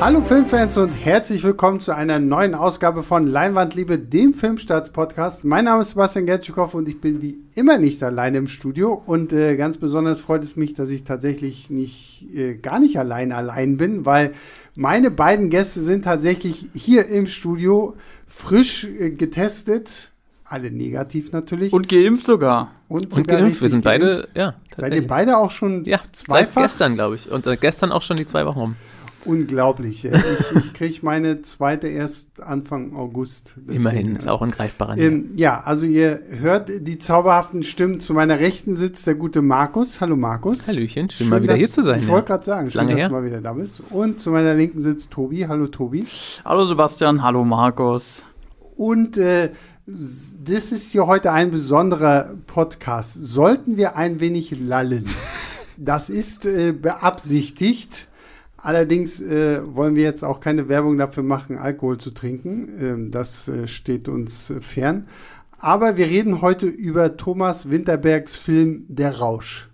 Hallo 0.00 0.22
Filmfans 0.22 0.76
und 0.76 0.90
herzlich 0.90 1.42
willkommen 1.42 1.80
zu 1.80 1.92
einer 1.92 2.20
neuen 2.20 2.54
Ausgabe 2.54 3.02
von 3.02 3.26
Leinwandliebe, 3.26 3.98
dem 3.98 4.32
Filmstarts-Podcast. 4.32 5.44
Mein 5.44 5.64
Name 5.64 5.80
ist 5.82 5.90
Sebastian 5.90 6.24
Gertschikow 6.24 6.72
und 6.72 6.88
ich 6.88 7.00
bin 7.00 7.20
wie 7.20 7.38
immer 7.56 7.78
nicht 7.78 8.00
alleine 8.04 8.38
im 8.38 8.46
Studio. 8.46 8.92
Und 8.94 9.32
äh, 9.32 9.56
ganz 9.56 9.76
besonders 9.76 10.20
freut 10.20 10.44
es 10.44 10.54
mich, 10.54 10.74
dass 10.74 10.88
ich 10.90 11.02
tatsächlich 11.02 11.68
nicht, 11.68 12.28
äh, 12.32 12.54
gar 12.54 12.78
nicht 12.78 12.96
allein 12.96 13.32
allein 13.32 13.76
bin, 13.76 14.06
weil 14.06 14.34
meine 14.76 15.10
beiden 15.10 15.50
Gäste 15.50 15.80
sind 15.80 16.04
tatsächlich 16.04 16.66
hier 16.74 17.08
im 17.08 17.26
Studio 17.26 17.96
frisch 18.28 18.84
äh, 18.84 19.10
getestet. 19.10 20.10
Alle 20.44 20.70
negativ 20.70 21.32
natürlich. 21.32 21.72
Und 21.72 21.88
geimpft 21.88 22.24
sogar. 22.24 22.70
Und, 22.88 23.16
und 23.16 23.26
geimpft. 23.26 23.60
Wir 23.60 23.68
sind 23.68 23.82
beide, 23.82 24.28
ja. 24.34 24.54
Seid 24.74 24.94
ihr 24.94 25.06
beide 25.08 25.38
auch 25.38 25.50
schon 25.50 25.84
ja, 25.86 25.98
zweifach? 26.12 26.54
Seit 26.54 26.62
gestern, 26.62 26.94
glaube 26.94 27.16
ich. 27.16 27.28
Und 27.32 27.48
äh, 27.48 27.56
gestern 27.56 27.90
auch 27.90 28.02
schon 28.02 28.16
die 28.16 28.26
zwei 28.26 28.46
Wochen 28.46 28.60
rum. 28.60 28.76
Unglaublich. 29.28 30.06
Ich, 30.06 30.56
ich 30.56 30.72
kriege 30.72 30.98
meine 31.02 31.42
zweite 31.42 31.86
erst 31.86 32.42
Anfang 32.42 32.96
August. 32.96 33.56
Deswegen, 33.56 33.80
Immerhin, 33.80 34.16
ist 34.16 34.26
auch 34.26 34.40
ein 34.40 34.50
greifbarer 34.50 34.96
ähm, 34.96 35.32
Ja, 35.36 35.60
also 35.60 35.84
ihr 35.84 36.22
hört 36.30 36.70
die 36.80 36.96
zauberhaften 36.96 37.62
Stimmen. 37.62 38.00
Zu 38.00 38.14
meiner 38.14 38.38
Rechten 38.38 38.74
sitzt 38.74 39.06
der 39.06 39.16
gute 39.16 39.42
Markus. 39.42 40.00
Hallo 40.00 40.16
Markus. 40.16 40.66
Hallöchen, 40.66 41.10
schön, 41.10 41.18
schön 41.18 41.28
mal 41.28 41.42
wieder 41.42 41.52
dass, 41.52 41.58
hier 41.58 41.70
zu 41.70 41.82
sein. 41.82 41.98
Ich 41.98 42.06
ja. 42.06 42.08
wollte 42.08 42.28
gerade 42.28 42.44
sagen, 42.46 42.70
schön, 42.70 42.88
dass 42.88 42.96
her. 42.96 43.08
du 43.08 43.14
mal 43.14 43.24
wieder 43.24 43.42
da 43.42 43.52
bist. 43.52 43.82
Und 43.90 44.18
zu 44.18 44.30
meiner 44.30 44.54
Linken 44.54 44.80
sitzt 44.80 45.10
Tobi. 45.10 45.46
Hallo 45.46 45.66
Tobi. 45.66 46.06
Hallo 46.46 46.64
Sebastian, 46.64 47.22
hallo 47.22 47.44
Markus. 47.44 48.24
Und 48.76 49.18
äh, 49.18 49.50
das 49.86 50.72
ist 50.72 50.90
hier 50.92 51.06
heute 51.06 51.32
ein 51.32 51.50
besonderer 51.50 52.34
Podcast. 52.46 53.12
Sollten 53.14 53.76
wir 53.76 53.94
ein 53.94 54.20
wenig 54.20 54.58
lallen? 54.58 55.04
Das 55.76 56.08
ist 56.08 56.46
äh, 56.46 56.72
beabsichtigt 56.72 58.07
Allerdings 58.60 59.20
äh, 59.20 59.60
wollen 59.64 59.94
wir 59.94 60.02
jetzt 60.02 60.24
auch 60.24 60.40
keine 60.40 60.68
Werbung 60.68 60.98
dafür 60.98 61.22
machen, 61.22 61.56
Alkohol 61.56 61.98
zu 61.98 62.10
trinken. 62.10 62.68
Ähm, 62.80 63.10
das 63.12 63.48
äh, 63.48 63.68
steht 63.68 64.08
uns 64.08 64.50
äh, 64.50 64.60
fern. 64.60 65.06
Aber 65.58 65.96
wir 65.96 66.06
reden 66.06 66.42
heute 66.42 66.66
über 66.66 67.16
Thomas 67.16 67.70
Winterbergs 67.70 68.36
Film 68.36 68.84
Der 68.88 69.18
Rausch. 69.18 69.70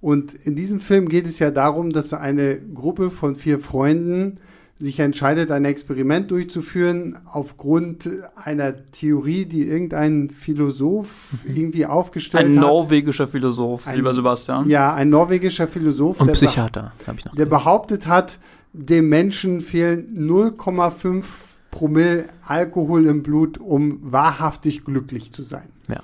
Und 0.00 0.34
in 0.34 0.54
diesem 0.56 0.80
Film 0.80 1.08
geht 1.08 1.26
es 1.26 1.40
ja 1.40 1.50
darum, 1.50 1.90
dass 1.90 2.12
eine 2.12 2.60
Gruppe 2.60 3.10
von 3.10 3.34
vier 3.34 3.58
Freunden 3.58 4.38
sich 4.80 4.98
entscheidet, 4.98 5.50
ein 5.50 5.66
Experiment 5.66 6.30
durchzuführen 6.30 7.18
aufgrund 7.26 8.08
einer 8.34 8.74
Theorie, 8.92 9.44
die 9.44 9.62
irgendein 9.62 10.30
Philosoph 10.30 11.34
mhm. 11.44 11.56
irgendwie 11.56 11.86
aufgestellt 11.86 12.46
ein 12.46 12.56
hat. 12.56 12.64
Ein 12.64 12.68
norwegischer 12.68 13.28
Philosoph, 13.28 13.86
ein, 13.86 13.96
lieber 13.96 14.14
Sebastian. 14.14 14.68
Ja, 14.70 14.94
ein 14.94 15.10
norwegischer 15.10 15.68
Philosoph. 15.68 16.20
Und 16.20 16.28
der 16.28 16.34
Psychiater, 16.34 16.92
habe 17.06 17.18
ich 17.18 17.24
noch. 17.26 17.34
Der 17.34 17.44
behauptet 17.44 18.06
hat, 18.06 18.38
dem 18.72 19.10
Menschen 19.10 19.60
fehlen 19.60 20.16
0,5 20.18 21.24
Promille 21.70 22.28
Alkohol 22.46 23.06
im 23.06 23.22
Blut, 23.22 23.58
um 23.58 23.98
wahrhaftig 24.02 24.84
glücklich 24.84 25.32
zu 25.32 25.42
sein. 25.42 25.68
Ja. 25.88 26.00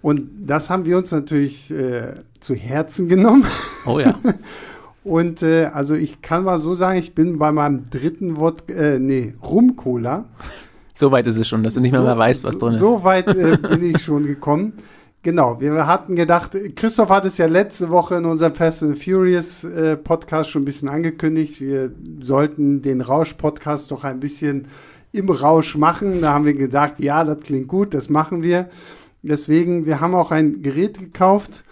Und 0.00 0.28
das 0.46 0.70
haben 0.70 0.86
wir 0.86 0.96
uns 0.96 1.10
natürlich 1.10 1.70
äh, 1.70 2.14
zu 2.40 2.54
Herzen 2.54 3.08
genommen. 3.08 3.44
Oh 3.84 3.98
ja. 3.98 4.18
Und 5.08 5.42
äh, 5.42 5.66
also 5.66 5.94
ich 5.94 6.20
kann 6.22 6.44
mal 6.44 6.58
so 6.58 6.74
sagen, 6.74 6.98
ich 6.98 7.14
bin 7.14 7.38
bei 7.38 7.50
meinem 7.50 7.88
dritten 7.90 8.36
Wort, 8.36 8.70
äh, 8.70 8.98
nee, 8.98 9.34
Rum-Cola. 9.42 10.26
So 10.94 11.10
weit 11.10 11.26
ist 11.26 11.38
es 11.38 11.48
schon, 11.48 11.62
dass 11.62 11.74
du 11.74 11.80
nicht 11.80 11.92
so, 11.92 11.98
mehr, 11.98 12.08
mehr 12.14 12.18
weißt, 12.18 12.44
was 12.44 12.58
drin 12.58 12.74
ist. 12.74 12.80
So 12.80 13.04
weit 13.04 13.28
äh, 13.28 13.56
bin 13.56 13.94
ich 13.94 14.02
schon 14.02 14.26
gekommen. 14.26 14.74
Genau, 15.22 15.60
wir 15.60 15.86
hatten 15.86 16.14
gedacht, 16.14 16.52
Christoph 16.76 17.08
hat 17.08 17.24
es 17.24 17.38
ja 17.38 17.46
letzte 17.46 17.90
Woche 17.90 18.16
in 18.16 18.24
unserem 18.24 18.54
Fast 18.54 18.82
and 18.82 19.02
Furious 19.02 19.64
äh, 19.64 19.96
Podcast 19.96 20.50
schon 20.50 20.62
ein 20.62 20.64
bisschen 20.64 20.88
angekündigt. 20.88 21.60
Wir 21.60 21.90
sollten 22.20 22.82
den 22.82 23.00
Rausch-Podcast 23.00 23.90
doch 23.90 24.04
ein 24.04 24.20
bisschen 24.20 24.68
im 25.12 25.28
Rausch 25.28 25.76
machen. 25.76 26.20
Da 26.20 26.34
haben 26.34 26.44
wir 26.44 26.54
gesagt, 26.54 27.00
ja, 27.00 27.24
das 27.24 27.40
klingt 27.40 27.68
gut, 27.68 27.94
das 27.94 28.08
machen 28.08 28.42
wir. 28.42 28.68
Deswegen, 29.22 29.86
wir 29.86 30.00
haben 30.00 30.14
auch 30.14 30.30
ein 30.30 30.62
Gerät 30.62 30.98
gekauft 30.98 31.64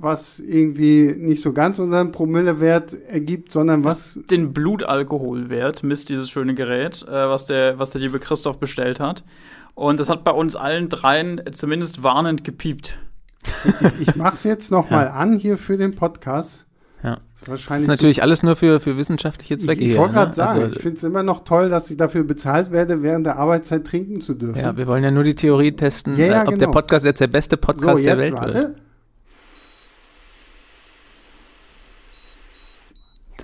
was 0.00 0.40
irgendwie 0.40 1.14
nicht 1.18 1.42
so 1.42 1.52
ganz 1.52 1.78
unseren 1.78 2.12
Promillewert 2.12 2.94
ergibt, 3.08 3.52
sondern 3.52 3.84
was. 3.84 4.20
Den 4.30 4.52
Blutalkoholwert 4.52 5.82
misst 5.82 6.08
dieses 6.08 6.30
schöne 6.30 6.54
Gerät, 6.54 7.02
äh, 7.08 7.10
was, 7.10 7.46
der, 7.46 7.78
was 7.78 7.90
der 7.90 8.00
liebe 8.00 8.18
Christoph 8.18 8.58
bestellt 8.58 9.00
hat. 9.00 9.24
Und 9.74 10.00
das 10.00 10.08
hat 10.08 10.24
bei 10.24 10.30
uns 10.30 10.56
allen 10.56 10.88
dreien 10.88 11.40
zumindest 11.52 12.02
warnend 12.02 12.44
gepiept. 12.44 12.98
Ich, 13.64 14.08
ich 14.08 14.16
mache 14.16 14.34
es 14.34 14.44
jetzt 14.44 14.70
noch 14.70 14.90
ja. 14.90 14.96
mal 14.96 15.08
an 15.08 15.38
hier 15.38 15.58
für 15.58 15.76
den 15.76 15.94
Podcast. 15.94 16.66
Ja. 17.02 17.18
Das 17.44 17.60
ist 17.60 17.86
natürlich 17.86 18.16
so 18.16 18.22
alles 18.22 18.42
nur 18.42 18.56
für, 18.56 18.80
für 18.80 18.96
wissenschaftliche 18.96 19.58
Zwecke. 19.58 19.82
Ich, 19.82 19.92
ich 19.92 19.98
wollte 19.98 20.14
gerade 20.14 20.30
ne? 20.30 20.34
sagen, 20.34 20.60
also, 20.62 20.76
ich 20.76 20.82
finde 20.82 20.96
es 20.96 21.04
immer 21.04 21.22
noch 21.22 21.44
toll, 21.44 21.68
dass 21.68 21.90
ich 21.90 21.96
dafür 21.96 22.24
bezahlt 22.24 22.72
werde, 22.72 23.02
während 23.02 23.26
der 23.26 23.36
Arbeitszeit 23.36 23.86
trinken 23.86 24.20
zu 24.20 24.34
dürfen. 24.34 24.58
Ja, 24.58 24.76
wir 24.76 24.86
wollen 24.86 25.04
ja 25.04 25.10
nur 25.10 25.22
die 25.22 25.34
Theorie 25.34 25.72
testen, 25.72 26.16
ja, 26.16 26.26
ja, 26.26 26.42
ob 26.42 26.48
genau. 26.48 26.58
der 26.58 26.66
Podcast 26.68 27.04
jetzt 27.04 27.20
der 27.20 27.28
beste 27.28 27.56
Podcast 27.56 27.98
so, 27.98 28.02
der 28.02 28.18
Welt 28.18 28.34
warte. 28.34 28.54
wird. 28.54 28.76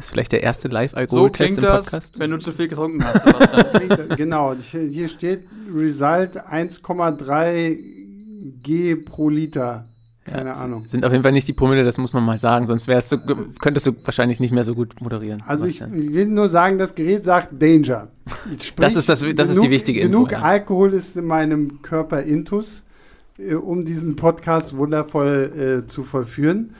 Das 0.02 0.06
ist 0.08 0.12
vielleicht 0.14 0.32
der 0.32 0.42
erste 0.42 0.66
Live-Alkohol-Test 0.66 1.54
so 1.54 1.60
im 1.60 1.66
Podcast. 1.68 1.92
Das, 1.92 2.18
wenn 2.18 2.32
du 2.32 2.38
zu 2.38 2.50
viel 2.50 2.66
getrunken 2.66 3.04
hast, 3.04 3.24
Sebastian. 3.24 4.08
genau, 4.16 4.52
hier 4.56 5.08
steht 5.08 5.44
Result 5.72 6.40
1,3 6.44 7.78
G 8.64 8.96
pro 8.96 9.28
Liter. 9.28 9.86
Keine 10.24 10.50
ja, 10.50 10.56
Ahnung. 10.56 10.88
Sind 10.88 11.04
auf 11.04 11.12
jeden 11.12 11.22
Fall 11.22 11.30
nicht 11.30 11.46
die 11.46 11.52
Promille, 11.52 11.84
das 11.84 11.98
muss 11.98 12.12
man 12.12 12.24
mal 12.24 12.40
sagen, 12.40 12.66
sonst 12.66 12.88
wärst 12.88 13.12
du, 13.12 13.18
könntest 13.60 13.86
du 13.86 13.92
wahrscheinlich 14.02 14.40
nicht 14.40 14.50
mehr 14.50 14.64
so 14.64 14.74
gut 14.74 15.00
moderieren. 15.00 15.40
Also 15.46 15.66
ich, 15.66 15.80
ich 15.80 16.12
will 16.12 16.26
nur 16.26 16.48
sagen, 16.48 16.78
das 16.78 16.96
Gerät 16.96 17.24
sagt 17.24 17.62
Danger. 17.62 18.08
Sprich, 18.60 18.74
das 18.74 18.96
ist, 18.96 19.08
das, 19.08 19.20
das 19.20 19.26
genug, 19.26 19.48
ist 19.48 19.62
die 19.62 19.70
wichtige 19.70 20.00
Info. 20.00 20.10
Genug 20.10 20.32
ja. 20.32 20.42
Alkohol 20.42 20.94
ist 20.94 21.16
in 21.16 21.26
meinem 21.26 21.80
Körper 21.82 22.22
intus, 22.22 22.82
äh, 23.38 23.54
um 23.54 23.84
diesen 23.84 24.16
Podcast 24.16 24.76
wundervoll 24.76 25.84
äh, 25.84 25.86
zu 25.86 26.02
vollführen. 26.02 26.74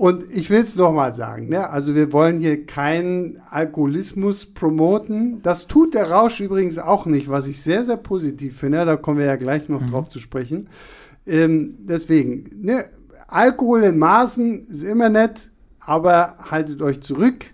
Und 0.00 0.24
ich 0.30 0.48
will 0.48 0.62
es 0.62 0.76
nochmal 0.76 1.12
sagen, 1.12 1.50
ne? 1.50 1.68
also 1.68 1.94
wir 1.94 2.10
wollen 2.10 2.38
hier 2.38 2.64
keinen 2.64 3.38
Alkoholismus 3.50 4.46
promoten. 4.46 5.42
Das 5.42 5.66
tut 5.66 5.92
der 5.92 6.10
Rausch 6.10 6.40
übrigens 6.40 6.78
auch 6.78 7.04
nicht, 7.04 7.28
was 7.28 7.46
ich 7.46 7.60
sehr, 7.60 7.84
sehr 7.84 7.98
positiv 7.98 8.56
finde. 8.56 8.86
Da 8.86 8.96
kommen 8.96 9.18
wir 9.18 9.26
ja 9.26 9.36
gleich 9.36 9.68
noch 9.68 9.82
mhm. 9.82 9.90
drauf 9.90 10.08
zu 10.08 10.18
sprechen. 10.18 10.70
Ähm, 11.26 11.74
deswegen, 11.80 12.48
ne? 12.62 12.86
Alkohol 13.28 13.82
in 13.82 13.98
Maßen 13.98 14.68
ist 14.68 14.84
immer 14.84 15.10
nett, 15.10 15.50
aber 15.80 16.36
haltet 16.50 16.80
euch 16.80 17.02
zurück 17.02 17.44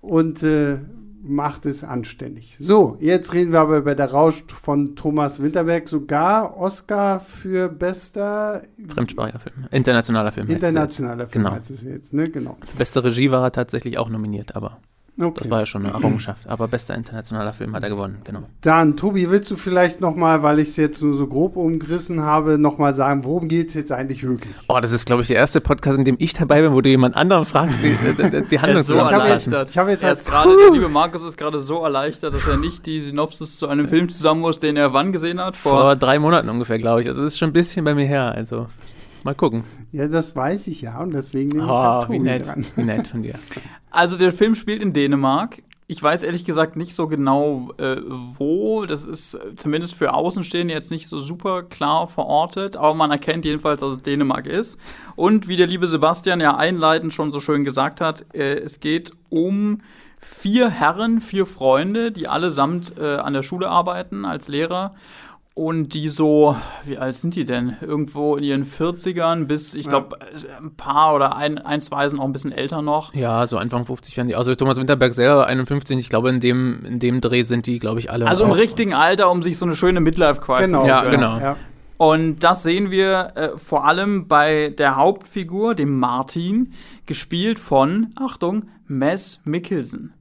und 0.00 0.42
äh, 0.42 0.78
macht 1.28 1.66
es 1.66 1.84
anständig. 1.84 2.56
So, 2.58 2.96
jetzt 3.00 3.34
reden 3.34 3.52
wir 3.52 3.60
aber 3.60 3.78
über 3.78 3.94
der 3.94 4.10
Rausch 4.10 4.42
von 4.62 4.96
Thomas 4.96 5.42
Winterberg, 5.42 5.88
sogar 5.88 6.56
Oscar 6.56 7.20
für 7.20 7.68
bester 7.68 8.62
Fremdsprachiger 8.88 9.38
Film, 9.38 9.68
internationaler 9.70 10.32
Film. 10.32 10.48
Internationaler 10.48 11.28
Film 11.28 11.44
genau. 11.44 11.56
heißt 11.56 11.70
es 11.70 11.82
jetzt, 11.82 12.12
ne? 12.12 12.28
Genau. 12.30 12.56
Für 12.66 12.76
beste 12.76 13.04
Regie 13.04 13.30
war 13.30 13.42
er 13.42 13.52
tatsächlich 13.52 13.98
auch 13.98 14.08
nominiert, 14.08 14.56
aber 14.56 14.78
Okay. 15.20 15.40
Das 15.40 15.50
war 15.50 15.60
ja 15.60 15.66
schon 15.66 15.84
eine 15.84 15.94
Errungenschaft. 15.94 16.46
Aber 16.46 16.68
bester 16.68 16.94
internationaler 16.94 17.52
Film 17.52 17.74
hat 17.74 17.82
er 17.82 17.88
gewonnen, 17.88 18.18
genau. 18.22 18.44
Dann, 18.60 18.96
Tobi, 18.96 19.28
willst 19.30 19.50
du 19.50 19.56
vielleicht 19.56 20.00
nochmal, 20.00 20.44
weil 20.44 20.60
ich 20.60 20.68
es 20.68 20.76
jetzt 20.76 21.02
nur 21.02 21.14
so 21.16 21.26
grob 21.26 21.56
umgerissen 21.56 22.22
habe, 22.22 22.56
nochmal 22.56 22.94
sagen, 22.94 23.24
worum 23.24 23.48
geht 23.48 23.68
es 23.68 23.74
jetzt 23.74 23.90
eigentlich 23.90 24.22
wirklich? 24.22 24.54
Oh, 24.68 24.78
das 24.80 24.92
ist, 24.92 25.06
glaube 25.06 25.22
ich, 25.22 25.28
der 25.28 25.38
erste 25.38 25.60
Podcast, 25.60 25.98
in 25.98 26.04
dem 26.04 26.16
ich 26.20 26.34
dabei 26.34 26.62
bin, 26.62 26.72
wo 26.72 26.80
du 26.80 26.88
jemand 26.88 27.16
anderen 27.16 27.44
fragst, 27.44 27.82
die, 27.82 27.96
die, 28.16 28.44
die 28.48 28.60
Handlung 28.60 28.82
so 28.82 28.94
erleichtert. 28.94 29.70
Ich 29.70 29.78
habe 29.78 29.90
jetzt, 29.90 30.04
jetzt 30.04 30.30
gerade, 30.30 30.56
der 30.56 30.70
liebe 30.72 30.88
Markus 30.88 31.24
ist 31.24 31.36
gerade 31.36 31.58
so 31.58 31.82
erleichtert, 31.82 32.34
dass 32.34 32.46
er 32.46 32.56
nicht 32.56 32.86
die 32.86 33.00
Synopsis 33.00 33.56
zu 33.56 33.66
einem 33.66 33.88
Film 33.88 34.08
zusammen 34.08 34.40
muss, 34.40 34.60
den 34.60 34.76
er 34.76 34.92
wann 34.92 35.10
gesehen 35.10 35.40
hat? 35.40 35.56
Vor, 35.56 35.80
Vor 35.80 35.96
drei 35.96 36.20
Monaten 36.20 36.48
ungefähr, 36.48 36.78
glaube 36.78 37.00
ich. 37.00 37.08
Also, 37.08 37.24
es 37.24 37.32
ist 37.32 37.38
schon 37.38 37.50
ein 37.50 37.54
bisschen 37.54 37.84
bei 37.84 37.94
mir 37.94 38.06
her. 38.06 38.32
Also, 38.32 38.68
Mal 39.28 39.34
gucken. 39.34 39.64
Ja, 39.92 40.08
das 40.08 40.34
weiß 40.34 40.68
ich 40.68 40.80
ja 40.80 41.02
und 41.02 41.12
deswegen 41.12 41.50
nehme 41.50 41.64
ich 41.64 41.70
oh, 41.70 41.74
halt 41.74 42.08
wie 42.08 42.18
nett, 42.18 42.46
dran. 42.46 42.64
Wie 42.76 42.82
nett 42.82 43.08
von 43.08 43.22
dir. 43.22 43.34
Also 43.90 44.16
der 44.16 44.32
Film 44.32 44.54
spielt 44.54 44.80
in 44.80 44.94
Dänemark. 44.94 45.62
Ich 45.86 46.02
weiß 46.02 46.22
ehrlich 46.22 46.46
gesagt 46.46 46.76
nicht 46.76 46.94
so 46.94 47.06
genau, 47.06 47.72
äh, 47.76 47.96
wo. 48.06 48.86
Das 48.86 49.04
ist 49.04 49.38
zumindest 49.56 49.96
für 49.96 50.14
Außenstehende 50.14 50.72
jetzt 50.72 50.90
nicht 50.90 51.08
so 51.08 51.18
super 51.18 51.62
klar 51.62 52.08
verortet, 52.08 52.78
aber 52.78 52.94
man 52.94 53.10
erkennt 53.10 53.44
jedenfalls, 53.44 53.80
dass 53.80 53.92
es 53.94 54.02
Dänemark 54.02 54.46
ist. 54.46 54.78
Und 55.14 55.46
wie 55.46 55.56
der 55.56 55.66
liebe 55.66 55.88
Sebastian 55.88 56.40
ja 56.40 56.56
einleitend 56.56 57.12
schon 57.12 57.30
so 57.30 57.40
schön 57.40 57.64
gesagt 57.64 58.00
hat, 58.00 58.24
äh, 58.34 58.54
es 58.58 58.80
geht 58.80 59.12
um 59.28 59.82
vier 60.18 60.70
Herren, 60.70 61.20
vier 61.20 61.46
Freunde, 61.46 62.12
die 62.12 62.28
allesamt 62.28 62.96
äh, 62.98 63.16
an 63.16 63.34
der 63.34 63.42
Schule 63.42 63.68
arbeiten 63.68 64.24
als 64.24 64.48
Lehrer 64.48 64.94
und 65.58 65.92
die 65.92 66.08
so, 66.08 66.54
wie 66.84 66.98
alt 66.98 67.16
sind 67.16 67.34
die 67.34 67.42
denn? 67.42 67.76
Irgendwo 67.80 68.36
in 68.36 68.44
ihren 68.44 68.64
40ern 68.64 69.46
bis, 69.46 69.74
ich 69.74 69.88
glaube, 69.88 70.16
ja. 70.20 70.56
ein 70.58 70.76
paar 70.76 71.16
oder 71.16 71.36
ein, 71.36 71.58
ein, 71.58 71.80
zwei 71.80 72.08
sind 72.08 72.20
auch 72.20 72.26
ein 72.26 72.32
bisschen 72.32 72.52
älter 72.52 72.80
noch. 72.80 73.12
Ja, 73.12 73.44
so 73.48 73.58
Anfang 73.58 73.84
50 73.84 74.16
werden 74.16 74.28
die. 74.28 74.36
Also 74.36 74.54
Thomas 74.54 74.76
Winterberg 74.76 75.14
selber 75.14 75.48
51, 75.48 75.98
ich 75.98 76.08
glaube, 76.08 76.28
in 76.28 76.38
dem, 76.38 76.84
in 76.84 77.00
dem 77.00 77.20
Dreh 77.20 77.42
sind 77.42 77.66
die, 77.66 77.80
glaube 77.80 77.98
ich, 77.98 78.08
alle. 78.08 78.28
Also 78.28 78.44
im 78.44 78.52
richtigen 78.52 78.94
Alter, 78.94 79.32
um 79.32 79.42
sich 79.42 79.58
so 79.58 79.66
eine 79.66 79.74
schöne 79.74 79.98
Midlife-Crisis 79.98 80.66
genau. 80.66 80.82
zu 80.82 80.88
Ja, 80.88 81.04
genau. 81.10 81.38
Ja. 81.38 81.56
Und 81.96 82.44
das 82.44 82.62
sehen 82.62 82.92
wir 82.92 83.32
äh, 83.34 83.58
vor 83.58 83.84
allem 83.84 84.28
bei 84.28 84.72
der 84.78 84.94
Hauptfigur, 84.94 85.74
dem 85.74 85.98
Martin, 85.98 86.72
gespielt 87.06 87.58
von, 87.58 88.14
Achtung, 88.14 88.68
Mess 88.86 89.40
Mickelson. 89.42 90.12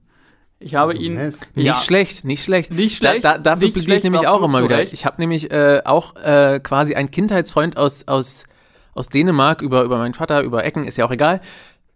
Ich 0.59 0.75
habe 0.75 0.93
also 0.93 1.03
ihn. 1.03 1.15
Nicht 1.15 1.47
ja, 1.55 1.75
schlecht, 1.75 2.25
nicht 2.25 2.43
schlecht. 2.43 2.71
Nicht 2.71 2.97
schlecht. 2.97 3.23
Da, 3.23 3.33
da, 3.33 3.55
dafür 3.55 3.71
begehe 3.71 3.95
ich 3.97 4.03
nämlich 4.03 4.27
auch 4.27 4.41
immer 4.41 4.63
wieder. 4.63 4.77
Recht. 4.77 4.93
Ich 4.93 5.05
habe 5.05 5.17
nämlich 5.19 5.51
äh, 5.51 5.81
auch 5.85 6.15
äh, 6.15 6.59
quasi 6.61 6.95
einen 6.95 7.11
Kindheitsfreund 7.11 7.77
aus, 7.77 8.07
aus, 8.07 8.45
aus 8.93 9.09
Dänemark 9.09 9.61
über, 9.61 9.83
über 9.83 9.97
meinen 9.97 10.15
Vater, 10.15 10.41
über 10.41 10.63
Ecken, 10.63 10.83
ist 10.83 10.97
ja 10.97 11.05
auch 11.05 11.11
egal. 11.11 11.41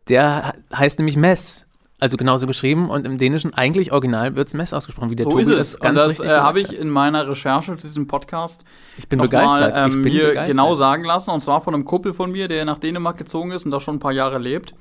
Der 0.10 0.54
heißt 0.76 1.00
nämlich 1.00 1.18
Mess. 1.18 1.68
Also 2.00 2.18
genauso 2.18 2.48
geschrieben 2.48 2.90
und 2.90 3.06
im 3.06 3.20
Dänischen 3.20 3.54
eigentlich 3.54 3.92
original 3.92 4.36
wird 4.36 4.48
es 4.48 4.56
Mess 4.56 4.74
ausgesprochen, 4.74 5.12
wie 5.12 5.16
der 5.16 5.26
so 5.26 5.30
Tobi 5.30 5.44
ist 5.44 5.50
es. 5.50 5.76
und 5.76 5.94
das 5.94 6.20
äh, 6.20 6.30
habe 6.30 6.60
ich 6.60 6.76
in 6.76 6.90
meiner 6.90 7.30
Recherche 7.30 7.78
zu 7.78 7.86
diesem 7.86 8.08
Podcast 8.08 8.64
ich 8.98 9.08
bin 9.08 9.20
begeistert. 9.20 9.76
Mal, 9.76 9.86
ähm, 9.86 9.88
ich 9.90 10.02
bin 10.02 10.14
mir 10.14 10.28
begeistert. 10.30 10.48
genau 10.48 10.74
sagen 10.74 11.04
lassen 11.04 11.30
und 11.30 11.42
zwar 11.42 11.62
von 11.62 11.76
einem 11.76 11.86
Kuppel 11.86 12.14
von 12.14 12.32
mir, 12.32 12.48
der 12.48 12.66
nach 12.66 12.80
Dänemark 12.80 13.20
gezogen 13.20 13.52
ist 13.52 13.66
und 13.66 13.72
da 13.72 13.80
schon 13.80 13.98
ein 13.98 14.00
paar 14.00 14.14
Jahre 14.14 14.40
lebt. 14.40 14.74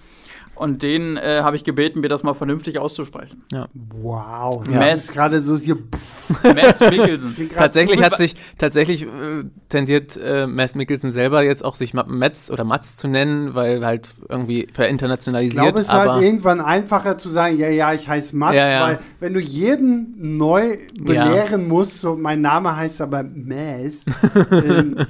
Und 0.60 0.82
den 0.82 1.16
äh, 1.16 1.40
habe 1.42 1.56
ich 1.56 1.64
gebeten, 1.64 2.00
mir 2.00 2.08
das 2.08 2.22
mal 2.22 2.34
vernünftig 2.34 2.78
auszusprechen. 2.78 3.42
Ja. 3.50 3.68
Wow. 3.72 4.62
Ja. 4.70 4.80
Mess. 4.80 5.10
gerade 5.14 5.40
so 5.40 5.56
hier. 5.56 5.78
Mess 6.42 6.80
Mickelson. 6.80 7.34
tatsächlich 7.56 8.02
hat 8.02 8.18
sich, 8.18 8.36
tatsächlich 8.58 9.04
äh, 9.04 9.44
tendiert 9.70 10.20
äh, 10.22 10.46
Mess 10.46 10.74
Mickelson 10.74 11.12
selber 11.12 11.42
jetzt 11.42 11.64
auch 11.64 11.76
sich 11.76 11.94
Metz 11.94 12.50
oder 12.50 12.64
Matz 12.64 12.98
zu 12.98 13.08
nennen, 13.08 13.54
weil 13.54 13.86
halt 13.86 14.10
irgendwie 14.28 14.68
verinternationalisiert. 14.70 15.54
Ich 15.54 15.62
glaube, 15.62 15.80
es 15.80 15.86
ist 15.86 15.92
halt 15.94 16.22
irgendwann 16.22 16.60
einfacher 16.60 17.16
zu 17.16 17.30
sagen, 17.30 17.58
ja, 17.58 17.70
ja, 17.70 17.94
ich 17.94 18.06
heiße 18.06 18.36
Matz, 18.36 18.54
ja, 18.54 18.70
ja. 18.70 18.82
weil 18.82 18.98
wenn 19.18 19.32
du 19.32 19.40
jeden 19.40 20.36
neu 20.36 20.76
belehren 21.00 21.68
musst, 21.68 22.00
so 22.02 22.16
mein 22.16 22.42
Name 22.42 22.76
heißt 22.76 23.00
aber 23.00 23.22
Mess. 23.22 24.04
ähm, 24.52 25.06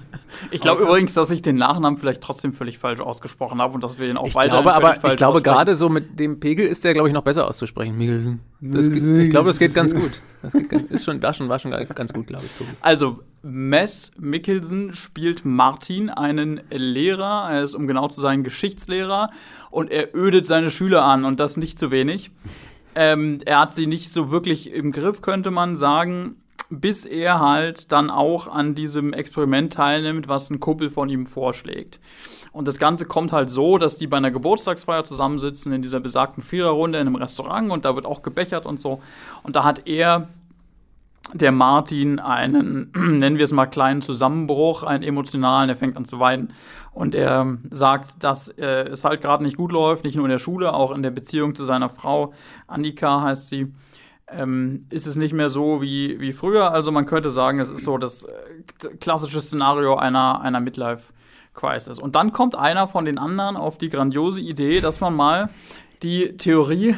ich 0.50 0.60
glaube 0.60 0.82
übrigens, 0.82 1.14
dass 1.14 1.30
ich 1.30 1.42
den 1.42 1.56
Nachnamen 1.56 1.98
vielleicht 1.98 2.20
trotzdem 2.20 2.52
völlig 2.52 2.78
falsch 2.78 3.00
ausgesprochen 3.00 3.60
habe 3.60 3.74
und 3.74 3.82
dass 3.82 3.98
wir 3.98 4.08
ihn 4.08 4.16
auch 4.16 4.26
ich 4.26 4.34
weiter 4.34 4.62
glaube, 4.62 4.74
aber 4.74 4.96
ich 5.04 5.16
glaube 5.16 5.42
gerade 5.42 5.74
so 5.74 5.88
mit 5.88 6.18
dem 6.18 6.40
Pegel 6.40 6.66
ist 6.66 6.84
der 6.84 6.94
glaube 6.94 7.08
ich 7.08 7.14
noch 7.14 7.22
besser 7.22 7.46
auszusprechen, 7.46 7.96
Mikkelsen. 7.96 8.40
ich 8.60 9.30
glaube, 9.30 9.48
das 9.48 9.58
geht 9.58 9.74
ganz 9.74 9.94
gut. 9.94 10.12
Das 10.42 10.54
geht, 10.54 10.72
ist 10.90 11.04
schon, 11.04 11.22
war 11.22 11.34
schon, 11.34 11.48
war 11.48 11.58
schon 11.58 11.70
ganz 11.70 12.12
gut, 12.12 12.26
glaube 12.26 12.44
ich. 12.44 12.66
Also 12.80 13.20
Mess 13.42 14.12
Mikkelsen 14.18 14.94
spielt 14.94 15.44
Martin, 15.44 16.08
einen 16.08 16.60
Lehrer. 16.70 17.48
Er 17.50 17.62
ist, 17.62 17.74
um 17.74 17.86
genau 17.86 18.08
zu 18.08 18.20
sein, 18.20 18.42
Geschichtslehrer 18.42 19.30
und 19.70 19.90
er 19.90 20.14
ödet 20.14 20.46
seine 20.46 20.70
Schüler 20.70 21.04
an 21.04 21.24
und 21.24 21.40
das 21.40 21.56
nicht 21.56 21.78
zu 21.78 21.90
wenig. 21.90 22.30
Ähm, 22.94 23.38
er 23.44 23.60
hat 23.60 23.74
sie 23.74 23.86
nicht 23.86 24.10
so 24.10 24.30
wirklich 24.30 24.72
im 24.72 24.92
Griff, 24.92 25.22
könnte 25.22 25.50
man 25.50 25.76
sagen 25.76 26.36
bis 26.70 27.04
er 27.04 27.40
halt 27.40 27.90
dann 27.92 28.10
auch 28.10 28.46
an 28.46 28.74
diesem 28.74 29.12
Experiment 29.12 29.72
teilnimmt, 29.72 30.28
was 30.28 30.50
ein 30.50 30.60
Kumpel 30.60 30.88
von 30.88 31.08
ihm 31.08 31.26
vorschlägt. 31.26 32.00
Und 32.52 32.66
das 32.66 32.78
Ganze 32.78 33.04
kommt 33.04 33.32
halt 33.32 33.50
so, 33.50 33.78
dass 33.78 33.96
die 33.96 34.06
bei 34.06 34.16
einer 34.16 34.30
Geburtstagsfeier 34.30 35.04
zusammensitzen 35.04 35.72
in 35.72 35.82
dieser 35.82 36.00
besagten 36.00 36.42
Viererrunde 36.42 36.98
in 36.98 37.06
einem 37.06 37.16
Restaurant 37.16 37.70
und 37.70 37.84
da 37.84 37.94
wird 37.94 38.06
auch 38.06 38.22
gebechert 38.22 38.66
und 38.66 38.80
so. 38.80 39.00
Und 39.42 39.56
da 39.56 39.64
hat 39.64 39.86
er, 39.86 40.28
der 41.32 41.52
Martin, 41.52 42.18
einen, 42.18 42.92
nennen 42.96 43.36
wir 43.36 43.44
es 43.44 43.52
mal, 43.52 43.66
kleinen 43.66 44.02
Zusammenbruch, 44.02 44.82
einen 44.82 45.04
emotionalen, 45.04 45.68
er 45.68 45.76
fängt 45.76 45.96
an 45.96 46.04
zu 46.04 46.18
weinen. 46.18 46.52
Und 46.92 47.14
er 47.14 47.58
sagt, 47.70 48.24
dass 48.24 48.48
äh, 48.48 48.88
es 48.88 49.04
halt 49.04 49.20
gerade 49.20 49.44
nicht 49.44 49.56
gut 49.56 49.70
läuft, 49.70 50.04
nicht 50.04 50.16
nur 50.16 50.24
in 50.24 50.30
der 50.30 50.38
Schule, 50.38 50.74
auch 50.74 50.90
in 50.90 51.02
der 51.02 51.12
Beziehung 51.12 51.54
zu 51.54 51.64
seiner 51.64 51.88
Frau. 51.88 52.32
Annika 52.66 53.22
heißt 53.22 53.48
sie 53.48 53.72
ähm, 54.32 54.86
ist 54.90 55.06
es 55.06 55.16
nicht 55.16 55.32
mehr 55.32 55.48
so 55.48 55.82
wie, 55.82 56.20
wie 56.20 56.32
früher. 56.32 56.72
Also 56.72 56.92
man 56.92 57.06
könnte 57.06 57.30
sagen, 57.30 57.60
es 57.60 57.70
ist 57.70 57.84
so 57.84 57.98
das 57.98 58.24
äh, 58.24 58.88
klassische 59.00 59.40
Szenario 59.40 59.96
einer, 59.96 60.40
einer 60.40 60.60
Midlife-Crisis. 60.60 61.98
Und 61.98 62.14
dann 62.14 62.32
kommt 62.32 62.54
einer 62.54 62.86
von 62.88 63.04
den 63.04 63.18
anderen 63.18 63.56
auf 63.56 63.78
die 63.78 63.88
grandiose 63.88 64.40
Idee, 64.40 64.80
dass 64.80 65.00
man 65.00 65.14
mal 65.14 65.50
die 66.02 66.36
Theorie 66.36 66.96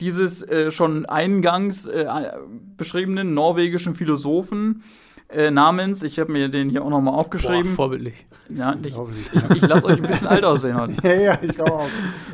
dieses 0.00 0.42
äh, 0.42 0.70
schon 0.70 1.06
eingangs 1.06 1.86
äh, 1.86 2.32
beschriebenen 2.76 3.34
norwegischen 3.34 3.94
Philosophen 3.94 4.82
äh, 5.28 5.50
namens, 5.50 6.02
ich 6.02 6.18
habe 6.18 6.30
mir 6.30 6.48
den 6.48 6.68
hier 6.68 6.84
auch 6.84 6.90
nochmal 6.90 7.14
aufgeschrieben. 7.14 7.70
Boah, 7.70 7.84
vorbildlich. 7.84 8.26
Ja, 8.50 8.74
ich, 8.82 8.94
ich, 8.96 9.56
ich 9.56 9.66
lasse 9.66 9.86
euch 9.86 9.96
ein 9.96 10.06
bisschen 10.06 10.26
alt 10.26 10.44
aussehen 10.44 10.78
heute. 10.78 10.96
ja, 11.02 11.14
ja, 11.14 11.38
ich 11.40 11.60
auch. 11.60 11.88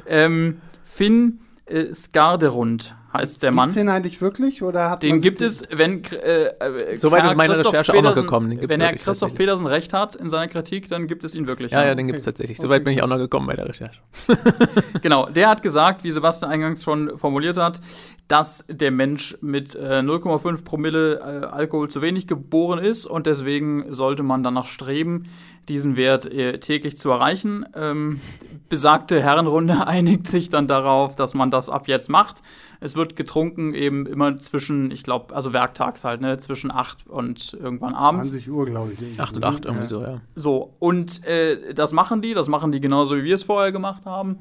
ähm, 0.06 0.61
Finn 0.85 1.41
äh, 1.67 1.93
Skarderund 1.93 2.97
heißt 3.12 3.43
der 3.43 3.52
Mann. 3.52 3.69
Gibt's 3.69 3.75
den 3.76 3.88
eigentlich 3.88 4.20
wirklich 4.20 4.62
oder 4.62 4.90
hat 4.90 5.02
Den 5.02 5.20
gibt 5.20 5.40
es, 5.40 5.64
wenn 5.70 6.02
äh, 6.05 6.46
äh 6.46 6.96
Soweit 6.96 7.25
ist 7.25 7.37
meine 7.37 7.55
Christoph 7.55 7.72
Recherche 7.72 7.93
Petersen, 7.93 8.06
auch 8.06 8.14
noch 8.16 8.22
gekommen. 8.22 8.58
wenn 8.69 8.81
Herr 8.81 8.94
Christoph 8.94 9.34
Petersen 9.34 9.66
recht 9.66 9.93
hat 9.93 10.16
in 10.16 10.28
seiner 10.28 10.49
Kritik, 10.49 10.88
dann 10.88 11.06
gibt 11.06 11.25
es 11.25 11.34
ihn 11.34 11.46
wirklich. 11.46 11.72
Ja, 11.72 11.84
ja, 11.84 11.94
den 11.94 12.06
gibt 12.06 12.19
es 12.19 12.25
tatsächlich. 12.25 12.58
Soweit 12.58 12.84
bin 12.84 12.93
ich 12.94 13.02
auch 13.02 13.08
noch 13.08 13.19
gekommen 13.19 13.46
bei 13.46 13.55
der 13.55 13.69
Recherche. 13.69 14.00
genau, 15.02 15.26
der 15.26 15.49
hat 15.49 15.62
gesagt, 15.62 16.05
wie 16.05 16.10
Sebastian 16.10 16.50
eingangs 16.50 16.82
schon 16.82 17.16
formuliert 17.16 17.56
hat, 17.56 17.81
dass 18.28 18.64
der 18.69 18.90
Mensch 18.90 19.37
mit 19.40 19.75
äh, 19.75 20.00
0,5 20.00 20.64
Promille 20.64 21.14
äh, 21.14 21.46
Alkohol 21.46 21.88
zu 21.88 22.02
wenig 22.02 22.26
geboren 22.26 22.78
ist 22.78 23.06
und 23.06 23.26
deswegen 23.26 23.93
sollte 23.93 24.22
man 24.22 24.43
danach 24.43 24.66
streben, 24.66 25.25
diesen 25.69 25.96
Wert 25.96 26.26
äh, 26.26 26.58
täglich 26.61 26.96
zu 26.96 27.11
erreichen. 27.11 27.66
Ähm, 27.75 28.20
besagte 28.69 29.22
Herrenrunde 29.22 29.87
einigt 29.87 30.26
sich 30.26 30.49
dann 30.49 30.66
darauf, 30.66 31.16
dass 31.16 31.34
man 31.34 31.50
das 31.50 31.69
ab 31.69 31.88
jetzt 31.88 32.08
macht. 32.08 32.43
Es 32.80 32.96
wird 32.96 33.16
getrunken 33.16 33.75
eben 33.75 34.06
immer 34.06 34.38
zwischen, 34.38 34.90
ich 34.90 35.02
glaube, 35.02 35.34
also 35.34 35.52
werktags 35.52 36.04
halt, 36.04 36.20
ne, 36.20 36.38
zwischen 36.38 36.70
8 36.70 37.06
und 37.08 37.56
irgendwann 37.60 37.94
abends. 37.94 38.30
20 38.30 38.50
Uhr, 38.50 38.66
glaube 38.66 38.92
ich. 38.92 39.20
8 39.20 39.36
und 39.36 39.44
8 39.44 39.64
irgendwie 39.64 39.82
ja. 39.84 39.88
so, 39.88 40.02
ja. 40.02 40.20
So, 40.34 40.75
und 40.78 41.25
äh, 41.25 41.75
das 41.75 41.92
machen 41.92 42.22
die, 42.22 42.34
das 42.34 42.48
machen 42.48 42.72
die 42.72 42.80
genauso, 42.80 43.16
wie 43.16 43.25
wir 43.25 43.34
es 43.34 43.42
vorher 43.42 43.72
gemacht 43.72 44.06
haben. 44.06 44.38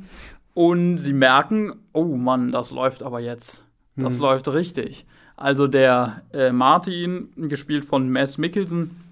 Und 0.54 0.98
sie 0.98 1.14
merken, 1.14 1.76
oh 1.94 2.16
Mann, 2.16 2.52
das 2.52 2.72
läuft 2.72 3.04
aber 3.04 3.20
jetzt. 3.20 3.66
Das 3.96 4.16
hm. 4.16 4.22
läuft 4.22 4.48
richtig. 4.48 5.06
Also 5.36 5.68
der 5.68 6.24
äh, 6.34 6.52
Martin, 6.52 7.30
gespielt 7.36 7.86
von 7.86 8.10
Mads 8.10 8.40
Mikkelsen, 8.40 9.04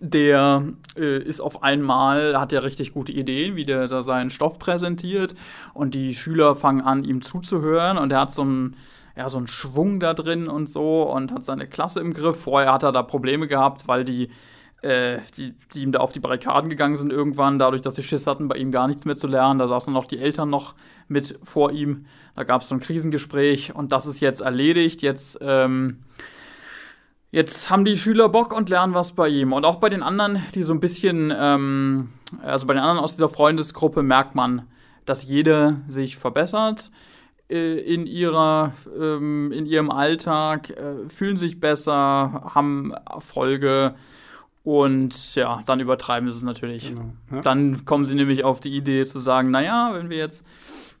der 0.00 0.64
äh, 0.96 1.22
ist 1.22 1.40
auf 1.40 1.62
einmal, 1.62 2.38
hat 2.38 2.52
ja 2.52 2.60
richtig 2.60 2.92
gute 2.92 3.12
Ideen, 3.12 3.56
wie 3.56 3.64
der 3.64 3.88
da 3.88 4.02
seinen 4.02 4.30
Stoff 4.30 4.58
präsentiert 4.58 5.34
und 5.72 5.94
die 5.94 6.14
Schüler 6.14 6.54
fangen 6.54 6.80
an, 6.80 7.04
ihm 7.04 7.22
zuzuhören 7.22 7.98
und 7.98 8.12
er 8.12 8.20
hat 8.20 8.32
so 8.32 8.42
einen, 8.42 8.76
ja, 9.16 9.28
so 9.28 9.38
einen 9.38 9.46
Schwung 9.46 10.00
da 10.00 10.14
drin 10.14 10.48
und 10.48 10.68
so 10.68 11.02
und 11.02 11.32
hat 11.32 11.44
seine 11.44 11.68
Klasse 11.68 12.00
im 12.00 12.12
Griff. 12.12 12.40
Vorher 12.40 12.72
hat 12.72 12.82
er 12.82 12.92
da 12.92 13.02
Probleme 13.02 13.46
gehabt, 13.46 13.86
weil 13.86 14.04
die, 14.04 14.30
äh, 14.82 15.18
die, 15.36 15.54
die 15.72 15.82
ihm 15.82 15.92
da 15.92 16.00
auf 16.00 16.12
die 16.12 16.20
Barrikaden 16.20 16.68
gegangen 16.68 16.96
sind 16.96 17.12
irgendwann, 17.12 17.58
dadurch, 17.58 17.82
dass 17.82 17.94
sie 17.94 18.02
Schiss 18.02 18.26
hatten, 18.26 18.48
bei 18.48 18.56
ihm 18.56 18.72
gar 18.72 18.88
nichts 18.88 19.04
mehr 19.04 19.16
zu 19.16 19.28
lernen. 19.28 19.58
Da 19.58 19.68
saßen 19.68 19.94
noch 19.94 20.06
die 20.06 20.18
Eltern 20.18 20.50
noch 20.50 20.74
mit 21.06 21.38
vor 21.44 21.70
ihm. 21.70 22.06
Da 22.34 22.42
gab 22.42 22.62
es 22.62 22.68
so 22.68 22.74
ein 22.74 22.80
Krisengespräch 22.80 23.74
und 23.74 23.92
das 23.92 24.06
ist 24.06 24.20
jetzt 24.20 24.40
erledigt. 24.40 25.02
Jetzt 25.02 25.38
ähm, 25.40 26.00
Jetzt 27.34 27.68
haben 27.68 27.84
die 27.84 27.98
Schüler 27.98 28.28
Bock 28.28 28.52
und 28.56 28.68
lernen 28.68 28.94
was 28.94 29.10
bei 29.10 29.26
ihm. 29.26 29.52
Und 29.52 29.64
auch 29.64 29.80
bei 29.80 29.88
den 29.88 30.04
anderen, 30.04 30.40
die 30.54 30.62
so 30.62 30.72
ein 30.72 30.78
bisschen, 30.78 31.34
ähm, 31.36 32.10
also 32.44 32.64
bei 32.64 32.74
den 32.74 32.82
anderen 32.84 33.00
aus 33.00 33.16
dieser 33.16 33.28
Freundesgruppe 33.28 34.04
merkt 34.04 34.36
man, 34.36 34.68
dass 35.04 35.24
jeder 35.24 35.80
sich 35.88 36.16
verbessert 36.16 36.92
äh, 37.50 37.80
in, 37.80 38.06
ihrer, 38.06 38.72
ähm, 38.96 39.50
in 39.50 39.66
ihrem 39.66 39.90
Alltag, 39.90 40.70
äh, 40.70 41.08
fühlen 41.08 41.36
sich 41.36 41.58
besser, 41.58 42.52
haben 42.54 42.92
Erfolge. 42.92 43.96
Und 44.62 45.34
ja, 45.34 45.60
dann 45.66 45.80
übertreiben 45.80 46.30
sie 46.30 46.38
es 46.38 46.44
natürlich. 46.44 46.90
Genau. 46.90 47.14
Ja. 47.32 47.40
Dann 47.40 47.84
kommen 47.84 48.04
sie 48.04 48.14
nämlich 48.14 48.44
auf 48.44 48.60
die 48.60 48.76
Idee 48.76 49.06
zu 49.06 49.18
sagen, 49.18 49.50
naja, 49.50 49.90
wenn 49.92 50.08
wir 50.08 50.18
jetzt 50.18 50.46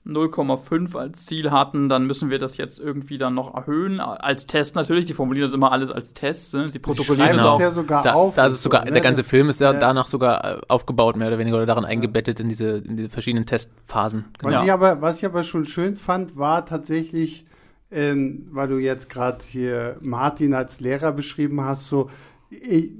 0,5 0.06 0.96
als 0.96 1.24
Ziel 1.24 1.50
hatten, 1.50 1.88
dann 1.88 2.06
müssen 2.06 2.28
wir 2.28 2.38
das 2.38 2.58
jetzt 2.58 2.78
irgendwie 2.78 3.16
dann 3.16 3.34
noch 3.34 3.54
erhöhen. 3.54 4.00
Als 4.00 4.46
Test 4.46 4.76
natürlich, 4.76 5.06
die 5.06 5.14
formulieren 5.14 5.46
das 5.46 5.54
immer 5.54 5.72
alles 5.72 5.90
als 5.90 6.12
Test. 6.12 6.52
Ne? 6.52 6.68
Sie 6.68 6.78
protokollieren 6.78 7.36
es 7.36 7.44
auch. 7.44 7.58
Ja 7.58 7.70
sogar 7.70 8.02
da, 8.02 8.12
auf. 8.12 8.34
Da 8.34 8.46
ist 8.46 8.54
es 8.54 8.62
sogar, 8.62 8.82
so, 8.82 8.86
ne? 8.86 8.92
der 8.92 9.00
ganze 9.00 9.24
Film 9.24 9.48
ist 9.48 9.60
ja, 9.60 9.72
ja, 9.72 9.78
danach 9.78 10.06
sogar 10.06 10.44
äh, 10.44 10.60
aufgebaut, 10.68 11.16
mehr 11.16 11.28
oder 11.28 11.38
weniger, 11.38 11.56
oder 11.56 11.66
darin 11.66 11.86
eingebettet 11.86 12.38
in 12.38 12.50
diese, 12.50 12.78
in 12.78 12.98
diese 12.98 13.08
verschiedenen 13.08 13.46
Testphasen. 13.46 14.26
Genau. 14.38 14.52
Was, 14.52 14.64
ich 14.64 14.72
aber, 14.72 15.00
was 15.00 15.18
ich 15.18 15.24
aber 15.24 15.42
schon 15.42 15.64
schön 15.64 15.96
fand, 15.96 16.36
war 16.36 16.66
tatsächlich, 16.66 17.46
ähm, 17.90 18.48
weil 18.52 18.68
du 18.68 18.76
jetzt 18.76 19.08
gerade 19.08 19.38
hier 19.42 19.96
Martin 20.02 20.52
als 20.52 20.80
Lehrer 20.80 21.12
beschrieben 21.12 21.62
hast, 21.62 21.88
so 21.88 22.10
ich, 22.50 22.92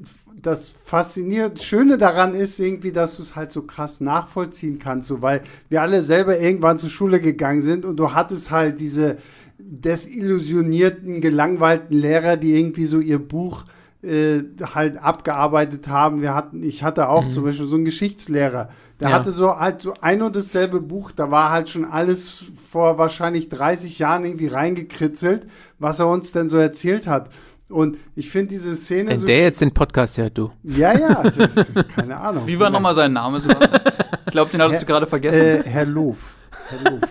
das 0.47 0.75
faszinierend 0.85 1.63
Schöne 1.63 1.99
daran 1.99 2.35
ist 2.35 2.61
irgendwie, 2.61 2.93
dass 2.93 3.17
du 3.17 3.23
es 3.23 3.35
halt 3.35 3.51
so 3.51 3.63
krass 3.63 4.01
nachvollziehen 4.01 4.79
kannst, 4.79 5.09
so, 5.09 5.23
weil 5.23 5.41
wir 5.69 5.83
alle 5.83 6.03
selber 6.03 6.39
irgendwann 6.39 6.79
zur 6.79 6.91
Schule 6.91 7.21
gegangen 7.21 7.63
sind 7.63 7.85
und 7.85 7.97
du 7.97 8.13
hattest 8.13 8.51
halt 8.51 8.79
diese 8.79 9.17
desillusionierten, 9.59 11.21
gelangweilten 11.21 11.97
Lehrer, 11.97 12.37
die 12.37 12.59
irgendwie 12.59 12.87
so 12.87 13.01
ihr 13.01 13.19
Buch 13.19 13.65
äh, 14.03 14.43
halt 14.75 14.99
abgearbeitet 14.99 15.89
haben. 15.89 16.21
Wir 16.21 16.35
hatten, 16.35 16.63
ich 16.63 16.83
hatte 16.83 17.09
auch 17.09 17.25
mhm. 17.25 17.31
zum 17.31 17.45
Beispiel 17.45 17.67
so 17.67 17.77
einen 17.77 17.87
Geschichtslehrer, 17.87 18.69
der 19.01 19.09
ja. 19.09 19.15
hatte 19.15 19.31
so 19.31 19.57
halt 19.59 19.81
so 19.81 19.95
ein 20.01 20.21
und 20.21 20.37
dasselbe 20.37 20.81
Buch, 20.81 21.11
da 21.13 21.31
war 21.31 21.51
halt 21.51 21.71
schon 21.71 21.87
alles 21.87 22.45
vor 22.71 22.99
wahrscheinlich 22.99 23.49
30 23.49 23.99
Jahren 23.99 24.25
irgendwie 24.25 24.49
reingekritzelt, 24.49 25.47
was 25.79 26.01
er 26.01 26.09
uns 26.09 26.33
denn 26.33 26.49
so 26.51 26.59
erzählt 26.59 27.07
hat. 27.07 27.31
Und 27.69 27.97
ich 28.15 28.31
finde 28.31 28.51
diese 28.51 28.75
Szene 28.75 29.11
Wenn 29.11 29.21
so 29.21 29.27
der 29.27 29.43
jetzt 29.43 29.61
den 29.61 29.73
Podcast 29.73 30.19
hört, 30.19 30.37
du. 30.37 30.51
Ja, 30.63 30.97
ja, 30.97 31.19
also, 31.19 31.47
keine 31.95 32.17
Ahnung. 32.17 32.47
Wie 32.47 32.59
war 32.59 32.71
nochmal 32.71 32.95
sein 32.95 33.13
Name, 33.13 33.41
Sebastian? 33.41 33.81
Ich 34.27 34.33
glaube, 34.33 34.51
den 34.51 34.61
hattest 34.61 34.81
Herr, 34.81 34.87
du 34.87 34.93
gerade 34.93 35.07
vergessen. 35.07 35.41
Äh, 35.41 35.63
Herr 35.65 35.87
Loof. 35.87 36.35
Herr 36.69 36.91
Loof. 36.91 37.09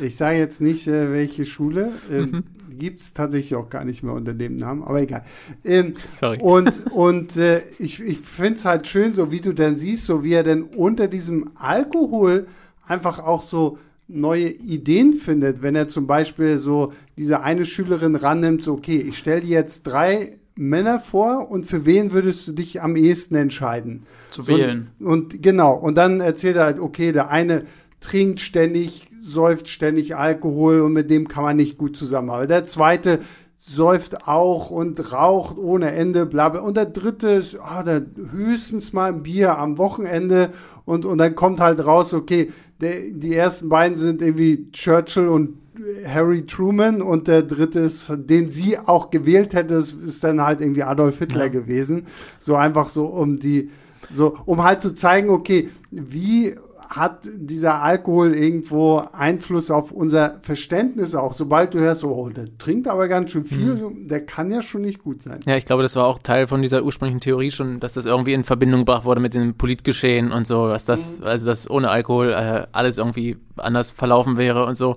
Ich 0.00 0.16
sage 0.16 0.38
jetzt 0.38 0.60
nicht, 0.60 0.88
äh, 0.88 1.12
welche 1.12 1.44
Schule. 1.46 1.92
Ähm, 2.10 2.30
mhm. 2.30 2.44
Gibt 2.78 3.00
es 3.00 3.12
tatsächlich 3.12 3.54
auch 3.54 3.68
gar 3.68 3.84
nicht 3.84 4.02
mehr 4.02 4.14
unter 4.14 4.32
dem 4.32 4.56
Namen, 4.56 4.82
aber 4.82 5.00
egal. 5.00 5.24
Ähm, 5.64 5.94
Sorry. 6.10 6.38
Und, 6.40 6.90
und 6.90 7.36
äh, 7.36 7.62
ich, 7.78 8.00
ich 8.00 8.18
finde 8.18 8.54
es 8.54 8.64
halt 8.64 8.88
schön, 8.88 9.12
so 9.12 9.30
wie 9.30 9.40
du 9.40 9.52
dann 9.52 9.76
siehst, 9.76 10.06
so 10.06 10.24
wie 10.24 10.32
er 10.32 10.42
denn 10.42 10.64
unter 10.64 11.06
diesem 11.06 11.52
Alkohol 11.54 12.48
einfach 12.86 13.20
auch 13.20 13.42
so 13.42 13.78
neue 14.06 14.48
Ideen 14.48 15.14
findet, 15.14 15.62
wenn 15.62 15.74
er 15.74 15.88
zum 15.88 16.06
Beispiel 16.06 16.58
so 16.58 16.92
diese 17.16 17.42
eine 17.42 17.64
Schülerin 17.64 18.16
rannimmt, 18.16 18.62
so 18.62 18.72
okay, 18.72 18.98
ich 18.98 19.18
stelle 19.18 19.40
dir 19.40 19.50
jetzt 19.50 19.84
drei 19.84 20.38
Männer 20.56 21.00
vor 21.00 21.50
und 21.50 21.66
für 21.66 21.84
wen 21.84 22.12
würdest 22.12 22.46
du 22.46 22.52
dich 22.52 22.82
am 22.82 22.96
ehesten 22.96 23.34
entscheiden? 23.34 24.04
Zu 24.30 24.42
so, 24.42 24.56
wählen. 24.56 24.90
Und 25.00 25.42
genau, 25.42 25.74
und 25.74 25.96
dann 25.96 26.20
erzählt 26.20 26.56
er 26.56 26.64
halt, 26.64 26.78
okay, 26.78 27.12
der 27.12 27.30
eine 27.30 27.64
trinkt 28.00 28.40
ständig, 28.40 29.08
säuft 29.20 29.68
ständig 29.68 30.14
Alkohol 30.16 30.82
und 30.82 30.92
mit 30.92 31.10
dem 31.10 31.26
kann 31.26 31.42
man 31.42 31.56
nicht 31.56 31.78
gut 31.78 31.96
zusammenarbeiten. 31.96 32.50
Der 32.50 32.64
zweite 32.66 33.20
säuft 33.58 34.28
auch 34.28 34.70
und 34.70 35.12
raucht 35.12 35.56
ohne 35.56 35.92
Ende, 35.92 36.26
bla 36.26 36.50
bla. 36.50 36.60
Und 36.60 36.76
der 36.76 36.84
dritte 36.84 37.28
ist 37.28 37.56
oh, 37.56 37.82
der 37.82 38.04
höchstens 38.30 38.92
mal 38.92 39.10
ein 39.10 39.22
Bier 39.22 39.58
am 39.58 39.78
Wochenende 39.78 40.50
und, 40.84 41.06
und 41.06 41.16
dann 41.18 41.34
kommt 41.34 41.60
halt 41.60 41.84
raus, 41.84 42.12
okay, 42.12 42.52
der, 42.80 43.10
die 43.10 43.34
ersten 43.34 43.68
beiden 43.68 43.96
sind 43.96 44.22
irgendwie 44.22 44.68
Churchill 44.72 45.28
und 45.28 45.58
Harry 46.06 46.46
Truman 46.46 47.02
und 47.02 47.26
der 47.26 47.42
dritte 47.42 47.80
ist, 47.80 48.12
den 48.14 48.48
sie 48.48 48.78
auch 48.78 49.10
gewählt 49.10 49.54
hätte, 49.54 49.74
ist 49.74 50.22
dann 50.22 50.40
halt 50.40 50.60
irgendwie 50.60 50.84
Adolf 50.84 51.18
Hitler 51.18 51.46
ja. 51.46 51.48
gewesen. 51.48 52.06
So 52.38 52.54
einfach 52.54 52.88
so, 52.88 53.06
um 53.06 53.38
die, 53.38 53.70
so, 54.10 54.36
um 54.46 54.62
halt 54.62 54.82
zu 54.82 54.94
zeigen, 54.94 55.30
okay, 55.30 55.70
wie 55.90 56.54
hat 56.96 57.20
dieser 57.24 57.82
Alkohol 57.82 58.34
irgendwo 58.34 59.02
Einfluss 59.12 59.70
auf 59.70 59.90
unser 59.90 60.38
Verständnis 60.42 61.14
auch. 61.14 61.32
Sobald 61.34 61.74
du 61.74 61.80
hörst, 61.80 62.04
oh, 62.04 62.28
der 62.28 62.56
trinkt 62.58 62.86
aber 62.86 63.08
ganz 63.08 63.32
schön 63.32 63.44
viel, 63.44 63.74
mhm. 63.74 64.08
der 64.08 64.24
kann 64.24 64.50
ja 64.50 64.62
schon 64.62 64.82
nicht 64.82 65.02
gut 65.02 65.22
sein. 65.22 65.40
Ja, 65.46 65.56
ich 65.56 65.64
glaube, 65.64 65.82
das 65.82 65.96
war 65.96 66.06
auch 66.06 66.18
Teil 66.20 66.46
von 66.46 66.62
dieser 66.62 66.84
ursprünglichen 66.84 67.20
Theorie 67.20 67.50
schon, 67.50 67.80
dass 67.80 67.94
das 67.94 68.06
irgendwie 68.06 68.32
in 68.32 68.44
Verbindung 68.44 68.80
gebracht 68.80 69.04
wurde 69.04 69.20
mit 69.20 69.34
dem 69.34 69.54
Politgeschehen 69.54 70.30
und 70.30 70.46
so, 70.46 70.68
dass 70.68 70.84
das, 70.84 71.18
mhm. 71.18 71.26
also 71.26 71.46
dass 71.46 71.68
ohne 71.68 71.90
Alkohol 71.90 72.32
äh, 72.32 72.66
alles 72.72 72.98
irgendwie 72.98 73.36
anders 73.56 73.90
verlaufen 73.90 74.36
wäre 74.36 74.64
und 74.66 74.76
so. 74.76 74.96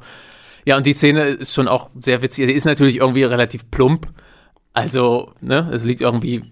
Ja, 0.65 0.77
und 0.77 0.85
die 0.85 0.93
Szene 0.93 1.23
ist 1.23 1.53
schon 1.53 1.67
auch 1.67 1.89
sehr 1.99 2.21
witzig. 2.21 2.47
Die 2.47 2.53
ist 2.53 2.65
natürlich 2.65 2.97
irgendwie 2.97 3.23
relativ 3.23 3.71
plump. 3.71 4.07
Also, 4.73 5.31
ne, 5.41 5.69
es 5.71 5.85
liegt 5.85 6.01
irgendwie 6.01 6.43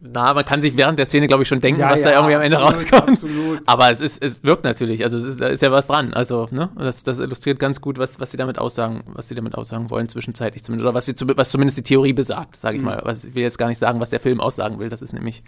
na, 0.00 0.32
man 0.32 0.44
kann 0.44 0.62
sich 0.62 0.76
während 0.76 0.98
der 0.98 1.06
Szene, 1.06 1.26
glaube 1.26 1.42
ich, 1.42 1.48
schon 1.48 1.60
denken, 1.60 1.80
ja, 1.80 1.90
was 1.90 2.02
ja, 2.02 2.10
da 2.10 2.16
irgendwie 2.16 2.36
am 2.36 2.42
Ende 2.42 2.58
absolut, 2.58 2.92
rauskommt. 2.92 3.10
Absolut. 3.10 3.62
Aber 3.66 3.90
es 3.90 4.00
ist, 4.00 4.22
es 4.22 4.44
wirkt 4.44 4.62
natürlich, 4.62 5.02
also 5.02 5.18
ist, 5.18 5.40
da 5.40 5.48
ist 5.48 5.60
ja 5.60 5.72
was 5.72 5.88
dran. 5.88 6.14
Also, 6.14 6.46
ne, 6.52 6.70
das, 6.76 7.02
das 7.02 7.18
illustriert 7.18 7.58
ganz 7.58 7.80
gut, 7.80 7.98
was, 7.98 8.20
was 8.20 8.30
sie 8.30 8.36
damit 8.36 8.58
aussagen, 8.58 9.02
was 9.06 9.28
sie 9.28 9.34
damit 9.34 9.56
aussagen 9.56 9.90
wollen, 9.90 10.08
zwischenzeitlich 10.08 10.62
zumindest, 10.62 10.86
oder 10.86 10.94
was 10.94 11.06
sie 11.06 11.14
was 11.18 11.50
zumindest 11.50 11.78
die 11.78 11.82
Theorie 11.82 12.12
besagt, 12.12 12.54
sage 12.54 12.76
ich 12.76 12.82
mhm. 12.82 12.88
mal. 12.88 13.02
Was, 13.04 13.24
ich 13.24 13.34
will 13.34 13.42
jetzt 13.42 13.58
gar 13.58 13.66
nicht 13.66 13.78
sagen, 13.78 13.98
was 13.98 14.10
der 14.10 14.20
Film 14.20 14.40
aussagen 14.40 14.78
will, 14.78 14.88
das 14.88 15.02
ist 15.02 15.12
nämlich 15.12 15.42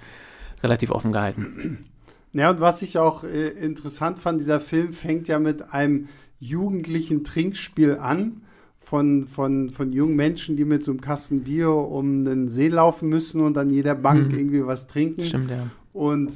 relativ 0.65 0.91
offen 0.91 1.13
gehalten. 1.13 1.87
Ja, 2.33 2.51
und 2.51 2.61
was 2.61 2.83
ich 2.83 2.99
auch 2.99 3.23
äh, 3.25 3.49
interessant 3.49 4.19
fand, 4.19 4.41
dieser 4.41 4.61
Film 4.61 4.93
fängt 4.93 5.29
ja 5.29 5.39
mit 5.39 5.73
einem 5.73 6.09
jugendlichen 6.41 7.23
Trinkspiel 7.23 7.99
an 7.99 8.43
von, 8.91 9.29
von, 9.29 9.71
von 9.71 9.93
jungen 9.93 10.17
Menschen, 10.17 10.57
die 10.57 10.65
mit 10.65 10.85
so 10.85 10.91
einem 10.91 11.01
Kasten 11.01 11.45
Bier 11.45 11.71
um 11.71 12.25
den 12.25 12.49
See 12.49 12.67
laufen 12.67 13.09
müssen 13.09 13.41
und 13.41 13.57
an 13.57 13.71
jeder 13.71 13.95
Bank 13.95 14.33
mhm. 14.33 14.39
irgendwie 14.39 14.67
was 14.67 14.89
trinken. 14.89 15.25
Stimmt, 15.25 15.53
ja. 15.53 15.69
Und 15.93 16.33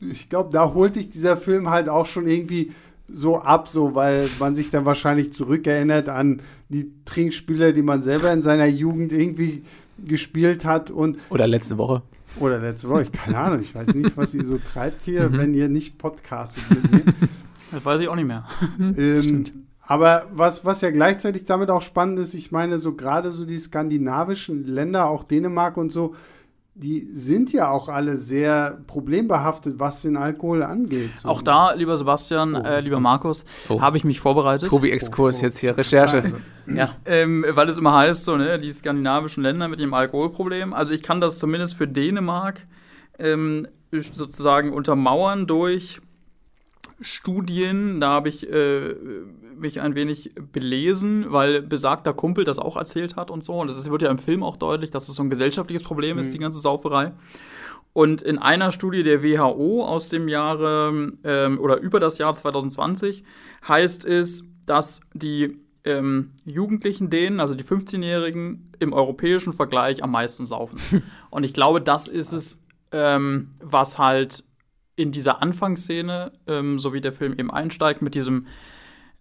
ich 0.00 0.30
glaube, 0.30 0.48
da 0.54 0.72
holt 0.72 0.96
dich 0.96 1.10
dieser 1.10 1.36
Film 1.36 1.68
halt 1.68 1.90
auch 1.90 2.06
schon 2.06 2.26
irgendwie 2.26 2.72
so 3.12 3.36
ab, 3.36 3.68
so 3.68 3.94
weil 3.94 4.30
man 4.38 4.54
sich 4.54 4.70
dann 4.70 4.86
wahrscheinlich 4.86 5.34
zurückerinnert 5.34 6.08
an 6.08 6.40
die 6.70 6.92
Trinkspiele, 7.04 7.74
die 7.74 7.82
man 7.82 8.02
selber 8.02 8.32
in 8.32 8.40
seiner 8.40 8.66
Jugend 8.66 9.12
irgendwie 9.12 9.62
gespielt 10.02 10.64
hat 10.64 10.90
und 10.90 11.18
oder 11.28 11.46
letzte 11.46 11.76
Woche 11.76 12.00
oder 12.38 12.58
letzte 12.58 12.88
Woche, 12.88 13.02
ich 13.02 13.12
keine 13.12 13.36
Ahnung, 13.36 13.60
ich 13.60 13.74
weiß 13.74 13.88
nicht, 13.94 14.16
was 14.16 14.32
ihr 14.34 14.46
so 14.46 14.56
treibt 14.56 15.04
hier, 15.04 15.28
mhm. 15.28 15.36
wenn 15.36 15.52
ihr 15.52 15.68
nicht 15.68 15.98
podcastet 15.98 16.64
mit 16.70 16.90
mir. 16.90 17.14
Das 17.70 17.84
weiß 17.84 18.00
ich 18.00 18.08
auch 18.08 18.16
nicht 18.16 18.26
mehr. 18.26 18.44
ähm, 18.80 19.44
aber 19.90 20.28
was, 20.32 20.64
was 20.64 20.82
ja 20.82 20.92
gleichzeitig 20.92 21.46
damit 21.46 21.68
auch 21.68 21.82
spannend 21.82 22.20
ist, 22.20 22.34
ich 22.34 22.52
meine, 22.52 22.78
so 22.78 22.94
gerade 22.94 23.32
so 23.32 23.44
die 23.44 23.58
skandinavischen 23.58 24.64
Länder, 24.64 25.08
auch 25.08 25.24
Dänemark 25.24 25.76
und 25.76 25.90
so, 25.90 26.14
die 26.74 27.08
sind 27.12 27.52
ja 27.52 27.72
auch 27.72 27.88
alle 27.88 28.16
sehr 28.16 28.78
problembehaftet, 28.86 29.80
was 29.80 30.02
den 30.02 30.16
Alkohol 30.16 30.62
angeht. 30.62 31.10
So. 31.20 31.28
Auch 31.28 31.42
da, 31.42 31.72
lieber 31.72 31.96
Sebastian, 31.96 32.54
oh, 32.54 32.60
äh, 32.60 32.78
lieber 32.82 33.00
Markus, 33.00 33.44
oh. 33.68 33.80
habe 33.80 33.96
ich 33.96 34.04
mich 34.04 34.20
vorbereitet. 34.20 34.68
Tobi-Exkurs 34.68 35.40
oh, 35.40 35.42
jetzt 35.42 35.58
hier, 35.58 35.76
Recherche. 35.76 36.34
ja. 36.68 36.90
Ähm, 37.04 37.44
weil 37.48 37.68
es 37.68 37.76
immer 37.76 37.96
heißt, 37.96 38.22
so, 38.22 38.36
ne, 38.36 38.60
die 38.60 38.70
skandinavischen 38.70 39.42
Länder 39.42 39.66
mit 39.66 39.80
dem 39.80 39.92
Alkoholproblem. 39.92 40.72
Also 40.72 40.92
ich 40.92 41.02
kann 41.02 41.20
das 41.20 41.40
zumindest 41.40 41.74
für 41.74 41.88
Dänemark 41.88 42.64
ähm, 43.18 43.66
sozusagen 43.90 44.72
untermauern 44.72 45.48
durch 45.48 46.00
Studien, 47.00 48.00
da 48.00 48.10
habe 48.10 48.28
ich 48.28 48.48
äh, 48.50 48.94
mich 49.56 49.80
ein 49.80 49.94
wenig 49.94 50.34
belesen, 50.52 51.26
weil 51.32 51.62
besagter 51.62 52.12
Kumpel 52.12 52.44
das 52.44 52.58
auch 52.58 52.76
erzählt 52.76 53.16
hat 53.16 53.30
und 53.30 53.42
so. 53.42 53.54
Und 53.54 53.70
es 53.70 53.90
wird 53.90 54.02
ja 54.02 54.10
im 54.10 54.18
Film 54.18 54.42
auch 54.42 54.56
deutlich, 54.56 54.90
dass 54.90 55.08
es 55.08 55.16
so 55.16 55.22
ein 55.22 55.30
gesellschaftliches 55.30 55.82
Problem 55.82 56.16
mhm. 56.16 56.20
ist, 56.20 56.34
die 56.34 56.38
ganze 56.38 56.58
Sauferei. 56.58 57.12
Und 57.92 58.22
in 58.22 58.38
einer 58.38 58.70
Studie 58.70 59.02
der 59.02 59.22
WHO 59.22 59.84
aus 59.84 60.08
dem 60.08 60.28
Jahre 60.28 61.12
ähm, 61.24 61.58
oder 61.58 61.78
über 61.80 61.98
das 61.98 62.18
Jahr 62.18 62.32
2020 62.32 63.24
heißt 63.66 64.04
es, 64.04 64.44
dass 64.64 65.00
die 65.12 65.58
ähm, 65.84 66.32
Jugendlichen 66.44 67.10
denen, 67.10 67.40
also 67.40 67.54
die 67.54 67.64
15-Jährigen, 67.64 68.72
im 68.78 68.92
europäischen 68.92 69.52
Vergleich 69.52 70.02
am 70.02 70.12
meisten 70.12 70.46
saufen. 70.46 71.02
und 71.30 71.44
ich 71.44 71.52
glaube, 71.52 71.80
das 71.80 72.08
ist 72.08 72.32
es, 72.32 72.58
ähm, 72.92 73.50
was 73.60 73.98
halt 73.98 74.44
in 74.96 75.12
dieser 75.12 75.42
Anfangsszene, 75.42 76.32
ähm, 76.46 76.78
so 76.78 76.92
wie 76.92 77.00
der 77.00 77.12
Film 77.12 77.32
eben 77.32 77.50
einsteigt, 77.50 78.02
mit 78.02 78.14
diesem 78.14 78.46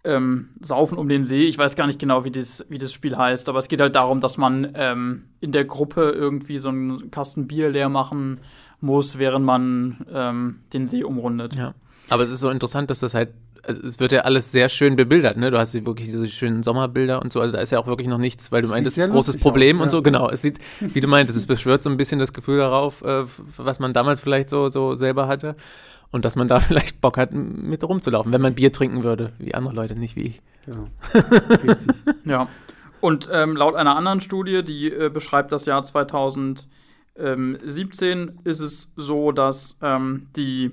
ähm, 0.03 0.49
Saufen 0.59 0.97
um 0.97 1.07
den 1.07 1.23
See. 1.23 1.43
Ich 1.43 1.57
weiß 1.57 1.75
gar 1.75 1.87
nicht 1.87 1.99
genau, 1.99 2.23
wie 2.23 2.31
das, 2.31 2.65
wie 2.69 2.77
das 2.77 2.93
Spiel 2.93 3.17
heißt, 3.17 3.49
aber 3.49 3.59
es 3.59 3.67
geht 3.67 3.81
halt 3.81 3.95
darum, 3.95 4.21
dass 4.21 4.37
man 4.37 4.71
ähm, 4.75 5.25
in 5.41 5.51
der 5.51 5.65
Gruppe 5.65 6.11
irgendwie 6.11 6.57
so 6.57 6.69
einen 6.69 7.11
Kasten 7.11 7.47
Bier 7.47 7.69
leer 7.69 7.89
machen 7.89 8.39
muss, 8.79 9.19
während 9.19 9.45
man 9.45 10.05
ähm, 10.11 10.59
den 10.73 10.87
See 10.87 11.03
umrundet. 11.03 11.55
Ja. 11.55 11.73
Aber 12.09 12.23
es 12.23 12.31
ist 12.31 12.39
so 12.39 12.49
interessant, 12.49 12.89
dass 12.89 12.99
das 12.99 13.13
halt 13.13 13.29
also 13.65 13.81
es 13.83 13.99
wird 13.99 14.11
ja 14.11 14.21
alles 14.21 14.51
sehr 14.51 14.69
schön 14.69 14.95
bebildert, 14.95 15.37
ne? 15.37 15.51
Du 15.51 15.57
hast 15.57 15.73
ja 15.73 15.85
wirklich 15.85 16.11
so 16.11 16.25
schönen 16.25 16.63
Sommerbilder 16.63 17.21
und 17.21 17.33
so, 17.33 17.41
also 17.41 17.53
da 17.53 17.59
ist 17.59 17.71
ja 17.71 17.79
auch 17.79 17.87
wirklich 17.87 18.07
noch 18.07 18.17
nichts, 18.17 18.51
weil 18.51 18.61
du 18.61 18.69
meintest, 18.69 18.97
großes 18.97 19.37
Problem 19.37 19.77
aus, 19.77 19.83
und 19.83 19.89
so, 19.89 20.01
genau. 20.01 20.29
Es 20.29 20.41
sieht, 20.41 20.59
wie 20.79 21.01
du 21.01 21.07
meintest, 21.07 21.37
es 21.37 21.45
beschwört 21.45 21.83
so 21.83 21.89
ein 21.89 21.97
bisschen 21.97 22.19
das 22.19 22.33
Gefühl 22.33 22.57
darauf, 22.57 23.03
äh, 23.03 23.25
was 23.57 23.79
man 23.79 23.93
damals 23.93 24.21
vielleicht 24.21 24.49
so, 24.49 24.69
so 24.69 24.95
selber 24.95 25.27
hatte. 25.27 25.55
Und 26.11 26.25
dass 26.25 26.35
man 26.35 26.47
da 26.47 26.59
vielleicht 26.67 27.01
Bock 27.01 27.17
hat, 27.17 27.33
mit 27.33 27.83
rumzulaufen, 27.83 28.31
wenn 28.31 28.41
man 28.41 28.55
Bier 28.55 28.71
trinken 28.71 29.03
würde, 29.03 29.33
wie 29.37 29.53
andere 29.53 29.75
Leute, 29.75 29.95
nicht 29.95 30.15
wie 30.15 30.23
ich. 30.23 30.41
Genau. 30.65 30.85
Richtig. 31.67 31.95
ja. 32.25 32.47
Und 33.01 33.29
ähm, 33.31 33.55
laut 33.55 33.75
einer 33.75 33.95
anderen 33.95 34.19
Studie, 34.19 34.61
die 34.63 34.91
äh, 34.91 35.09
beschreibt 35.09 35.53
das 35.53 35.65
Jahr 35.65 35.83
2017, 35.83 38.39
ist 38.43 38.59
es 38.59 38.91
so, 38.95 39.31
dass 39.31 39.77
ähm, 39.81 40.27
die 40.35 40.71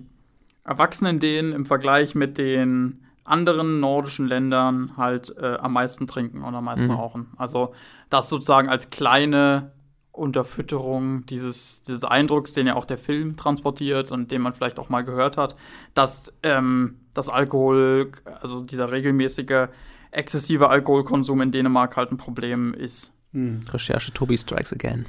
Erwachsenen 0.66 1.20
denen 1.20 1.52
im 1.52 1.64
Vergleich 1.64 2.14
mit 2.14 2.38
den 2.38 3.04
anderen 3.24 3.80
nordischen 3.80 4.26
Ländern 4.26 4.96
halt 4.96 5.34
äh, 5.38 5.56
am 5.56 5.72
meisten 5.72 6.06
trinken 6.06 6.42
und 6.42 6.54
am 6.54 6.64
meisten 6.64 6.86
mhm. 6.86 6.92
rauchen. 6.92 7.26
Also 7.36 7.72
das 8.10 8.28
sozusagen 8.28 8.68
als 8.68 8.90
kleine 8.90 9.72
Unterfütterung 10.12 11.26
dieses, 11.26 11.82
dieses 11.82 12.04
Eindrucks, 12.04 12.52
den 12.52 12.66
ja 12.66 12.74
auch 12.74 12.84
der 12.84 12.98
Film 12.98 13.36
transportiert 13.36 14.10
und 14.10 14.30
den 14.30 14.42
man 14.42 14.54
vielleicht 14.54 14.78
auch 14.78 14.88
mal 14.88 15.04
gehört 15.04 15.36
hat, 15.36 15.56
dass 15.94 16.32
ähm, 16.42 16.96
das 17.14 17.28
Alkohol, 17.28 18.12
also 18.40 18.62
dieser 18.62 18.90
regelmäßige, 18.90 19.68
exzessive 20.10 20.70
Alkoholkonsum 20.70 21.42
in 21.42 21.50
Dänemark 21.50 21.96
halt 21.96 22.12
ein 22.12 22.16
Problem 22.16 22.74
ist. 22.74 23.12
Mhm. 23.32 23.62
Recherche 23.70 24.12
Tobi 24.12 24.38
Strikes 24.38 24.72
Again. 24.72 25.04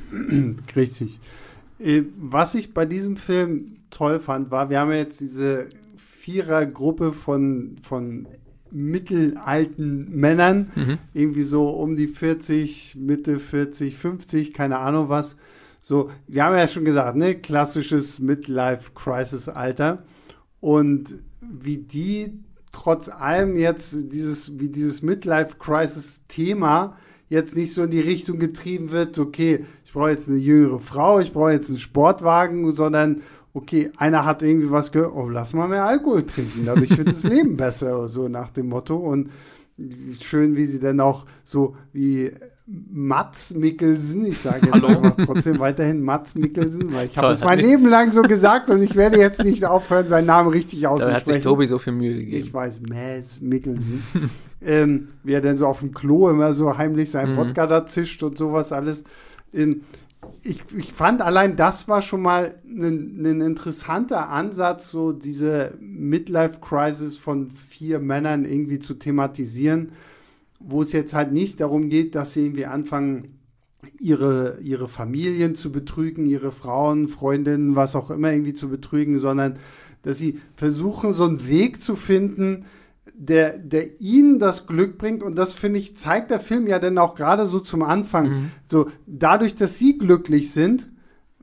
Richtig. 0.76 1.20
Äh, 1.80 2.04
was 2.18 2.56
ich 2.56 2.74
bei 2.74 2.86
diesem 2.86 3.18
Film 3.18 3.76
toll 3.90 4.20
fand, 4.20 4.52
war, 4.52 4.70
wir 4.70 4.80
haben 4.80 4.92
ja 4.92 4.98
jetzt 4.98 5.22
diese 5.22 5.70
Vierergruppe 5.96 7.14
von, 7.14 7.78
von 7.84 8.28
mittelalten 8.72 10.10
Männern, 10.14 10.72
mhm. 10.76 10.98
irgendwie 11.14 11.44
so 11.44 11.70
um 11.70 11.96
die 11.96 12.08
40, 12.08 12.96
Mitte 13.00 13.40
40, 13.40 13.98
50, 13.98 14.54
keine 14.54 14.78
Ahnung 14.80 15.10
was. 15.10 15.38
So, 15.82 16.10
wir 16.28 16.44
haben 16.44 16.58
ja 16.58 16.68
schon 16.68 16.84
gesagt, 16.84 17.16
ne, 17.16 17.36
klassisches 17.36 18.20
Midlife-Crisis-Alter. 18.20 20.04
Und 20.60 21.24
wie 21.40 21.78
die 21.78 22.40
trotz 22.74 23.10
allem 23.10 23.56
jetzt 23.56 24.12
dieses, 24.12 24.60
wie 24.60 24.70
dieses 24.70 25.02
Midlife-Crisis-Thema 25.02 26.98
jetzt 27.30 27.56
nicht 27.56 27.74
so 27.74 27.84
in 27.84 27.92
die 27.92 28.00
Richtung 28.00 28.40
getrieben 28.40 28.92
wird, 28.92 29.18
okay, 29.18 29.66
ich 29.88 29.94
brauche 29.94 30.10
jetzt 30.10 30.28
eine 30.28 30.38
jüngere 30.38 30.82
Frau, 30.82 31.22
ich 31.22 31.32
brauche 31.32 31.54
jetzt 31.54 31.70
einen 31.70 31.80
Sportwagen, 31.80 32.70
sondern 32.74 33.22
okay, 33.54 33.90
einer 33.96 34.26
hat 34.26 34.44
irgendwie 34.44 34.70
was 34.70 34.92
gehört, 34.92 35.14
oh, 35.16 35.30
lass 35.30 35.54
mal 35.54 35.70
mehr 35.70 35.86
Alkohol 35.86 36.24
trinken, 36.24 36.66
dadurch 36.66 36.98
wird 36.98 37.08
das 37.08 37.24
Leben 37.30 37.56
besser, 37.56 38.10
so 38.10 38.28
nach 38.28 38.50
dem 38.50 38.68
Motto. 38.68 38.98
Und 38.98 39.30
schön, 40.22 40.58
wie 40.58 40.66
sie 40.66 40.82
dann 40.82 41.00
auch 41.00 41.26
so 41.46 41.78
wie 41.94 42.32
Mats 42.66 43.54
Mikkelsen, 43.54 44.26
ich 44.26 44.40
sage 44.40 44.66
jetzt 44.66 44.84
einfach 44.84 45.16
trotzdem 45.26 45.58
weiterhin 45.60 46.02
Mats 46.02 46.36
Mikkelsen, 46.36 46.94
weil 46.94 47.08
ich 47.08 47.18
habe 47.18 47.32
es 47.32 47.42
mein 47.42 47.60
Leben 47.60 47.88
lang 47.88 48.12
so 48.12 48.24
gesagt 48.24 48.70
und 48.70 48.82
ich 48.82 48.94
werde 48.98 49.18
jetzt 49.18 49.42
nicht 49.42 49.64
aufhören, 49.64 50.10
seinen 50.10 50.26
Namen 50.26 50.50
richtig 50.50 50.86
auszusprechen. 50.86 51.24
Da 51.26 51.32
hat 51.32 51.34
sich 51.34 51.44
Tobi 51.44 51.66
so 51.66 51.80
viel 51.80 51.94
Mühe 51.94 52.14
gegeben. 52.14 52.44
Ich 52.46 52.54
weiß, 52.54 52.82
Mats 52.82 53.40
Mikkelsen. 53.40 54.04
ähm, 54.62 55.08
wie 55.24 55.32
er 55.32 55.40
dann 55.40 55.56
so 55.56 55.66
auf 55.66 55.80
dem 55.80 55.94
Klo 55.94 56.28
immer 56.28 56.54
so 56.54 56.78
heimlich 56.78 57.10
seinen 57.10 57.36
mhm. 57.36 57.38
Wodka 57.38 57.68
da 57.68 57.86
zischt 57.86 58.22
und 58.22 58.38
sowas 58.38 58.74
alles. 58.74 59.06
Ich, 60.44 60.62
ich, 60.76 60.94
fand 60.94 61.22
allein 61.22 61.56
das 61.56 61.88
war 61.88 62.02
schon 62.02 62.22
mal 62.22 62.56
ein, 62.66 63.22
ein 63.26 63.42
interessanter 63.42 64.30
Ansatz, 64.30 64.90
so 64.90 65.12
diese 65.12 65.74
Midlife-Crisis 65.80 67.18
von 67.18 67.52
vier 67.52 68.00
Männern 68.00 68.46
irgendwie 68.46 68.80
zu 68.80 68.96
thematisieren 68.96 69.92
wo 70.60 70.82
es 70.82 70.92
jetzt 70.92 71.14
halt 71.14 71.32
nicht 71.32 71.62
darum 71.62 71.90
geht, 71.90 72.16
dass 72.16 72.34
sie 72.34 72.46
irgendwie 72.46 72.66
anfangen, 72.66 73.40
ihre, 74.00 74.60
ihre 74.62 74.88
Familien 74.88 75.56
zu 75.56 75.72
betrügen, 75.72 76.26
ihre 76.26 76.52
Frauen, 76.52 77.08
Freundinnen, 77.08 77.76
was 77.76 77.96
auch 77.96 78.10
immer 78.10 78.32
irgendwie 78.32 78.54
zu 78.54 78.70
betrügen, 78.70 79.20
sondern 79.20 79.58
dass 80.02 80.18
sie 80.18 80.40
versuchen, 80.56 81.14
so 81.14 81.26
einen 81.26 81.48
Weg 81.48 81.82
zu 81.82 81.96
finden, 81.96 82.66
der, 83.16 83.58
der 83.58 84.00
ihnen 84.00 84.40
das 84.40 84.68
Glück 84.68 84.98
bringt. 84.98 85.24
Und 85.24 85.38
das, 85.38 85.54
finde 85.54 85.80
ich, 85.80 85.96
zeigt 85.98 86.32
der 86.32 86.40
Film 86.40 86.68
ja 86.68 86.80
dann 86.80 86.98
auch 86.98 87.16
gerade 87.16 87.46
so 87.46 87.60
zum 87.60 87.84
Anfang. 87.84 88.30
Mhm. 88.30 88.52
So, 88.68 88.90
dadurch, 89.06 89.56
dass 89.56 89.78
sie 89.78 89.98
glücklich 89.98 90.52
sind, 90.52 90.92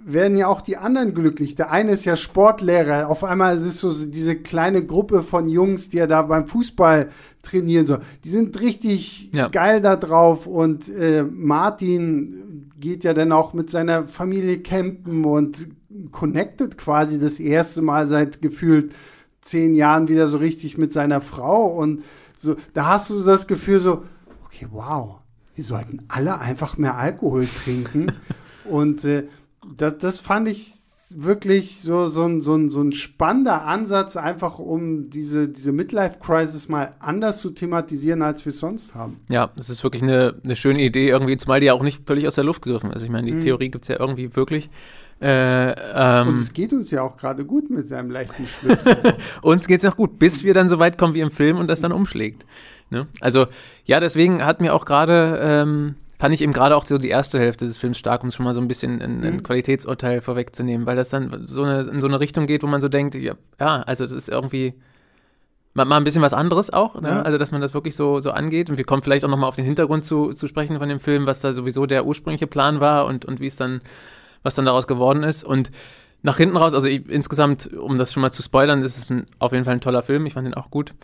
werden 0.06 0.36
ja 0.36 0.48
auch 0.48 0.60
die 0.60 0.76
anderen 0.76 1.14
glücklich. 1.14 1.54
Der 1.54 1.70
eine 1.70 1.92
ist 1.92 2.04
ja 2.04 2.16
Sportlehrer. 2.16 3.08
Auf 3.08 3.24
einmal 3.24 3.56
ist 3.56 3.62
es 3.62 3.80
so 3.80 3.90
diese 4.06 4.36
kleine 4.36 4.84
Gruppe 4.84 5.22
von 5.22 5.48
Jungs, 5.48 5.88
die 5.88 5.96
ja 5.96 6.06
da 6.06 6.22
beim 6.22 6.46
Fußball 6.46 7.08
trainieren. 7.42 7.86
So. 7.86 7.98
Die 8.24 8.28
sind 8.28 8.60
richtig 8.60 9.30
ja. 9.32 9.48
geil 9.48 9.80
da 9.80 9.96
drauf. 9.96 10.46
Und 10.46 10.88
äh, 10.90 11.22
Martin 11.22 12.70
geht 12.78 13.04
ja 13.04 13.14
dann 13.14 13.32
auch 13.32 13.54
mit 13.54 13.70
seiner 13.70 14.06
Familie 14.06 14.58
campen 14.58 15.24
und 15.24 15.68
connected 16.10 16.76
quasi 16.76 17.18
das 17.18 17.40
erste 17.40 17.80
Mal 17.80 18.06
seit 18.06 18.42
gefühlt 18.42 18.92
zehn 19.44 19.74
Jahren 19.74 20.08
wieder 20.08 20.28
so 20.28 20.38
richtig 20.38 20.78
mit 20.78 20.92
seiner 20.92 21.20
Frau. 21.20 21.66
Und 21.66 22.02
so, 22.38 22.56
da 22.72 22.86
hast 22.86 23.10
du 23.10 23.20
so 23.20 23.26
das 23.26 23.46
Gefühl 23.46 23.80
so, 23.80 24.04
okay, 24.46 24.66
wow, 24.70 25.16
wir 25.54 25.64
sollten 25.64 26.04
alle 26.08 26.38
einfach 26.38 26.76
mehr 26.76 26.96
Alkohol 26.96 27.46
trinken. 27.64 28.12
und 28.64 29.04
äh, 29.04 29.24
das, 29.76 29.98
das 29.98 30.18
fand 30.18 30.48
ich 30.48 30.72
wirklich 31.16 31.80
so, 31.80 32.06
so, 32.06 32.24
ein, 32.24 32.40
so, 32.40 32.54
ein, 32.54 32.70
so 32.70 32.82
ein 32.82 32.92
spannender 32.92 33.64
Ansatz, 33.64 34.16
einfach 34.16 34.58
um 34.58 35.10
diese, 35.10 35.48
diese 35.48 35.72
Midlife-Crisis 35.72 36.68
mal 36.68 36.94
anders 36.98 37.40
zu 37.40 37.50
thematisieren, 37.50 38.22
als 38.22 38.44
wir 38.44 38.50
es 38.50 38.58
sonst 38.58 38.94
haben. 38.94 39.20
Ja, 39.28 39.50
das 39.54 39.70
ist 39.70 39.84
wirklich 39.84 40.02
eine, 40.02 40.40
eine 40.42 40.56
schöne 40.56 40.82
Idee, 40.82 41.10
irgendwie, 41.10 41.36
zumal 41.36 41.60
die 41.60 41.66
ja 41.66 41.74
auch 41.74 41.82
nicht 41.82 42.06
völlig 42.06 42.26
aus 42.26 42.34
der 42.34 42.44
Luft 42.44 42.62
gegriffen 42.62 42.88
ist. 42.88 42.94
Also 42.94 43.06
ich 43.06 43.12
meine, 43.12 43.26
die 43.26 43.36
mhm. 43.36 43.42
Theorie 43.42 43.70
gibt 43.70 43.84
es 43.84 43.88
ja 43.88 44.00
irgendwie 44.00 44.34
wirklich. 44.34 44.70
Äh, 45.20 45.70
ähm, 45.70 46.28
und 46.28 46.36
es 46.36 46.52
geht 46.52 46.72
uns 46.72 46.90
ja 46.90 47.02
auch 47.02 47.16
gerade 47.16 47.44
gut 47.44 47.70
mit 47.70 47.88
seinem 47.88 48.10
leichten 48.10 48.46
Schwips. 48.46 48.84
uns 49.42 49.66
geht 49.66 49.78
es 49.78 49.84
noch 49.84 49.96
gut, 49.96 50.18
bis 50.18 50.44
wir 50.44 50.54
dann 50.54 50.68
so 50.68 50.78
weit 50.78 50.98
kommen 50.98 51.14
wie 51.14 51.20
im 51.20 51.30
Film 51.30 51.58
und 51.58 51.68
das 51.68 51.80
dann 51.80 51.92
umschlägt. 51.92 52.44
Ne? 52.90 53.06
Also 53.20 53.46
ja, 53.84 54.00
deswegen 54.00 54.44
hat 54.44 54.60
mir 54.60 54.74
auch 54.74 54.84
gerade 54.84 55.38
ähm, 55.40 55.94
fand 56.18 56.34
ich 56.34 56.42
eben 56.42 56.52
gerade 56.52 56.76
auch 56.76 56.86
so 56.86 56.98
die 56.98 57.08
erste 57.08 57.38
Hälfte 57.38 57.64
des 57.66 57.76
Films 57.76 57.98
stark, 57.98 58.22
um 58.22 58.30
schon 58.30 58.44
mal 58.44 58.54
so 58.54 58.60
ein 58.60 58.68
bisschen 58.68 59.02
ein, 59.02 59.22
ein 59.22 59.34
mhm. 59.36 59.42
Qualitätsurteil 59.42 60.20
vorwegzunehmen, 60.20 60.86
weil 60.86 60.96
das 60.96 61.10
dann 61.10 61.44
so 61.44 61.62
eine, 61.62 61.82
in 61.82 62.00
so 62.00 62.06
eine 62.06 62.20
Richtung 62.20 62.46
geht, 62.46 62.62
wo 62.62 62.66
man 62.66 62.80
so 62.80 62.88
denkt, 62.88 63.14
ja, 63.14 63.34
ja 63.60 63.82
also 63.82 64.04
das 64.04 64.12
ist 64.12 64.28
irgendwie 64.28 64.74
mal, 65.74 65.84
mal 65.84 65.96
ein 65.96 66.04
bisschen 66.04 66.22
was 66.22 66.32
anderes 66.32 66.72
auch, 66.72 67.00
ne? 67.00 67.08
ja. 67.08 67.22
also 67.22 67.36
dass 67.36 67.50
man 67.50 67.60
das 67.60 67.74
wirklich 67.74 67.96
so, 67.96 68.20
so 68.20 68.30
angeht 68.30 68.70
und 68.70 68.78
wir 68.78 68.84
kommen 68.84 69.02
vielleicht 69.02 69.24
auch 69.24 69.28
nochmal 69.28 69.48
auf 69.48 69.56
den 69.56 69.64
Hintergrund 69.64 70.04
zu, 70.04 70.32
zu 70.32 70.46
sprechen 70.46 70.78
von 70.78 70.88
dem 70.88 71.00
Film, 71.00 71.26
was 71.26 71.40
da 71.40 71.52
sowieso 71.52 71.84
der 71.86 72.06
ursprüngliche 72.06 72.46
Plan 72.46 72.80
war 72.80 73.06
und, 73.06 73.24
und 73.24 73.40
wie 73.40 73.48
es 73.48 73.56
dann, 73.56 73.80
was 74.44 74.54
dann 74.54 74.66
daraus 74.66 74.86
geworden 74.86 75.24
ist 75.24 75.42
und 75.42 75.72
nach 76.22 76.38
hinten 76.38 76.56
raus, 76.56 76.72
also 76.72 76.86
ich, 76.86 77.06
insgesamt, 77.08 77.70
um 77.74 77.98
das 77.98 78.12
schon 78.12 78.22
mal 78.22 78.32
zu 78.32 78.42
spoilern, 78.42 78.80
ist 78.80 78.96
es 78.96 79.10
ein, 79.10 79.26
auf 79.40 79.52
jeden 79.52 79.64
Fall 79.64 79.74
ein 79.74 79.82
toller 79.82 80.02
Film, 80.02 80.24
ich 80.24 80.32
fand 80.32 80.46
ihn 80.46 80.54
auch 80.54 80.70
gut 80.70 80.94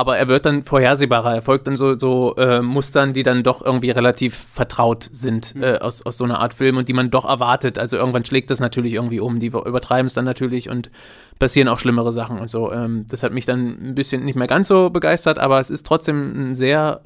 aber 0.00 0.16
er 0.16 0.28
wird 0.28 0.46
dann 0.46 0.62
vorhersehbarer. 0.62 1.34
Er 1.34 1.42
folgt 1.42 1.66
dann 1.66 1.76
so, 1.76 1.98
so 1.98 2.34
äh, 2.36 2.62
Mustern, 2.62 3.12
die 3.12 3.22
dann 3.22 3.42
doch 3.42 3.62
irgendwie 3.62 3.90
relativ 3.90 4.46
vertraut 4.50 5.10
sind 5.12 5.54
mhm. 5.54 5.62
äh, 5.62 5.78
aus, 5.78 6.00
aus 6.06 6.16
so 6.16 6.24
einer 6.24 6.38
Art 6.38 6.54
Film 6.54 6.78
und 6.78 6.88
die 6.88 6.94
man 6.94 7.10
doch 7.10 7.26
erwartet. 7.26 7.78
Also 7.78 7.98
irgendwann 7.98 8.24
schlägt 8.24 8.50
das 8.50 8.60
natürlich 8.60 8.94
irgendwie 8.94 9.20
um. 9.20 9.38
Die 9.38 9.48
übertreiben 9.48 10.06
es 10.06 10.14
dann 10.14 10.24
natürlich 10.24 10.70
und 10.70 10.90
passieren 11.38 11.68
auch 11.68 11.78
schlimmere 11.78 12.12
Sachen 12.12 12.38
und 12.38 12.48
so. 12.48 12.72
Ähm, 12.72 13.04
das 13.10 13.22
hat 13.22 13.34
mich 13.34 13.44
dann 13.44 13.90
ein 13.90 13.94
bisschen 13.94 14.24
nicht 14.24 14.36
mehr 14.36 14.46
ganz 14.46 14.68
so 14.68 14.88
begeistert, 14.88 15.38
aber 15.38 15.60
es 15.60 15.68
ist 15.68 15.84
trotzdem 15.84 16.52
ein 16.52 16.56
sehr 16.56 17.02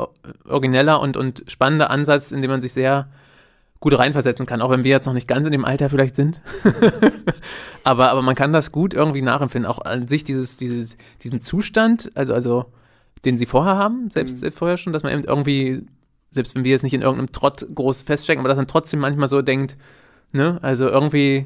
origineller 0.48 1.00
und, 1.00 1.16
und 1.16 1.42
spannender 1.48 1.90
Ansatz, 1.90 2.30
in 2.30 2.42
dem 2.42 2.50
man 2.52 2.60
sich 2.60 2.74
sehr 2.74 3.08
gut 3.84 3.98
reinversetzen 3.98 4.46
kann, 4.46 4.62
auch 4.62 4.70
wenn 4.70 4.82
wir 4.82 4.92
jetzt 4.92 5.04
noch 5.04 5.12
nicht 5.12 5.28
ganz 5.28 5.44
in 5.44 5.52
dem 5.52 5.66
Alter 5.66 5.90
vielleicht 5.90 6.16
sind. 6.16 6.40
aber, 7.84 8.10
aber 8.10 8.22
man 8.22 8.34
kann 8.34 8.50
das 8.50 8.72
gut 8.72 8.94
irgendwie 8.94 9.20
nachempfinden. 9.20 9.70
Auch 9.70 9.78
an 9.78 10.08
sich 10.08 10.24
dieses, 10.24 10.56
dieses, 10.56 10.96
diesen 11.22 11.42
Zustand, 11.42 12.10
also, 12.14 12.32
also 12.32 12.64
den 13.26 13.36
sie 13.36 13.44
vorher 13.44 13.76
haben, 13.76 14.08
selbst 14.10 14.42
mhm. 14.42 14.52
vorher 14.52 14.78
schon, 14.78 14.94
dass 14.94 15.02
man 15.02 15.12
eben 15.12 15.24
irgendwie, 15.24 15.84
selbst 16.30 16.54
wenn 16.54 16.64
wir 16.64 16.70
jetzt 16.70 16.82
nicht 16.82 16.94
in 16.94 17.02
irgendeinem 17.02 17.32
Trott 17.32 17.66
groß 17.74 18.04
feststecken, 18.04 18.40
aber 18.40 18.48
dass 18.48 18.56
man 18.56 18.66
trotzdem 18.66 19.00
manchmal 19.00 19.28
so 19.28 19.42
denkt, 19.42 19.76
ne, 20.32 20.58
also 20.62 20.88
irgendwie 20.88 21.44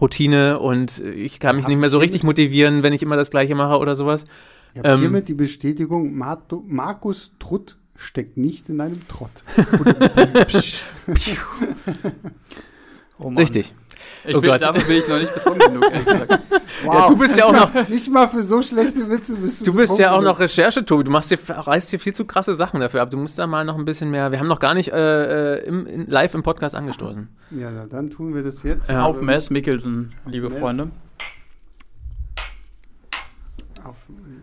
Routine 0.00 0.58
und 0.58 0.98
ich 0.98 1.38
kann 1.38 1.54
mich 1.54 1.66
Hab 1.66 1.68
nicht 1.68 1.78
mehr 1.78 1.90
so 1.90 1.98
richtig 1.98 2.24
motivieren, 2.24 2.82
wenn 2.82 2.92
ich 2.92 3.04
immer 3.04 3.16
das 3.16 3.30
Gleiche 3.30 3.54
mache 3.54 3.78
oder 3.78 3.94
sowas. 3.94 4.24
Ich 4.72 4.80
habe 4.80 4.88
ähm, 4.88 4.98
hiermit 4.98 5.28
die 5.28 5.34
Bestätigung, 5.34 6.12
Markus 6.16 7.34
Trutt 7.38 7.76
steckt 7.96 8.36
nicht 8.36 8.68
in 8.68 8.80
einem 8.80 9.00
Trott. 9.08 9.44
oh 13.18 13.28
Richtig. 13.28 13.72
Ich 14.24 14.34
oh 14.34 14.40
bin, 14.40 14.50
Gott. 14.50 14.62
Dafür 14.62 14.84
bin 14.84 14.98
ich 14.98 15.08
noch 15.08 15.18
nicht 15.18 15.34
betrunken 15.34 15.74
genug, 15.74 15.84
Wow. 16.84 16.94
Ja, 16.94 17.08
du 17.08 17.16
bist 17.16 17.36
ja 17.36 17.44
auch 17.44 17.52
noch. 17.52 17.88
Nicht 17.88 18.10
mal 18.10 18.28
für 18.28 18.42
so 18.42 18.60
schlechte 18.60 19.08
Witze 19.08 19.36
bist 19.36 19.60
du. 19.60 19.72
Du 19.72 19.74
bist 19.74 19.98
ja 19.98 20.12
auch 20.12 20.20
noch 20.20 20.38
Recherche, 20.38 20.84
Tobi. 20.84 21.04
Du 21.04 21.10
machst 21.10 21.30
dir, 21.30 21.38
reißt 21.48 21.90
hier 21.90 21.98
viel 21.98 22.12
zu 22.12 22.24
krasse 22.24 22.54
Sachen 22.54 22.80
dafür 22.80 23.02
ab. 23.02 23.10
Du 23.10 23.16
musst 23.16 23.38
da 23.38 23.46
mal 23.46 23.64
noch 23.64 23.78
ein 23.78 23.84
bisschen 23.84 24.10
mehr. 24.10 24.30
Wir 24.32 24.38
haben 24.38 24.48
noch 24.48 24.58
gar 24.58 24.74
nicht 24.74 24.92
äh, 24.92 25.56
äh 25.56 25.66
im, 25.66 25.86
in, 25.86 26.06
live 26.06 26.34
im 26.34 26.42
Podcast 26.42 26.74
angestoßen. 26.74 27.28
Ja, 27.52 27.70
na, 27.70 27.86
dann 27.86 28.10
tun 28.10 28.34
wir 28.34 28.42
das 28.42 28.62
jetzt. 28.62 28.90
Ja. 28.90 29.04
Auf 29.04 29.20
Mess 29.20 29.50
Mickelson, 29.50 30.12
liebe. 30.26 30.50
Freunde. 30.50 30.90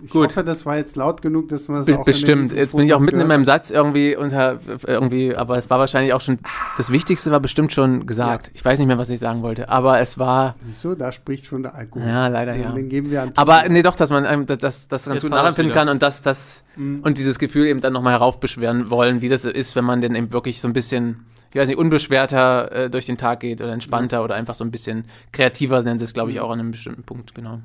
Ich 0.03 0.11
Gut. 0.11 0.29
hoffe, 0.29 0.43
das 0.43 0.65
war 0.65 0.75
jetzt 0.75 0.97
laut 0.97 1.21
genug, 1.21 1.47
dass 1.47 1.69
man 1.69 1.79
es 1.79 1.85
Be 1.85 1.97
auch 1.97 2.03
Bestimmt. 2.03 2.51
Jetzt 2.51 2.75
bin 2.75 2.85
ich 2.85 2.93
auch 2.93 2.99
mitten 2.99 3.21
in 3.21 3.27
meinem 3.27 3.45
Satz 3.45 3.71
irgendwie 3.71 4.17
unter 4.17 4.59
irgendwie, 4.85 5.35
aber 5.35 5.57
es 5.57 5.69
war 5.69 5.79
wahrscheinlich 5.79 6.13
auch 6.13 6.19
schon 6.19 6.39
das 6.75 6.91
Wichtigste 6.91 7.31
war 7.31 7.39
bestimmt 7.39 7.71
schon 7.71 8.05
gesagt. 8.05 8.47
Ja. 8.47 8.51
Ich 8.55 8.65
weiß 8.65 8.79
nicht 8.79 8.87
mehr, 8.87 8.97
was 8.97 9.09
ich 9.09 9.19
sagen 9.19 9.43
wollte, 9.43 9.69
aber 9.69 9.99
es 9.99 10.19
war. 10.19 10.55
Siehst 10.61 10.83
du, 10.83 10.95
da 10.95 11.13
spricht 11.13 11.45
schon 11.45 11.63
der 11.63 11.75
Alkohol. 11.75 12.05
Ja, 12.05 12.27
leider 12.27 12.53
ja. 12.53 12.73
Den 12.73 12.89
geben 12.89 13.11
wir 13.11 13.23
an. 13.23 13.31
Aber 13.35 13.67
nee, 13.69 13.81
doch, 13.81 13.95
dass 13.95 14.09
man 14.09 14.25
ähm, 14.25 14.45
das, 14.45 14.89
das 14.89 15.05
ganz 15.05 15.21
gut 15.21 15.31
nachempfinden 15.31 15.73
kann 15.73 15.87
und 15.87 16.01
dass 16.01 16.21
das 16.21 16.63
mhm. 16.75 16.99
und 17.03 17.17
dieses 17.17 17.39
Gefühl 17.39 17.67
eben 17.67 17.79
dann 17.79 17.93
nochmal 17.93 18.13
heraufbeschweren 18.13 18.89
wollen, 18.89 19.21
wie 19.21 19.29
das 19.29 19.45
ist, 19.45 19.75
wenn 19.77 19.85
man 19.85 20.01
denn 20.01 20.15
eben 20.15 20.33
wirklich 20.33 20.59
so 20.59 20.67
ein 20.67 20.73
bisschen 20.73 21.25
ich 21.51 21.59
weiß 21.59 21.67
nicht, 21.67 21.77
unbeschwerter 21.77 22.71
äh, 22.71 22.89
durch 22.89 23.05
den 23.05 23.17
Tag 23.17 23.41
geht 23.41 23.61
oder 23.61 23.71
entspannter 23.71 24.17
ja. 24.17 24.23
oder 24.23 24.33
einfach 24.33 24.55
so 24.55 24.63
ein 24.63 24.71
bisschen 24.71 25.05
kreativer, 25.31 25.83
nennen 25.83 25.99
sie 25.99 26.05
es, 26.05 26.13
glaube 26.13 26.31
ich, 26.31 26.39
auch 26.39 26.49
an 26.49 26.59
einem 26.59 26.71
bestimmten 26.71 27.03
Punkt, 27.03 27.35
genau. 27.35 27.59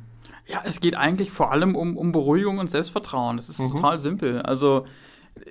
Ja, 0.48 0.62
es 0.64 0.80
geht 0.80 0.96
eigentlich 0.96 1.30
vor 1.30 1.52
allem 1.52 1.76
um, 1.76 1.96
um 1.96 2.10
Beruhigung 2.10 2.58
und 2.58 2.70
Selbstvertrauen. 2.70 3.36
Das 3.36 3.48
ist 3.48 3.60
mhm. 3.60 3.72
total 3.72 4.00
simpel. 4.00 4.42
Also 4.42 4.84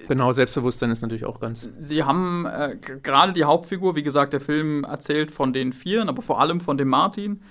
Genau, 0.07 0.31
Selbstbewusstsein 0.31 0.91
ist 0.91 1.01
natürlich 1.01 1.25
auch 1.25 1.39
ganz. 1.39 1.69
Sie 1.79 2.03
haben 2.03 2.45
äh, 2.45 2.75
gerade 2.75 3.33
die 3.33 3.43
Hauptfigur, 3.43 3.95
wie 3.95 4.03
gesagt, 4.03 4.33
der 4.33 4.41
Film 4.41 4.83
erzählt 4.83 5.31
von 5.31 5.53
den 5.53 5.73
Vieren, 5.73 6.09
aber 6.09 6.21
vor 6.21 6.39
allem 6.39 6.59
von 6.59 6.77
dem 6.77 6.89
Martin. 6.89 7.41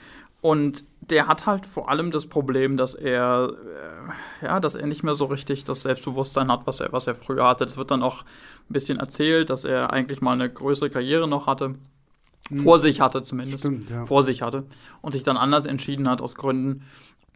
Und 0.42 0.84
der 1.00 1.28
hat 1.28 1.46
halt 1.46 1.66
vor 1.66 1.88
allem 1.88 2.10
das 2.10 2.26
Problem, 2.26 2.76
dass 2.76 2.94
er, 2.94 3.52
äh, 4.42 4.44
ja, 4.44 4.60
dass 4.60 4.74
er 4.74 4.86
nicht 4.86 5.02
mehr 5.02 5.14
so 5.14 5.24
richtig 5.24 5.64
das 5.64 5.82
Selbstbewusstsein 5.82 6.50
hat, 6.50 6.66
was 6.66 6.80
er, 6.80 6.92
was 6.92 7.06
er 7.06 7.14
früher 7.14 7.46
hatte. 7.46 7.64
Das 7.64 7.76
wird 7.76 7.90
dann 7.90 8.02
auch 8.02 8.22
ein 8.22 8.72
bisschen 8.72 8.98
erzählt, 8.98 9.50
dass 9.50 9.64
er 9.64 9.92
eigentlich 9.92 10.20
mal 10.20 10.32
eine 10.32 10.50
größere 10.50 10.90
Karriere 10.90 11.26
noch 11.26 11.46
hatte. 11.46 11.74
Hm. 12.48 12.58
Vor 12.58 12.78
sich 12.78 13.00
hatte 13.00 13.22
zumindest. 13.22 13.60
Stimmt, 13.60 13.90
ja. 13.90 14.04
Vor 14.04 14.22
sich 14.22 14.42
hatte. 14.42 14.64
Und 15.00 15.12
sich 15.12 15.22
dann 15.22 15.36
anders 15.36 15.66
entschieden 15.66 16.08
hat 16.08 16.20
aus 16.20 16.34
Gründen. 16.34 16.82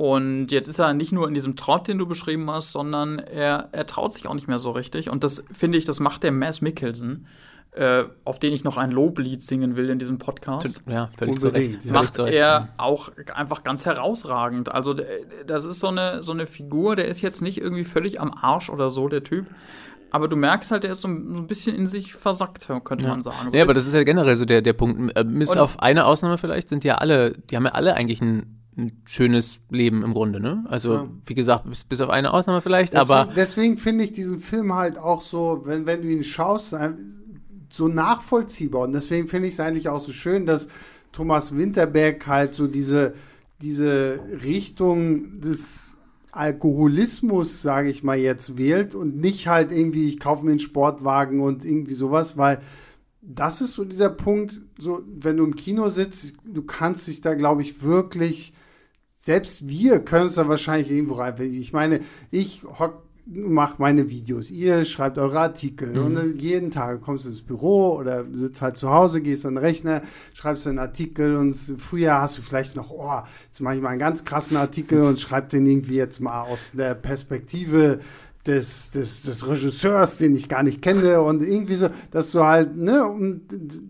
Und 0.00 0.50
jetzt 0.50 0.66
ist 0.66 0.78
er 0.78 0.94
nicht 0.94 1.12
nur 1.12 1.28
in 1.28 1.34
diesem 1.34 1.56
Trott, 1.56 1.86
den 1.86 1.98
du 1.98 2.06
beschrieben 2.06 2.50
hast, 2.50 2.72
sondern 2.72 3.18
er, 3.18 3.68
er 3.72 3.86
traut 3.86 4.14
sich 4.14 4.26
auch 4.26 4.32
nicht 4.32 4.48
mehr 4.48 4.58
so 4.58 4.70
richtig. 4.70 5.10
Und 5.10 5.24
das 5.24 5.44
finde 5.52 5.76
ich, 5.76 5.84
das 5.84 6.00
macht 6.00 6.22
der 6.22 6.32
Mass 6.32 6.62
Mikkelsen, 6.62 7.26
äh, 7.72 8.04
auf 8.24 8.38
den 8.38 8.54
ich 8.54 8.64
noch 8.64 8.78
ein 8.78 8.92
Loblied 8.92 9.42
singen 9.42 9.76
will 9.76 9.90
in 9.90 9.98
diesem 9.98 10.16
Podcast. 10.16 10.82
Ja, 10.86 11.10
völlig 11.18 11.34
Unbedingt, 11.34 11.84
Ja. 11.84 11.92
Macht 11.92 12.18
er 12.18 12.32
ja. 12.32 12.68
auch 12.78 13.12
einfach 13.34 13.62
ganz 13.62 13.84
herausragend. 13.84 14.72
Also 14.72 14.96
das 15.46 15.66
ist 15.66 15.80
so 15.80 15.88
eine, 15.88 16.22
so 16.22 16.32
eine 16.32 16.46
Figur, 16.46 16.96
der 16.96 17.06
ist 17.06 17.20
jetzt 17.20 17.42
nicht 17.42 17.60
irgendwie 17.60 17.84
völlig 17.84 18.22
am 18.22 18.32
Arsch 18.32 18.70
oder 18.70 18.90
so, 18.90 19.06
der 19.06 19.22
Typ. 19.22 19.48
Aber 20.12 20.28
du 20.28 20.36
merkst 20.36 20.70
halt, 20.70 20.84
der 20.84 20.92
ist 20.92 21.02
so 21.02 21.08
ein 21.08 21.46
bisschen 21.46 21.76
in 21.76 21.86
sich 21.86 22.14
versackt, 22.14 22.70
könnte 22.84 23.04
ja. 23.04 23.10
man 23.10 23.20
sagen. 23.20 23.50
So 23.50 23.56
ja, 23.56 23.64
aber 23.64 23.74
das 23.74 23.86
ist 23.86 23.92
ja 23.92 24.02
generell 24.02 24.36
so 24.36 24.46
der, 24.46 24.62
der 24.62 24.72
Punkt. 24.72 25.12
Bis 25.26 25.50
auf 25.50 25.78
eine 25.80 26.06
Ausnahme 26.06 26.38
vielleicht 26.38 26.70
sind 26.70 26.84
ja 26.84 26.94
alle, 26.94 27.32
die 27.32 27.56
haben 27.56 27.66
ja 27.66 27.72
alle 27.72 27.94
eigentlich 27.96 28.22
ein 28.22 28.59
ein 28.80 29.02
schönes 29.04 29.60
Leben 29.70 30.02
im 30.02 30.14
Grunde, 30.14 30.40
ne? 30.40 30.64
Also, 30.68 30.94
ja. 30.94 31.08
wie 31.26 31.34
gesagt, 31.34 31.68
bis, 31.68 31.84
bis, 31.84 32.00
auf 32.00 32.10
eine 32.10 32.32
Ausnahme 32.32 32.60
vielleicht, 32.60 32.94
deswegen, 32.94 33.10
aber. 33.10 33.32
Deswegen 33.34 33.76
finde 33.76 34.04
ich 34.04 34.12
diesen 34.12 34.38
Film 34.38 34.74
halt 34.74 34.98
auch 34.98 35.22
so, 35.22 35.62
wenn, 35.64 35.86
wenn 35.86 36.02
du 36.02 36.08
ihn 36.08 36.24
schaust, 36.24 36.74
so 37.68 37.88
nachvollziehbar. 37.88 38.82
Und 38.82 38.92
deswegen 38.92 39.28
finde 39.28 39.48
ich 39.48 39.54
es 39.54 39.60
eigentlich 39.60 39.88
auch 39.88 40.00
so 40.00 40.12
schön, 40.12 40.46
dass 40.46 40.68
Thomas 41.12 41.56
Winterberg 41.56 42.26
halt 42.26 42.54
so 42.54 42.66
diese, 42.66 43.14
diese 43.60 44.20
Richtung 44.42 45.40
des 45.40 45.96
Alkoholismus, 46.32 47.62
sage 47.62 47.90
ich 47.90 48.02
mal 48.02 48.18
jetzt, 48.18 48.56
wählt 48.56 48.94
und 48.94 49.16
nicht 49.16 49.48
halt 49.48 49.72
irgendwie, 49.72 50.08
ich 50.08 50.20
kaufe 50.20 50.44
mir 50.44 50.52
einen 50.52 50.60
Sportwagen 50.60 51.40
und 51.40 51.64
irgendwie 51.64 51.94
sowas, 51.94 52.36
weil 52.36 52.60
das 53.22 53.60
ist 53.60 53.74
so 53.74 53.84
dieser 53.84 54.10
Punkt, 54.10 54.60
so 54.78 55.02
wenn 55.06 55.36
du 55.36 55.44
im 55.44 55.56
Kino 55.56 55.88
sitzt, 55.88 56.34
du 56.44 56.62
kannst 56.62 57.06
dich 57.06 57.20
da, 57.20 57.34
glaube 57.34 57.62
ich, 57.62 57.82
wirklich, 57.82 58.54
selbst 59.20 59.68
wir 59.68 60.00
können 60.00 60.28
es 60.28 60.36
da 60.36 60.48
wahrscheinlich 60.48 60.90
irgendwo 60.90 61.14
rein. 61.14 61.34
Ich 61.40 61.72
meine, 61.72 62.00
ich 62.30 62.64
hock 62.78 63.04
macht 63.32 63.78
meine 63.78 64.08
Videos, 64.08 64.50
ihr 64.50 64.84
schreibt 64.86 65.18
eure 65.18 65.38
Artikel 65.38 65.90
mhm. 65.90 66.16
und 66.16 66.40
jeden 66.40 66.70
Tag 66.70 67.02
kommst 67.02 67.26
du 67.26 67.28
ins 67.28 67.42
Büro 67.42 67.94
oder 67.96 68.24
sitzt 68.32 68.62
halt 68.62 68.78
zu 68.78 68.90
Hause, 68.90 69.20
gehst 69.20 69.44
an 69.44 69.54
den 69.54 69.62
Rechner, 69.62 70.02
schreibst 70.32 70.66
einen 70.66 70.78
Artikel 70.78 71.36
und 71.36 71.54
früher 71.54 72.14
hast 72.14 72.38
du 72.38 72.42
vielleicht 72.42 72.74
noch, 72.74 72.90
oh, 72.90 73.20
jetzt 73.44 73.60
mache 73.60 73.76
ich 73.76 73.82
mal 73.82 73.90
einen 73.90 74.00
ganz 74.00 74.24
krassen 74.24 74.56
Artikel 74.56 75.02
und 75.02 75.20
schreib 75.20 75.50
den 75.50 75.66
irgendwie 75.66 75.96
jetzt 75.96 76.20
mal 76.20 76.42
aus 76.42 76.72
der 76.72 76.94
Perspektive 76.94 78.00
des, 78.46 78.90
des, 78.90 79.22
des 79.22 79.46
Regisseurs, 79.46 80.18
den 80.18 80.34
ich 80.34 80.48
gar 80.48 80.62
nicht 80.62 80.80
kenne 80.80 81.20
und 81.20 81.42
irgendwie 81.42 81.76
so, 81.76 81.90
dass 82.10 82.32
du 82.32 82.42
halt, 82.42 82.74
ne, 82.76 83.06
und 83.06 83.42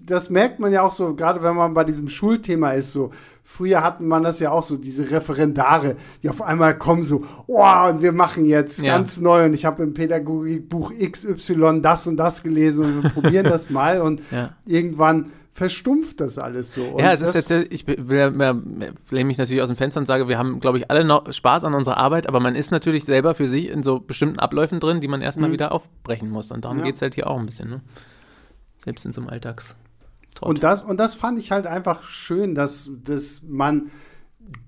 das 0.04 0.28
merkt 0.28 0.58
man 0.58 0.72
ja 0.72 0.82
auch 0.82 0.92
so, 0.92 1.14
gerade 1.14 1.42
wenn 1.42 1.54
man 1.54 1.72
bei 1.72 1.84
diesem 1.84 2.08
Schulthema 2.08 2.72
ist, 2.72 2.90
so, 2.92 3.10
früher 3.50 3.82
hatten 3.82 4.06
man 4.06 4.22
das 4.22 4.38
ja 4.38 4.52
auch 4.52 4.62
so, 4.62 4.76
diese 4.76 5.10
Referendare, 5.10 5.96
die 6.22 6.30
auf 6.30 6.40
einmal 6.40 6.78
kommen 6.78 7.04
so, 7.04 7.24
oh, 7.48 7.88
und 7.88 8.00
wir 8.00 8.12
machen 8.12 8.44
jetzt 8.44 8.80
ja. 8.80 8.94
ganz 8.94 9.20
neu 9.20 9.44
und 9.44 9.54
ich 9.54 9.64
habe 9.64 9.82
im 9.82 9.92
Pädagogikbuch 9.92 10.92
XY 10.92 11.80
das 11.82 12.06
und 12.06 12.16
das 12.16 12.42
gelesen 12.44 12.84
und 12.84 13.02
wir 13.02 13.10
probieren 13.10 13.44
das 13.44 13.68
mal 13.70 14.00
und 14.00 14.22
ja. 14.30 14.54
irgendwann 14.66 15.32
verstumpft 15.52 16.20
das 16.20 16.38
alles 16.38 16.72
so. 16.72 16.82
Und 16.84 17.00
ja, 17.00 17.12
es 17.12 17.22
ist 17.22 17.34
jetzt, 17.34 17.50
ich 17.50 17.86
lehne 17.86 19.24
mich 19.24 19.36
natürlich 19.36 19.60
aus 19.60 19.68
dem 19.68 19.76
Fenster 19.76 19.98
und 19.98 20.06
sage, 20.06 20.28
wir 20.28 20.38
haben, 20.38 20.60
glaube 20.60 20.78
ich, 20.78 20.88
alle 20.88 21.04
noch 21.04 21.30
Spaß 21.30 21.64
an 21.64 21.74
unserer 21.74 21.96
Arbeit, 21.96 22.28
aber 22.28 22.38
man 22.38 22.54
ist 22.54 22.70
natürlich 22.70 23.04
selber 23.04 23.34
für 23.34 23.48
sich 23.48 23.68
in 23.68 23.82
so 23.82 23.98
bestimmten 23.98 24.38
Abläufen 24.38 24.78
drin, 24.78 25.00
die 25.00 25.08
man 25.08 25.22
erstmal 25.22 25.48
mhm. 25.48 25.54
wieder 25.54 25.72
aufbrechen 25.72 26.30
muss. 26.30 26.52
Und 26.52 26.64
darum 26.64 26.78
ja. 26.78 26.84
geht 26.84 26.94
es 26.94 27.02
halt 27.02 27.16
hier 27.16 27.26
auch 27.26 27.38
ein 27.38 27.46
bisschen, 27.46 27.68
ne? 27.68 27.80
Selbst 28.78 29.04
in 29.04 29.12
so 29.12 29.20
einem 29.20 29.28
Alltags. 29.28 29.76
Und 30.40 30.62
das, 30.62 30.82
und 30.82 30.98
das 30.98 31.14
fand 31.14 31.38
ich 31.38 31.50
halt 31.52 31.66
einfach 31.66 32.04
schön, 32.04 32.54
dass, 32.54 32.90
dass 33.04 33.42
man 33.46 33.90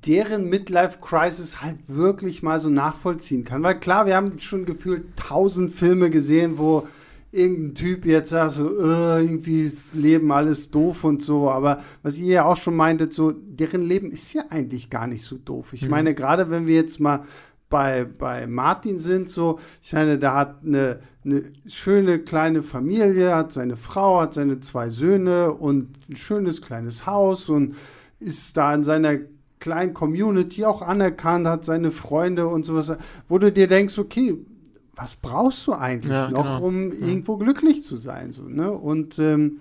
deren 0.06 0.48
Midlife-Crisis 0.48 1.62
halt 1.62 1.78
wirklich 1.86 2.42
mal 2.42 2.60
so 2.60 2.68
nachvollziehen 2.68 3.44
kann. 3.44 3.62
Weil 3.62 3.78
klar, 3.80 4.06
wir 4.06 4.16
haben 4.16 4.38
schon 4.38 4.64
gefühlt 4.64 5.16
tausend 5.16 5.72
Filme 5.72 6.10
gesehen, 6.10 6.58
wo 6.58 6.86
irgendein 7.32 7.74
Typ 7.74 8.04
jetzt 8.04 8.30
sagt 8.30 8.52
so, 8.52 8.66
äh, 8.78 9.24
irgendwie 9.24 9.62
ist 9.62 9.94
Leben 9.94 10.30
alles 10.30 10.70
doof 10.70 11.04
und 11.04 11.22
so. 11.22 11.50
Aber 11.50 11.82
was 12.02 12.18
ihr 12.18 12.34
ja 12.34 12.44
auch 12.44 12.58
schon 12.58 12.76
meintet, 12.76 13.14
so, 13.14 13.32
deren 13.32 13.82
Leben 13.82 14.12
ist 14.12 14.32
ja 14.34 14.44
eigentlich 14.50 14.90
gar 14.90 15.06
nicht 15.06 15.24
so 15.24 15.38
doof. 15.38 15.72
Ich 15.72 15.82
mhm. 15.82 15.90
meine, 15.90 16.14
gerade 16.14 16.50
wenn 16.50 16.66
wir 16.66 16.74
jetzt 16.74 17.00
mal 17.00 17.24
bei, 17.72 18.04
bei 18.04 18.46
Martin 18.46 18.98
sind, 18.98 19.30
so, 19.30 19.58
ich 19.80 19.94
meine, 19.94 20.18
der 20.18 20.34
hat 20.34 20.58
eine, 20.62 21.00
eine 21.24 21.44
schöne 21.66 22.18
kleine 22.18 22.62
Familie, 22.62 23.34
hat 23.34 23.54
seine 23.54 23.78
Frau, 23.78 24.20
hat 24.20 24.34
seine 24.34 24.60
zwei 24.60 24.90
Söhne 24.90 25.52
und 25.52 25.96
ein 26.10 26.16
schönes 26.16 26.60
kleines 26.60 27.06
Haus 27.06 27.48
und 27.48 27.76
ist 28.20 28.58
da 28.58 28.74
in 28.74 28.84
seiner 28.84 29.16
kleinen 29.58 29.94
Community 29.94 30.66
auch 30.66 30.82
anerkannt, 30.82 31.46
hat 31.46 31.64
seine 31.64 31.92
Freunde 31.92 32.46
und 32.46 32.66
sowas, 32.66 32.92
wo 33.26 33.38
du 33.38 33.50
dir 33.50 33.68
denkst, 33.68 33.98
okay, 33.98 34.36
was 34.94 35.16
brauchst 35.16 35.66
du 35.66 35.72
eigentlich 35.72 36.12
ja, 36.12 36.28
noch, 36.28 36.44
genau. 36.44 36.66
um 36.66 36.92
ja. 36.92 37.06
irgendwo 37.06 37.38
glücklich 37.38 37.84
zu 37.84 37.96
sein? 37.96 38.32
So, 38.32 38.42
ne? 38.50 38.70
Und 38.70 39.18
ähm, 39.18 39.60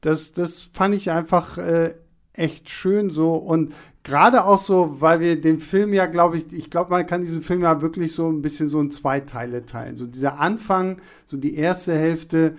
das, 0.00 0.32
das 0.32 0.62
fand 0.62 0.94
ich 0.94 1.10
einfach 1.10 1.58
äh, 1.58 1.94
echt 2.32 2.70
schön 2.70 3.10
so. 3.10 3.34
Und 3.34 3.74
gerade 4.04 4.44
auch 4.44 4.58
so, 4.58 5.00
weil 5.00 5.20
wir 5.20 5.40
den 5.40 5.60
Film 5.60 5.92
ja, 5.92 6.06
glaube 6.06 6.38
ich, 6.38 6.52
ich 6.52 6.70
glaube, 6.70 6.90
man 6.90 7.06
kann 7.06 7.20
diesen 7.20 7.42
Film 7.42 7.62
ja 7.62 7.82
wirklich 7.82 8.12
so 8.12 8.28
ein 8.28 8.42
bisschen 8.42 8.68
so 8.68 8.80
in 8.80 8.90
zwei 8.90 9.20
Teile 9.20 9.64
teilen. 9.64 9.96
So 9.96 10.06
dieser 10.06 10.40
Anfang, 10.40 10.98
so 11.24 11.36
die 11.36 11.54
erste 11.54 11.94
Hälfte, 11.94 12.56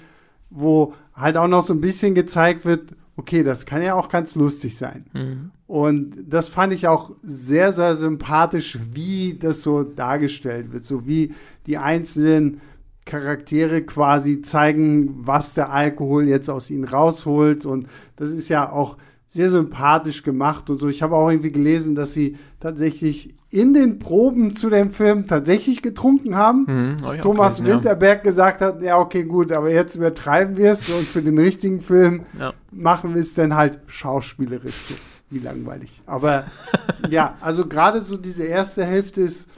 wo 0.50 0.94
halt 1.14 1.38
auch 1.38 1.48
noch 1.48 1.66
so 1.66 1.74
ein 1.74 1.82
bisschen 1.82 2.16
gezeigt 2.16 2.66
wird, 2.66 2.94
okay, 3.16 3.44
das 3.44 3.66
kann 3.66 3.84
ja 3.84 3.96
auch 3.96 4.10
ganz 4.10 4.36
lustig 4.36 4.78
sein. 4.78 5.06
Mhm. 5.14 5.52
Und 5.68 6.16
das 6.28 6.48
fand 6.48 6.74
ich 6.74 6.88
auch 6.88 7.12
sehr, 7.22 7.74
sehr 7.74 7.96
sympathisch, 7.96 8.78
wie 8.94 9.38
das 9.40 9.62
so 9.62 9.84
dargestellt 9.84 10.72
wird, 10.72 10.86
so 10.86 11.08
wie 11.08 11.34
die 11.68 11.78
einzelnen 11.78 12.62
Charaktere 13.06 13.82
quasi 13.82 14.42
zeigen, 14.42 15.28
was 15.28 15.56
der 15.56 15.72
Alkohol 15.72 16.28
jetzt 16.28 16.50
aus 16.50 16.70
ihnen 16.70 16.86
rausholt. 16.86 17.66
Und 17.66 17.88
das 18.16 18.30
ist 18.30 18.50
ja 18.50 18.72
auch 18.72 18.98
sehr 19.34 19.50
sympathisch 19.50 20.22
gemacht 20.22 20.70
und 20.70 20.78
so. 20.78 20.88
Ich 20.88 21.02
habe 21.02 21.16
auch 21.16 21.28
irgendwie 21.28 21.52
gelesen, 21.52 21.96
dass 21.96 22.14
sie 22.14 22.38
tatsächlich 22.60 23.34
in 23.50 23.74
den 23.74 23.98
Proben 23.98 24.54
zu 24.56 24.70
dem 24.70 24.92
Film 24.92 25.26
tatsächlich 25.26 25.82
getrunken 25.82 26.36
haben. 26.36 26.66
Mhm, 26.68 26.98
oh, 27.04 27.14
Thomas 27.20 27.58
gelesen, 27.58 27.78
Winterberg 27.78 28.20
ja. 28.20 28.24
gesagt 28.24 28.62
hat, 28.62 28.84
ja, 28.84 29.00
okay, 29.00 29.24
gut, 29.24 29.52
aber 29.52 29.72
jetzt 29.72 29.96
übertreiben 29.96 30.56
wir 30.56 30.74
es 30.74 30.88
und 30.88 31.08
für 31.08 31.24
den 31.24 31.40
richtigen 31.40 31.82
Film 31.82 32.22
ja. 32.40 32.54
machen 32.72 33.16
wir 33.16 33.22
es 33.22 33.34
dann 33.34 33.56
halt 33.56 33.80
schauspielerisch. 33.88 34.76
Wie 35.32 35.40
langweilig. 35.40 36.04
Aber 36.06 36.46
ja, 37.10 37.36
also 37.42 37.66
gerade 37.66 38.02
so 38.02 38.18
diese 38.18 38.44
erste 38.44 38.86
Hälfte 38.86 39.22
ist 39.22 39.50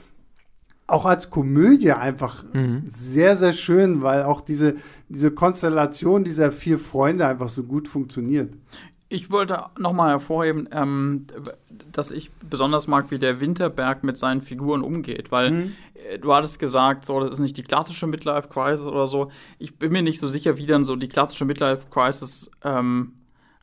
auch 0.86 1.04
als 1.04 1.28
Komödie 1.28 1.92
einfach 1.92 2.44
mhm. 2.54 2.82
sehr, 2.86 3.36
sehr 3.36 3.52
schön, 3.52 4.00
weil 4.00 4.22
auch 4.22 4.40
diese, 4.40 4.76
diese 5.10 5.32
Konstellation 5.32 6.24
dieser 6.24 6.50
vier 6.50 6.78
Freunde 6.78 7.26
einfach 7.26 7.50
so 7.50 7.64
gut 7.64 7.88
funktioniert. 7.88 8.54
Ich 9.08 9.30
wollte 9.30 9.66
nochmal 9.78 10.10
hervorheben, 10.10 10.68
ähm, 10.72 11.26
dass 11.92 12.10
ich 12.10 12.30
besonders 12.32 12.88
mag, 12.88 13.10
wie 13.10 13.18
der 13.18 13.40
Winterberg 13.40 14.02
mit 14.02 14.18
seinen 14.18 14.42
Figuren 14.42 14.82
umgeht, 14.82 15.30
weil 15.30 15.50
mhm. 15.50 15.72
Äh, 15.94 16.18
du 16.18 16.34
hattest 16.34 16.58
gesagt, 16.58 17.04
so, 17.04 17.20
das 17.20 17.30
ist 17.30 17.38
nicht 17.38 17.56
die 17.56 17.62
klassische 17.62 18.06
Midlife-Crisis 18.06 18.86
oder 18.86 19.06
so. 19.06 19.30
Ich 19.58 19.78
bin 19.78 19.92
mir 19.92 20.02
nicht 20.02 20.20
so 20.20 20.26
sicher, 20.26 20.56
wie 20.56 20.66
dann 20.66 20.84
so 20.84 20.96
die 20.96 21.08
klassische 21.08 21.44
Midlife-Crisis 21.44 22.50
ähm, 22.64 23.12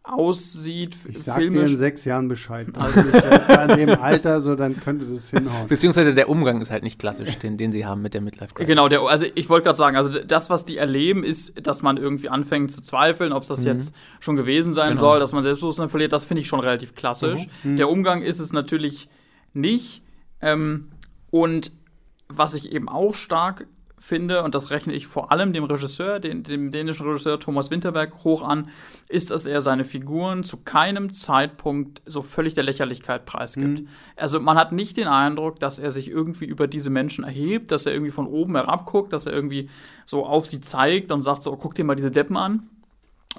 aussieht. 0.03 0.97
Ich 1.07 1.23
sag 1.23 1.37
filmisch. 1.37 1.63
dir 1.63 1.71
in 1.71 1.77
sechs 1.77 2.03
Jahren 2.03 2.27
Bescheid. 2.27 2.67
Also 2.77 2.99
in 2.99 3.77
dem 3.77 3.89
Alter, 4.01 4.41
so 4.41 4.55
dann 4.55 4.79
könnte 4.79 5.05
das 5.05 5.29
hinhauen. 5.29 5.67
Beziehungsweise 5.69 6.13
der 6.13 6.27
Umgang 6.27 6.59
ist 6.61 6.71
halt 6.71 6.83
nicht 6.83 6.99
klassisch, 6.99 7.37
den, 7.39 7.57
den 7.57 7.71
sie 7.71 7.85
haben 7.85 8.01
mit 8.01 8.13
der 8.13 8.19
Midlife 8.19 8.53
Crisis. 8.53 8.67
Genau, 8.67 8.89
der, 8.89 9.01
also 9.01 9.25
ich 9.33 9.49
wollte 9.49 9.65
gerade 9.65 9.77
sagen, 9.77 9.95
also 9.95 10.19
das, 10.19 10.49
was 10.49 10.65
die 10.65 10.75
erleben, 10.75 11.23
ist, 11.23 11.53
dass 11.65 11.81
man 11.81 11.95
irgendwie 11.95 12.27
anfängt 12.27 12.71
zu 12.71 12.81
zweifeln, 12.81 13.31
ob 13.31 13.43
es 13.43 13.49
das 13.49 13.61
mhm. 13.61 13.67
jetzt 13.67 13.95
schon 14.19 14.35
gewesen 14.35 14.73
sein 14.73 14.89
genau. 14.89 14.99
soll, 14.99 15.19
dass 15.19 15.31
man 15.31 15.41
Selbstbewusstsein 15.41 15.89
verliert. 15.89 16.11
Das 16.11 16.25
finde 16.25 16.41
ich 16.41 16.47
schon 16.47 16.59
relativ 16.59 16.95
klassisch. 16.95 17.47
Mhm. 17.63 17.71
mhm. 17.71 17.77
Der 17.77 17.89
Umgang 17.89 18.21
ist 18.21 18.39
es 18.39 18.51
natürlich 18.51 19.07
nicht. 19.53 20.03
Ähm, 20.41 20.89
und 21.31 21.71
was 22.27 22.55
ich 22.55 22.73
eben 22.73 22.89
auch 22.89 23.15
stark 23.15 23.67
finde, 24.03 24.43
und 24.43 24.53
das 24.53 24.69
rechne 24.69 24.91
ich 24.91 25.07
vor 25.07 25.31
allem 25.31 25.53
dem 25.53 25.63
Regisseur, 25.63 26.19
den, 26.19 26.43
dem 26.43 26.71
dänischen 26.71 27.07
Regisseur 27.07 27.39
Thomas 27.39 27.71
Winterberg 27.71 28.25
hoch 28.25 28.41
an, 28.41 28.67
ist, 29.07 29.31
dass 29.31 29.45
er 29.45 29.61
seine 29.61 29.85
Figuren 29.85 30.43
zu 30.43 30.57
keinem 30.57 31.13
Zeitpunkt 31.13 32.01
so 32.05 32.21
völlig 32.21 32.53
der 32.53 32.65
Lächerlichkeit 32.65 33.25
preisgibt. 33.25 33.79
Mhm. 33.79 33.87
Also 34.17 34.41
man 34.41 34.57
hat 34.57 34.73
nicht 34.73 34.97
den 34.97 35.07
Eindruck, 35.07 35.57
dass 35.61 35.79
er 35.79 35.89
sich 35.89 36.09
irgendwie 36.09 36.43
über 36.43 36.67
diese 36.67 36.89
Menschen 36.89 37.23
erhebt, 37.23 37.71
dass 37.71 37.85
er 37.85 37.93
irgendwie 37.93 38.11
von 38.11 38.27
oben 38.27 38.55
herab 38.55 38.85
guckt, 38.85 39.13
dass 39.13 39.25
er 39.25 39.31
irgendwie 39.31 39.69
so 40.03 40.25
auf 40.25 40.47
sie 40.47 40.59
zeigt 40.59 41.09
und 41.13 41.21
sagt 41.21 41.41
so, 41.41 41.55
guck 41.55 41.73
dir 41.73 41.85
mal 41.85 41.95
diese 41.95 42.11
Deppen 42.11 42.35
an 42.35 42.67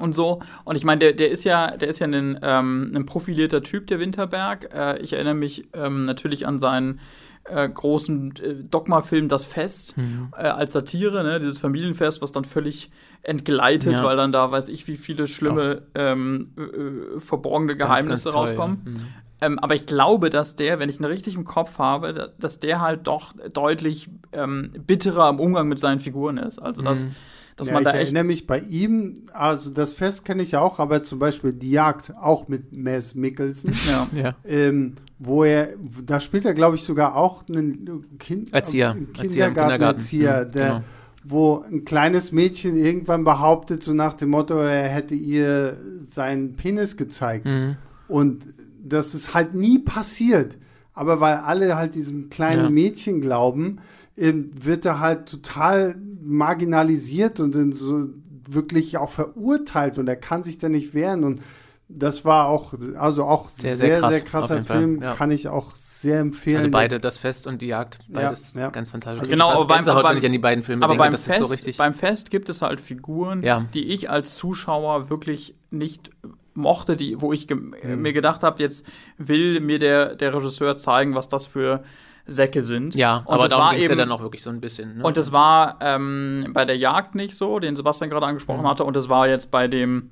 und 0.01 0.15
so. 0.15 0.41
Und 0.65 0.77
ich 0.77 0.85
meine, 0.85 1.01
der, 1.01 1.13
der 1.13 1.31
ist 1.31 1.45
ja, 1.45 1.77
der 1.77 1.89
ist 1.89 1.99
ja 1.99 2.07
ein, 2.07 2.39
ähm, 2.43 2.93
ein 2.95 3.05
profilierter 3.05 3.63
Typ, 3.63 3.87
der 3.89 4.01
Winterberg. 4.01 4.73
Äh, 4.75 4.99
ich 5.01 5.13
erinnere 5.13 5.35
mich 5.35 5.65
ähm, 5.75 6.07
natürlich 6.07 6.47
an 6.47 6.59
seinen 6.59 7.01
äh, 7.45 7.69
großen 7.69 8.35
äh, 8.37 8.55
Dogma-Film 8.69 9.29
Das 9.29 9.45
Fest 9.45 9.97
mhm. 9.97 10.29
äh, 10.37 10.43
als 10.45 10.73
Satire, 10.73 11.23
ne? 11.23 11.41
dieses 11.41 11.59
Familienfest, 11.59 12.23
was 12.23 12.33
dann 12.33 12.45
völlig 12.45 12.91
entgleitet, 13.23 13.93
ja. 13.93 14.05
weil 14.05 14.17
dann 14.17 14.33
da 14.33 14.51
weiß 14.51 14.69
ich, 14.69 14.87
wie 14.87 14.97
viele 14.97 15.27
schlimme 15.27 15.83
ähm, 15.95 16.51
äh, 16.57 17.21
verborgene 17.21 17.77
Geheimnisse 17.77 18.09
ganz, 18.09 18.25
ganz 18.25 18.37
rauskommen. 18.37 18.81
Mhm. 18.85 19.07
Ähm, 19.41 19.59
aber 19.59 19.75
ich 19.75 19.87
glaube, 19.87 20.31
dass 20.31 20.57
der, 20.57 20.79
wenn 20.79 20.89
ich 20.89 21.01
ihn 21.01 21.05
richtig 21.05 21.35
im 21.35 21.45
Kopf 21.45 21.79
habe, 21.79 22.33
dass 22.39 22.61
der 22.61 22.81
halt 22.81 23.07
doch 23.07 23.35
deutlich 23.53 24.09
ähm, 24.33 24.73
bitterer 24.87 25.29
im 25.29 25.41
Umgang 25.41 25.69
mit 25.69 25.81
seinen 25.81 26.01
Figuren 26.01 26.39
ist. 26.39 26.59
Also 26.59 26.83
dass 26.83 27.07
mhm 27.07 27.15
dass 27.57 27.69
ja, 27.69 27.75
man 27.75 27.85
da 27.85 27.91
ich 27.91 27.97
echt. 27.97 28.03
Ich 28.03 28.09
erinnere 28.09 28.25
mich 28.25 28.47
bei 28.47 28.61
ihm, 28.61 29.15
also 29.33 29.71
das 29.71 29.95
Fest 29.95 30.25
kenne 30.25 30.43
ich 30.43 30.53
ja 30.53 30.61
auch, 30.61 30.79
aber 30.79 31.03
zum 31.03 31.19
Beispiel 31.19 31.53
die 31.53 31.71
Jagd 31.71 32.15
auch 32.17 32.49
mit 32.49 32.73
Mess 32.73 33.15
Mickelson. 33.15 33.73
ja. 33.89 34.09
ja. 34.15 34.35
Ähm, 34.45 34.95
wo 35.19 35.45
er, 35.45 35.69
da 36.05 36.21
spielt 36.21 36.45
er, 36.45 36.55
glaube 36.55 36.77
ich, 36.77 36.83
sogar 36.83 37.17
auch 37.17 37.49
einen 37.49 38.19
kind, 38.19 38.53
Erzieher. 38.53 38.97
Kindergartenerzieher, 39.13 40.47
mhm, 40.47 40.53
der. 40.53 40.69
Genau 40.69 40.83
wo 41.25 41.65
ein 41.67 41.87
kleines 41.87 42.33
Mädchen 42.33 42.77
irgendwann 42.77 43.25
behauptet, 43.25 43.83
so 43.83 43.95
nach 43.95 44.13
dem 44.13 44.29
Motto, 44.29 44.59
er 44.59 44.89
hätte 44.89 45.15
ihr 45.15 45.79
seinen 46.07 46.55
Penis 46.55 46.99
gezeigt. 46.99 47.47
Mhm. 47.47 47.77
Und 48.09 48.45
das 48.83 49.15
ist 49.15 49.33
halt 49.33 49.55
nie 49.55 49.79
passiert. 49.79 50.59
aber 50.93 51.21
weil 51.21 51.37
alle 51.37 51.77
halt 51.77 51.95
diesem 51.95 52.29
kleinen 52.29 52.65
ja. 52.65 52.71
Mädchen 52.71 53.21
glauben, 53.21 53.79
ähm, 54.17 54.51
wird 54.55 54.85
er 54.85 55.01
halt 55.01 55.27
total 55.27 55.97
marginalisiert 56.25 57.41
und 57.41 57.73
so 57.73 58.09
wirklich 58.47 58.97
auch 58.99 59.11
verurteilt 59.11 59.99
und 59.99 60.09
er 60.09 60.17
kann 60.17 60.43
sich 60.43 60.59
da 60.59 60.69
nicht 60.69 60.95
wehren 60.95 61.25
und 61.25 61.41
das 61.89 62.25
war 62.25 62.49
auch, 62.49 62.75
also 62.99 63.25
auch 63.25 63.49
sehr, 63.51 63.77
sehr, 63.77 63.89
sehr, 63.89 64.01
krass, 64.01 64.15
sehr 64.15 64.25
krasser 64.25 64.65
Film, 64.65 65.03
ja. 65.03 65.15
kann 65.15 65.31
ich 65.31 65.49
auch 65.49 65.75
sehr 65.75 66.19
empfehlen. 66.21 66.59
Also 66.59 66.71
beide, 66.71 66.99
das 66.99 67.19
Fest 67.19 67.47
und 67.47 67.61
die 67.61 67.67
Jagd, 67.67 68.01
beides 68.09 68.55
ja, 68.55 68.63
ja. 68.63 68.71
ganz 68.71 68.91
fantastisch. 68.91 69.21
Also 69.21 69.31
genau, 69.31 69.51
aber 69.51 69.67
beim, 69.67 69.85
beim, 69.85 70.17
ich 70.17 70.25
an 70.25 70.33
die 70.33 70.39
beiden 70.39 70.65
Filme 70.65 70.83
aber 70.85 70.95
denke, 70.95 71.05
beim 71.05 71.13
das 71.13 71.25
Fest, 71.25 71.41
ist 71.41 71.47
so 71.47 71.53
richtig. 71.53 71.77
Beim 71.77 71.95
Fest 71.95 72.31
gibt 72.31 72.49
es 72.49 72.63
halt 72.63 72.81
Figuren, 72.81 73.43
die 73.75 73.85
ich 73.85 74.11
als 74.11 74.35
Zuschauer 74.37 75.11
wirklich 75.11 75.55
nicht 75.71 76.11
mochte, 76.55 76.97
die, 76.97 77.21
wo 77.21 77.33
ich 77.33 77.49
ge 77.49 77.57
mhm. 77.57 78.01
mir 78.01 78.13
gedacht 78.13 78.43
habe, 78.43 78.63
jetzt 78.63 78.87
will 79.19 79.61
mir 79.61 79.79
der, 79.79 80.15
der 80.15 80.35
Regisseur 80.35 80.77
zeigen, 80.77 81.15
was 81.15 81.29
das 81.29 81.47
für 81.47 81.83
Säcke 82.27 82.63
sind. 82.63 82.95
Ja, 82.95 83.19
und 83.19 83.35
aber 83.35 83.49
darum 83.49 83.71
ging 83.73 83.83
es 83.83 83.89
ja 83.89 83.95
dann 83.95 84.11
auch 84.11 84.23
wirklich 84.23 84.43
so 84.43 84.51
ein 84.51 84.61
bisschen. 84.61 84.99
Ne? 84.99 85.05
Und 85.05 85.17
das 85.17 85.33
war 85.33 85.79
ähm, 85.81 86.51
bei 86.53 86.65
der 86.65 86.77
Jagd 86.77 87.15
nicht 87.15 87.37
so, 87.37 87.59
den 87.59 87.77
Sebastian 87.77 88.11
gerade 88.11 88.27
angesprochen 88.27 88.63
mhm. 88.63 88.69
hatte, 88.69 88.85
und 88.85 88.97
das 88.97 89.09
war 89.09 89.29
jetzt 89.29 89.51
bei 89.51 89.69
dem 89.69 90.11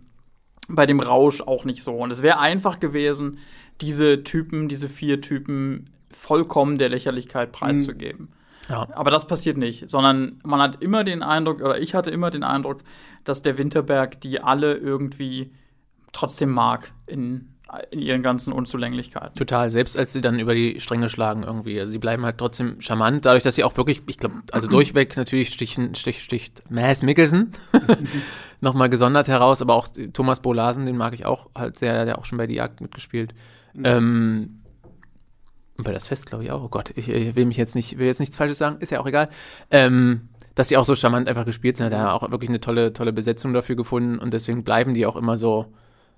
bei 0.68 0.86
dem 0.86 1.00
Rausch 1.00 1.40
auch 1.40 1.64
nicht 1.64 1.82
so. 1.82 1.94
Und 1.94 2.12
es 2.12 2.22
wäre 2.22 2.38
einfach 2.38 2.78
gewesen, 2.78 3.38
diese 3.80 4.22
Typen, 4.22 4.68
diese 4.68 4.88
vier 4.88 5.20
Typen 5.20 5.90
vollkommen 6.10 6.78
der 6.78 6.88
Lächerlichkeit 6.88 7.52
preiszugeben. 7.52 8.28
Ja. 8.68 8.86
Aber 8.92 9.10
das 9.10 9.26
passiert 9.26 9.56
nicht, 9.56 9.90
sondern 9.90 10.40
man 10.44 10.60
hat 10.60 10.82
immer 10.82 11.04
den 11.04 11.22
Eindruck, 11.22 11.60
oder 11.60 11.80
ich 11.80 11.94
hatte 11.94 12.10
immer 12.10 12.30
den 12.30 12.44
Eindruck, 12.44 12.78
dass 13.24 13.42
der 13.42 13.58
Winterberg 13.58 14.20
die 14.20 14.40
alle 14.40 14.74
irgendwie 14.74 15.52
trotzdem 16.12 16.50
mag 16.50 16.92
in, 17.06 17.51
in 17.90 18.00
ihren 18.00 18.22
ganzen 18.22 18.52
Unzulänglichkeiten. 18.52 19.34
Total, 19.34 19.70
selbst 19.70 19.98
als 19.98 20.12
sie 20.12 20.20
dann 20.20 20.38
über 20.38 20.54
die 20.54 20.80
Stränge 20.80 21.08
schlagen 21.08 21.42
irgendwie. 21.42 21.80
Also 21.80 21.92
sie 21.92 21.98
bleiben 21.98 22.24
halt 22.24 22.38
trotzdem 22.38 22.80
charmant, 22.80 23.24
dadurch, 23.24 23.42
dass 23.42 23.54
sie 23.54 23.64
auch 23.64 23.76
wirklich, 23.76 24.02
ich 24.06 24.18
glaube, 24.18 24.42
also 24.52 24.66
durchweg 24.68 25.16
natürlich 25.16 25.48
stichen, 25.48 25.94
stich, 25.94 26.22
sticht 26.22 26.62
Mass 26.70 27.02
Mickelson 27.02 27.52
nochmal 28.60 28.90
gesondert 28.90 29.28
heraus, 29.28 29.62
aber 29.62 29.74
auch 29.74 29.88
Thomas 30.12 30.40
Bolasen, 30.40 30.86
den 30.86 30.96
mag 30.96 31.14
ich 31.14 31.24
auch 31.24 31.48
halt 31.56 31.78
sehr, 31.78 32.04
der 32.04 32.18
auch 32.18 32.24
schon 32.24 32.38
bei 32.38 32.46
Die 32.46 32.56
Jagd 32.56 32.80
mitgespielt. 32.80 33.32
Mhm. 33.72 33.84
Ähm, 33.84 34.62
und 35.78 35.84
bei 35.84 35.92
das 35.92 36.06
Fest, 36.06 36.26
glaube 36.26 36.44
ich 36.44 36.50
auch. 36.50 36.62
Oh 36.62 36.68
Gott, 36.68 36.92
ich, 36.94 37.08
ich, 37.08 37.34
will 37.34 37.46
mich 37.46 37.56
jetzt 37.56 37.74
nicht, 37.74 37.98
will 37.98 38.06
jetzt 38.06 38.20
nichts 38.20 38.36
Falsches 38.36 38.58
sagen, 38.58 38.76
ist 38.80 38.90
ja 38.90 39.00
auch 39.00 39.06
egal. 39.06 39.30
Ähm, 39.70 40.28
dass 40.54 40.68
sie 40.68 40.76
auch 40.76 40.84
so 40.84 40.94
charmant 40.94 41.28
einfach 41.28 41.46
gespielt 41.46 41.78
sind, 41.78 41.86
hat 41.86 41.92
er 41.94 42.12
auch 42.12 42.30
wirklich 42.30 42.50
eine 42.50 42.60
tolle, 42.60 42.92
tolle 42.92 43.14
Besetzung 43.14 43.54
dafür 43.54 43.76
gefunden 43.76 44.18
und 44.18 44.34
deswegen 44.34 44.64
bleiben 44.64 44.92
die 44.92 45.06
auch 45.06 45.16
immer 45.16 45.38
so, 45.38 45.72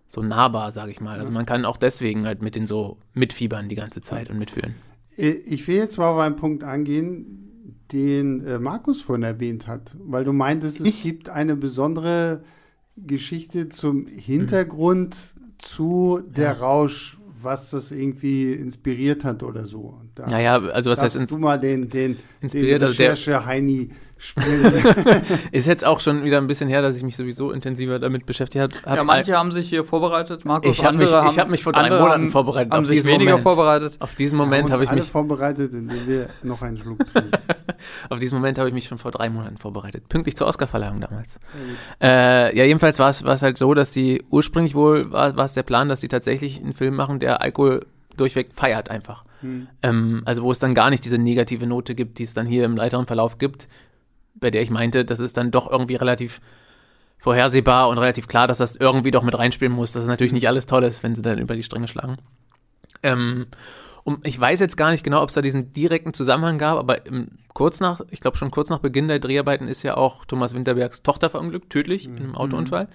so 0.07 0.23
nahbar, 0.23 0.71
sage 0.71 0.91
ich 0.91 1.01
mal. 1.01 1.19
Also 1.19 1.33
man 1.33 1.47
kann 1.47 1.65
auch 1.65 1.77
deswegen 1.77 2.27
halt 2.27 2.43
mit 2.43 2.55
den 2.55 2.67
so 2.67 2.99
mitfiebern 3.15 3.69
die 3.69 3.75
ganze 3.75 4.01
Zeit 4.01 4.31
und 4.31 4.39
mitführen. 4.39 4.75
Ich 5.17 5.67
will 5.69 5.77
jetzt 5.77 5.99
mal 5.99 6.09
auf 6.09 6.19
einen 6.19 6.37
Punkt 6.37 6.65
angehen, 6.65 7.45
den 7.93 8.45
äh, 8.47 8.59
Markus 8.59 9.03
vorhin 9.03 9.23
erwähnt 9.23 9.67
hat, 9.67 9.95
weil 9.99 10.25
du 10.25 10.33
meintest, 10.33 10.81
es 10.81 10.87
ich? 10.87 11.03
gibt 11.03 11.31
eine 11.31 11.55
besondere 11.55 12.43
Geschichte 12.97 13.69
zum 13.69 14.07
Hintergrund 14.07 15.35
mhm. 15.37 15.41
zu 15.59 16.21
der 16.27 16.45
ja. 16.45 16.53
Rausch, 16.53 17.19
was 17.43 17.71
das 17.71 17.93
irgendwie 17.93 18.53
inspiriert 18.53 19.25
hat 19.25 19.43
oder 19.43 19.67
so. 19.67 20.01
Da 20.15 20.27
naja, 20.29 20.57
also 20.57 20.91
was 20.91 21.03
heißt 21.03 21.17
ins 21.17 21.31
du 21.31 21.39
mal 21.39 21.59
den, 21.59 21.91
den, 21.91 22.17
inspiriert, 22.41 22.81
den 22.81 22.89
Recherche 22.89 23.45
Heini 23.45 23.91
spielen. 24.25 24.73
ist 25.53 25.67
jetzt 25.67 25.85
auch 25.85 26.01
schon 26.01 26.25
wieder 26.25 26.39
ein 26.39 26.47
bisschen 26.47 26.69
her, 26.69 26.83
dass 26.83 26.97
ich 26.97 27.03
mich 27.03 27.17
sowieso 27.17 27.51
intensiver 27.51 27.99
damit 27.99 28.27
beschäftigt 28.27 28.63
habe. 28.63 28.97
Ja, 28.97 29.05
manche 29.05 29.37
haben 29.37 29.53
sich 29.53 29.69
hier 29.69 29.85
vorbereitet, 29.85 30.45
Markus. 30.45 30.71
Ich 30.71 30.85
habe 30.85 30.97
mich, 30.97 31.11
ich 31.11 31.39
hab 31.39 31.49
mich 31.49 31.63
vor 31.63 31.73
drei 31.73 31.91
Monaten 31.91 32.31
vorbereitet. 32.31 32.73
Haben 32.73 32.85
sich 32.85 33.05
weniger 33.05 33.33
Moment. 33.33 33.43
vorbereitet. 33.43 33.97
Auf 34.01 34.15
diesen 34.15 34.39
Moment 34.39 34.71
habe 34.71 34.85
ich 34.85 34.91
mich 34.91 35.11
vorbereitet, 35.11 35.73
indem 35.73 36.07
wir 36.07 36.29
noch 36.43 36.63
einen 36.63 36.79
Schluck 36.79 36.99
trinken. 37.07 37.31
Auf 38.09 38.19
diesen 38.19 38.37
Moment 38.37 38.59
habe 38.59 38.69
ich 38.69 38.75
mich 38.75 38.87
schon 38.87 38.99
vor 38.99 39.11
drei 39.11 39.29
Monaten 39.29 39.59
vorbereitet. 39.59 40.09
Pünktlich 40.09 40.37
zur 40.37 40.47
Oscarverleihung 40.47 41.01
damals. 41.01 41.39
Ja, 42.01 42.09
äh, 42.49 42.57
ja 42.57 42.65
jedenfalls 42.65 42.99
war 42.99 43.11
es 43.11 43.43
halt 43.43 43.59
so, 43.59 43.75
dass 43.75 43.91
die 43.91 44.23
ursprünglich 44.31 44.75
wohl 44.75 45.11
war, 45.13 45.37
war 45.37 45.45
es 45.45 45.55
der 45.55 45.63
Plan, 45.63 45.89
dass 45.89 46.01
sie 46.01 46.09
tatsächlich 46.09 46.61
einen 46.61 46.73
Film 46.73 46.95
machen, 46.95 47.19
der 47.19 47.43
Alkohol 47.43 47.87
durchweg 48.17 48.51
feiert 48.55 48.91
einfach. 48.91 49.25
Hm. 49.41 49.67
Ähm, 49.83 50.23
also 50.25 50.43
wo 50.43 50.51
es 50.51 50.59
dann 50.59 50.75
gar 50.75 50.91
nicht 50.91 51.05
diese 51.05 51.19
negative 51.19 51.67
Note 51.67 51.95
gibt, 51.95 52.19
die 52.19 52.25
es 52.25 52.35
dann 52.35 52.47
hier 52.47 52.65
im 52.65 52.79
weiteren 52.79 53.07
Verlauf 53.07 53.39
gibt, 53.39 53.69
bei 54.35 54.51
der 54.51 54.63
ich 54.63 54.71
meinte, 54.71 55.05
das 55.05 55.21
ist 55.21 55.37
dann 55.37 55.51
doch 55.51 55.71
irgendwie 55.71 55.97
relativ 55.97 56.41
vorhersehbar 57.19 57.89
und 57.89 57.99
relativ 57.99 58.29
klar, 58.29 58.47
dass 58.47 58.59
das 58.59 58.77
irgendwie 58.77 59.11
doch 59.11 59.23
mit 59.23 59.39
reinspielen 59.39 59.73
muss, 59.73 59.93
dass 59.93 60.03
es 60.03 60.09
natürlich 60.09 60.33
nicht 60.33 60.49
alles 60.49 60.67
toll 60.67 60.85
ist, 60.85 61.03
wenn 61.03 61.15
sie 61.15 61.23
dann 61.23 61.39
über 61.39 61.55
die 61.55 61.63
Stränge 61.63 61.89
schlagen. 61.89 62.19
Ähm, 63.03 63.47
und 64.05 64.27
ich 64.27 64.39
weiß 64.39 64.61
jetzt 64.61 64.77
gar 64.77 64.91
nicht 64.91 65.03
genau, 65.03 65.23
ob 65.23 65.31
es 65.31 65.35
da 65.35 65.41
diesen 65.41 65.73
direkten 65.73 66.13
Zusammenhang 66.13 66.59
gab, 66.59 66.77
aber 66.77 67.07
im, 67.07 67.29
kurz 67.55 67.81
nach, 67.81 68.03
ich 68.11 68.21
glaube 68.21 68.37
schon 68.37 68.51
kurz 68.51 68.69
nach 68.69 68.81
Beginn 68.81 69.09
der 69.09 69.19
Dreharbeiten 69.19 69.67
ist 69.67 69.83
ja 69.83 69.97
auch 69.97 70.27
Thomas 70.27 70.55
Winterbergs 70.55 71.03
Tochter 71.03 71.31
verunglückt, 71.31 71.71
tödlich 71.71 72.07
mhm. 72.07 72.17
in 72.17 72.23
einem 72.25 72.35
Autounfall. 72.35 72.85
Mhm. 72.85 72.89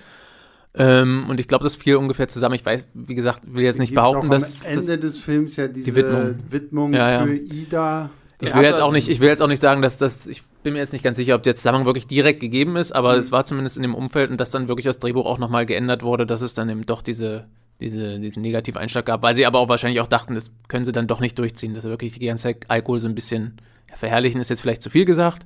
Ähm, 0.76 1.26
und 1.28 1.40
ich 1.40 1.48
glaube, 1.48 1.64
das 1.64 1.76
fiel 1.76 1.96
ungefähr 1.96 2.28
zusammen. 2.28 2.54
Ich 2.54 2.66
weiß, 2.66 2.86
wie 2.94 3.16
gesagt, 3.16 3.52
will 3.52 3.64
jetzt 3.64 3.80
nicht 3.80 3.96
behaupten, 3.96 4.30
dass. 4.30 4.68
Am 4.68 4.74
Ende 4.74 5.00
das, 5.00 5.14
des 5.14 5.18
Films 5.18 5.56
ja 5.56 5.68
diese 5.68 5.92
die 5.92 5.96
Widmung, 5.96 6.36
Widmung 6.50 6.94
ja, 6.94 7.12
ja. 7.12 7.26
für 7.26 7.36
Ida. 7.36 8.12
Ich 8.42 8.56
will, 8.56 8.64
jetzt 8.64 8.82
auch 8.82 8.94
nicht, 8.94 9.10
ich 9.10 9.20
will 9.20 9.28
jetzt 9.28 9.42
auch 9.42 9.48
nicht 9.48 9.62
sagen, 9.62 9.82
dass 9.82 9.98
das, 9.98 10.26
ich 10.26 10.44
bin 10.64 10.74
mir 10.74 10.80
jetzt 10.80 10.94
nicht 10.94 11.04
ganz 11.04 11.18
sicher, 11.18 11.36
ob 11.36 11.44
der 11.44 11.56
Zusammenhang 11.56 11.86
wirklich 11.86 12.08
direkt 12.08 12.40
gegeben 12.40 12.78
ist, 12.78 12.94
aber 12.94 13.14
mhm. 13.14 13.20
es 13.20 13.32
war 13.32 13.46
zumindest 13.46 13.76
in 13.76 13.84
dem 13.84 13.94
Umfeld 13.94 14.32
und 14.32 14.40
dass 14.40 14.50
dann 14.52 14.68
wirklich 14.68 14.86
das 14.86 15.00
Drehbuch 15.00 15.26
auch 15.26 15.40
nochmal 15.40 15.66
geändert 15.66 16.04
wurde, 16.04 16.26
dass 16.26 16.42
es 16.42 16.54
dann 16.54 16.70
eben 16.70 16.86
doch 16.86 17.02
diese, 17.02 17.48
diese, 17.82 18.20
diesen 18.20 18.42
negativen 18.42 18.80
Einschlag 18.80 19.06
gab, 19.06 19.24
weil 19.24 19.36
sie 19.36 19.46
aber 19.46 19.60
auch 19.60 19.68
wahrscheinlich 19.68 20.00
auch 20.00 20.08
dachten, 20.08 20.36
das 20.36 20.52
können 20.70 20.86
sie 20.86 20.94
dann 20.94 21.08
doch 21.08 21.20
nicht 21.20 21.38
durchziehen, 21.38 21.74
dass 21.74 21.84
sie 21.84 21.90
wirklich 21.90 22.14
die 22.14 22.26
ganze 22.26 22.44
Zeit 22.44 22.66
Alkohol 22.70 23.00
so 23.00 23.08
ein 23.08 23.16
bisschen 23.16 23.58
verherrlichen, 23.94 24.40
ist 24.40 24.50
jetzt 24.50 24.62
vielleicht 24.62 24.84
zu 24.84 24.90
viel 24.90 25.04
gesagt, 25.04 25.46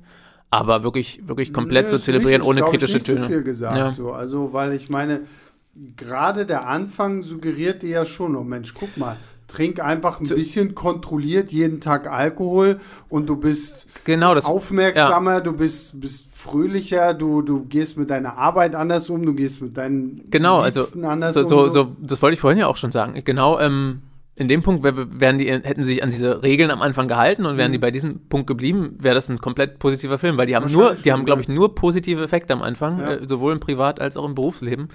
aber 0.50 0.84
wirklich, 0.84 1.26
wirklich 1.26 1.52
komplett 1.52 1.86
nee, 1.86 1.90
so 1.90 1.98
zelebrieren 1.98 2.42
ohne 2.42 2.62
kritische 2.62 2.94
nicht 2.94 3.06
Töne. 3.06 3.22
Zu 3.22 3.28
viel 3.28 3.42
gesagt, 3.42 3.76
ja. 3.76 3.92
so. 3.92 4.12
Also, 4.12 4.52
weil 4.52 4.72
ich 4.72 4.88
meine, 4.88 5.22
gerade 5.96 6.46
der 6.46 6.68
Anfang 6.68 7.22
suggerierte 7.22 7.86
ja 7.88 8.06
schon, 8.06 8.36
oh 8.36 8.44
Mensch, 8.44 8.72
guck 8.74 8.96
mal, 8.96 9.16
trink 9.48 9.80
einfach 9.80 10.20
ein 10.20 10.28
bisschen 10.28 10.74
kontrolliert 10.74 11.52
jeden 11.52 11.80
Tag 11.80 12.10
Alkohol 12.10 12.80
und 13.08 13.26
du 13.26 13.36
bist 13.36 13.86
genau, 14.04 14.34
das, 14.34 14.46
aufmerksamer, 14.46 15.34
ja. 15.34 15.40
du 15.40 15.52
bist, 15.52 16.00
bist 16.00 16.26
fröhlicher, 16.34 17.14
du, 17.14 17.42
du 17.42 17.64
gehst 17.64 17.96
mit 17.96 18.10
deiner 18.10 18.36
Arbeit 18.36 18.74
anders 18.74 19.08
um, 19.10 19.24
du 19.24 19.34
gehst 19.34 19.62
mit 19.62 19.76
deinen 19.76 20.30
genau, 20.30 20.60
also 20.60 20.80
Liebsten 20.80 21.04
also, 21.04 21.12
anders 21.12 21.34
so, 21.34 21.40
um. 21.40 21.46
So, 21.46 21.68
so, 21.68 21.96
das 22.00 22.22
wollte 22.22 22.34
ich 22.34 22.40
vorhin 22.40 22.58
ja 22.58 22.66
auch 22.66 22.76
schon 22.76 22.92
sagen. 22.92 23.20
Genau, 23.24 23.58
ähm, 23.60 24.02
in 24.36 24.48
dem 24.48 24.62
Punkt 24.62 24.82
wären 24.82 25.38
die, 25.38 25.46
hätten 25.46 25.84
sie 25.84 25.94
sich 25.94 26.02
an 26.02 26.10
diese 26.10 26.42
Regeln 26.42 26.70
am 26.72 26.82
Anfang 26.82 27.06
gehalten 27.06 27.46
und 27.46 27.56
wären 27.56 27.70
mhm. 27.70 27.74
die 27.74 27.78
bei 27.78 27.92
diesem 27.92 28.26
Punkt 28.28 28.48
geblieben, 28.48 28.96
wäre 28.98 29.14
das 29.14 29.28
ein 29.28 29.38
komplett 29.38 29.78
positiver 29.78 30.18
Film, 30.18 30.36
weil 30.36 30.46
die 30.46 30.56
haben 30.56 30.70
nur, 30.72 30.94
die 30.94 31.12
haben, 31.12 31.24
glaube 31.24 31.42
ich, 31.42 31.48
nur 31.48 31.74
positive 31.76 32.22
Effekte 32.22 32.52
am 32.52 32.62
Anfang, 32.62 32.98
ja. 32.98 33.12
äh, 33.12 33.28
sowohl 33.28 33.52
im 33.52 33.60
Privat- 33.60 34.00
als 34.00 34.16
auch 34.16 34.24
im 34.24 34.34
Berufsleben. 34.34 34.88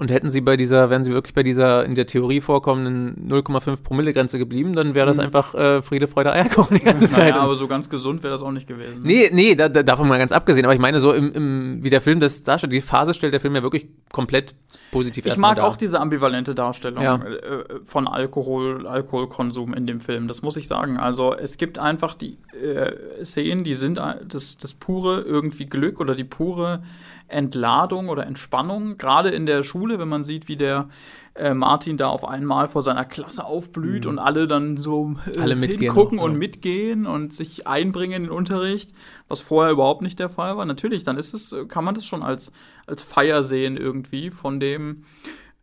Und 0.00 0.10
hätten 0.10 0.30
sie 0.30 0.40
bei 0.40 0.56
dieser, 0.56 0.88
wären 0.88 1.04
sie 1.04 1.12
wirklich 1.12 1.34
bei 1.34 1.42
dieser 1.42 1.84
in 1.84 1.94
der 1.94 2.06
Theorie 2.06 2.40
vorkommenden 2.40 3.28
0,5 3.30 3.82
Promille-Grenze 3.82 4.38
geblieben, 4.38 4.72
dann 4.72 4.94
wäre 4.94 5.06
das 5.06 5.18
mhm. 5.18 5.24
einfach 5.24 5.54
äh, 5.54 5.82
Friede, 5.82 6.08
Freude, 6.08 6.32
Eierkuchen 6.32 6.78
die 6.78 6.84
ganze 6.84 7.10
Zeit. 7.10 7.34
Ja, 7.34 7.42
aber 7.42 7.54
so 7.54 7.68
ganz 7.68 7.90
gesund 7.90 8.22
wäre 8.22 8.32
das 8.32 8.40
auch 8.40 8.50
nicht 8.50 8.66
gewesen. 8.66 9.02
Nee, 9.02 9.28
nee, 9.30 9.54
da, 9.54 9.68
da, 9.68 9.82
davon 9.82 10.08
mal 10.08 10.16
ganz 10.16 10.32
abgesehen. 10.32 10.64
Aber 10.64 10.72
ich 10.72 10.80
meine, 10.80 11.00
so 11.00 11.12
im, 11.12 11.30
im, 11.34 11.84
wie 11.84 11.90
der 11.90 12.00
Film 12.00 12.18
das 12.18 12.42
darstellt, 12.44 12.72
die 12.72 12.80
Phase 12.80 13.12
stellt 13.12 13.34
der 13.34 13.40
Film 13.40 13.54
ja 13.54 13.62
wirklich 13.62 13.88
komplett 14.10 14.54
positiv 14.90 15.26
Ich 15.26 15.36
mag 15.36 15.60
auch 15.60 15.76
diese 15.76 16.00
ambivalente 16.00 16.54
Darstellung 16.54 17.04
ja. 17.04 17.16
äh, 17.16 17.64
von 17.84 18.08
Alkohol, 18.08 18.86
Alkoholkonsum 18.86 19.74
in 19.74 19.86
dem 19.86 20.00
Film. 20.00 20.28
Das 20.28 20.40
muss 20.40 20.56
ich 20.56 20.66
sagen. 20.66 20.96
Also 20.96 21.34
es 21.34 21.58
gibt 21.58 21.78
einfach 21.78 22.14
die 22.14 22.38
äh, 22.54 23.22
Szenen, 23.22 23.64
die 23.64 23.74
sind 23.74 23.98
das, 23.98 24.56
das 24.56 24.72
pure 24.72 25.20
irgendwie 25.20 25.66
Glück 25.66 26.00
oder 26.00 26.14
die 26.14 26.24
pure 26.24 26.82
Entladung 27.30 28.08
oder 28.08 28.26
Entspannung, 28.26 28.98
gerade 28.98 29.30
in 29.30 29.46
der 29.46 29.62
Schule, 29.62 29.98
wenn 29.98 30.08
man 30.08 30.24
sieht, 30.24 30.48
wie 30.48 30.56
der 30.56 30.88
äh, 31.34 31.54
Martin 31.54 31.96
da 31.96 32.08
auf 32.08 32.26
einmal 32.26 32.68
vor 32.68 32.82
seiner 32.82 33.04
Klasse 33.04 33.44
aufblüht 33.44 34.04
mhm. 34.04 34.10
und 34.10 34.18
alle 34.18 34.46
dann 34.46 34.76
so 34.76 35.14
äh, 35.32 35.38
alle 35.38 35.56
hingucken 35.56 36.18
auch, 36.18 36.24
und 36.24 36.36
mitgehen 36.36 37.06
und 37.06 37.32
sich 37.32 37.66
einbringen 37.66 38.14
in 38.14 38.22
den 38.24 38.30
Unterricht, 38.30 38.92
was 39.28 39.40
vorher 39.40 39.72
überhaupt 39.72 40.02
nicht 40.02 40.18
der 40.18 40.28
Fall 40.28 40.56
war. 40.56 40.64
Natürlich, 40.64 41.04
dann 41.04 41.16
ist 41.16 41.34
es, 41.34 41.54
kann 41.68 41.84
man 41.84 41.94
das 41.94 42.04
schon 42.06 42.22
als, 42.22 42.52
als 42.86 43.02
Feier 43.02 43.42
sehen 43.42 43.76
irgendwie 43.76 44.30
von 44.30 44.60
dem 44.60 45.04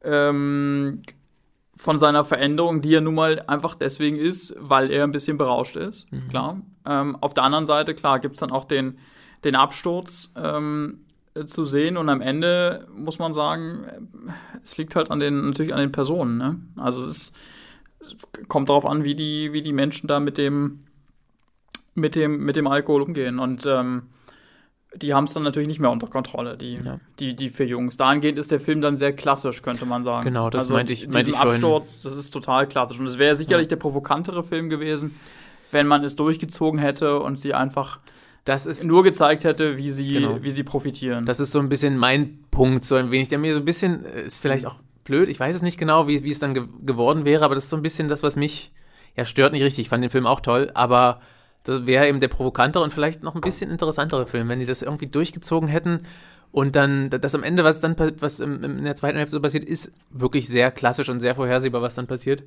ähm, 0.04 1.02
von 1.78 2.00
seiner 2.00 2.26
Veränderung, 2.26 2.82
die 2.82 2.90
ja 2.90 3.02
nun 3.02 3.16
mal 3.16 3.40
einfach 3.48 3.76
deswegen 3.76 4.18
ist, 4.18 4.56
weil 4.58 4.90
er 4.90 5.04
ein 5.04 5.12
bisschen 5.12 5.38
berauscht 5.38 5.76
ist, 5.76 6.12
mhm. 6.12 6.28
klar. 6.28 6.62
Ähm, 6.86 7.16
auf 7.22 7.34
der 7.34 7.44
anderen 7.44 7.66
Seite, 7.68 7.94
klar, 7.94 8.20
gibt 8.20 8.34
es 8.34 8.40
dann 8.40 8.52
auch 8.52 8.66
den, 8.66 8.98
den 9.44 9.56
Absturz, 9.56 10.34
ähm, 10.36 11.06
äh, 11.06 11.07
zu 11.46 11.64
sehen 11.64 11.98
und 11.98 12.10
am 12.10 12.22
Ende 12.22 12.88
muss 12.96 13.20
man 13.20 13.34
sagen, 13.34 13.86
es 14.64 14.78
liegt 14.78 14.96
halt 14.96 15.12
an 15.12 15.20
den, 15.20 15.48
natürlich 15.48 15.74
an 15.74 15.80
den 15.80 15.92
Personen. 15.92 16.38
Ne? 16.38 16.60
Also 16.78 17.00
es 17.00 17.08
ist, 17.08 17.36
kommt 18.48 18.70
darauf 18.70 18.86
an, 18.86 19.04
wie 19.04 19.16
die, 19.16 19.54
wie 19.54 19.62
die 19.62 19.74
Menschen 19.74 20.08
da 20.08 20.20
mit 20.20 20.38
dem, 20.38 20.86
mit 21.96 22.16
dem, 22.16 22.44
mit 22.44 22.56
dem 22.56 22.68
Alkohol 22.68 23.02
umgehen. 23.02 23.40
Und 23.40 23.66
ähm, 23.66 24.04
die 24.96 25.14
haben 25.14 25.26
es 25.26 25.34
dann 25.34 25.44
natürlich 25.44 25.68
nicht 25.68 25.80
mehr 25.80 25.92
unter 25.92 26.08
Kontrolle, 26.08 26.58
die, 26.58 26.76
ja. 26.76 27.00
die, 27.20 27.36
die 27.36 27.50
vier 27.50 27.68
Jungs. 27.68 27.98
Dahingehend 27.98 28.40
ist 28.40 28.52
der 28.52 28.60
Film 28.60 28.82
dann 28.82 28.96
sehr 28.96 29.14
klassisch, 29.14 29.62
könnte 29.62 29.86
man 29.86 30.04
sagen. 30.04 30.26
Genau, 30.26 30.50
das 30.50 30.64
also 30.64 30.76
meinte 30.76 30.94
ich. 30.94 31.08
Meinte 31.08 31.30
ich 31.30 31.38
Absturz, 31.38 32.00
das 32.00 32.16
ist 32.16 32.32
total 32.32 32.68
klassisch. 32.68 33.00
Und 33.00 33.06
es 33.06 33.18
wäre 33.18 33.36
sicherlich 33.36 33.66
ja. 33.66 33.70
der 33.70 33.76
provokantere 33.78 34.44
Film 34.44 34.70
gewesen, 34.70 35.16
wenn 35.72 35.88
man 35.88 36.04
es 36.04 36.16
durchgezogen 36.16 36.80
hätte 36.80 37.20
und 37.20 37.40
sie 37.40 37.54
einfach 37.54 38.00
das 38.48 38.66
ist 38.66 38.86
nur 38.86 39.04
gezeigt 39.04 39.44
hätte, 39.44 39.78
wie 39.78 39.90
sie, 39.90 40.14
genau. 40.14 40.42
wie 40.42 40.52
sie 40.52 40.64
profitieren. 40.64 41.26
Das 41.26 41.42
ist 41.42 41.52
so 41.52 41.60
ein 41.60 41.68
bisschen 41.68 41.98
mein 41.98 42.40
Punkt, 42.50 42.86
so 42.86 42.96
ein 42.96 43.12
wenig, 43.12 43.28
der 43.28 43.40
mir 43.40 43.54
so 43.54 43.60
ein 43.60 43.66
bisschen, 43.66 44.06
äh, 44.06 44.22
ist 44.22 44.40
vielleicht 44.42 44.66
auch 44.66 44.76
blöd, 45.04 45.28
ich 45.28 45.38
weiß 45.38 45.58
es 45.58 45.62
nicht 45.62 45.78
genau, 45.78 46.08
wie, 46.08 46.24
wie 46.24 46.32
es 46.32 46.40
dann 46.40 46.54
ge 46.54 46.64
geworden 46.82 47.26
wäre, 47.26 47.44
aber 47.44 47.56
das 47.56 47.66
ist 47.66 47.72
so 47.72 47.76
ein 47.76 47.82
bisschen 47.82 48.08
das, 48.08 48.24
was 48.24 48.38
mich, 48.38 48.72
ja, 49.18 49.26
stört 49.26 49.52
nicht 49.52 49.64
richtig. 49.64 49.84
Ich 49.84 49.90
fand 49.90 50.02
den 50.02 50.10
Film 50.10 50.26
auch 50.26 50.40
toll, 50.40 50.72
aber 50.76 51.20
das 51.64 51.86
wäre 51.86 52.08
eben 52.08 52.22
der 52.22 52.30
provokantere 52.30 52.84
und 52.84 52.94
vielleicht 52.94 53.22
noch 53.22 53.36
ein 53.36 53.42
bisschen 53.42 53.70
interessantere 53.70 54.26
Film, 54.26 54.48
wenn 54.48 54.60
die 54.60 54.66
das 54.66 54.82
irgendwie 54.82 55.08
durchgezogen 55.08 55.68
hätten. 55.68 56.04
Und 56.54 56.78
dann, 56.78 57.10
das 57.10 57.36
am 57.36 57.44
Ende, 57.44 57.66
was 57.66 57.82
dann 57.82 57.98
was 58.20 58.40
in 58.40 58.86
der 58.86 58.96
zweiten 58.96 59.18
Hälfte 59.18 59.36
so 59.36 59.42
passiert, 59.42 59.66
ist 59.66 59.92
wirklich 60.10 60.48
sehr 60.48 60.72
klassisch 60.72 61.10
und 61.10 61.20
sehr 61.20 61.36
vorhersehbar, 61.36 61.82
was 61.82 61.96
dann 61.96 62.08
passiert. 62.08 62.44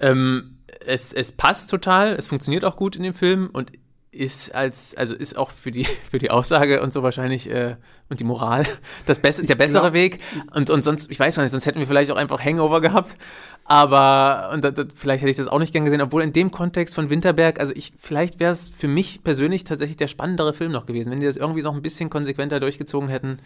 Ähm, 0.00 0.56
es, 0.84 1.12
es 1.12 1.30
passt 1.30 1.70
total, 1.70 2.14
es 2.14 2.26
funktioniert 2.26 2.64
auch 2.64 2.74
gut 2.74 2.96
in 2.96 3.04
dem 3.04 3.14
Film 3.14 3.48
und 3.52 3.70
ist 4.18 4.54
als, 4.54 4.94
also 4.94 5.14
ist 5.14 5.36
auch 5.36 5.50
für 5.50 5.70
die, 5.70 5.84
für 6.10 6.18
die 6.18 6.30
Aussage 6.30 6.82
und 6.82 6.92
so 6.92 7.02
wahrscheinlich 7.02 7.50
äh, 7.50 7.76
und 8.08 8.20
die 8.20 8.24
Moral 8.24 8.66
das 9.06 9.18
Bess 9.18 9.36
der 9.36 9.54
bessere 9.54 9.82
glaub, 9.82 9.92
Weg. 9.92 10.20
Und, 10.54 10.70
und 10.70 10.82
sonst, 10.82 11.10
ich 11.10 11.18
weiß 11.18 11.36
noch 11.36 11.44
nicht, 11.44 11.50
sonst 11.50 11.66
hätten 11.66 11.78
wir 11.78 11.86
vielleicht 11.86 12.10
auch 12.10 12.16
einfach 12.16 12.42
Hangover 12.44 12.80
gehabt. 12.80 13.16
Aber, 13.64 14.50
und 14.54 14.64
da, 14.64 14.70
da, 14.70 14.84
vielleicht 14.94 15.20
hätte 15.20 15.30
ich 15.30 15.36
das 15.36 15.46
auch 15.46 15.58
nicht 15.58 15.74
gern 15.74 15.84
gesehen, 15.84 16.00
obwohl 16.00 16.22
in 16.22 16.32
dem 16.32 16.50
Kontext 16.50 16.94
von 16.94 17.10
Winterberg, 17.10 17.60
also 17.60 17.74
ich, 17.76 17.92
vielleicht 18.00 18.40
wäre 18.40 18.50
es 18.50 18.70
für 18.70 18.88
mich 18.88 19.22
persönlich 19.22 19.64
tatsächlich 19.64 19.98
der 19.98 20.08
spannendere 20.08 20.54
Film 20.54 20.72
noch 20.72 20.86
gewesen, 20.86 21.10
wenn 21.10 21.20
die 21.20 21.26
das 21.26 21.36
irgendwie 21.36 21.60
noch 21.60 21.74
ein 21.74 21.82
bisschen 21.82 22.08
konsequenter 22.08 22.60
durchgezogen 22.60 23.10
hätten. 23.10 23.40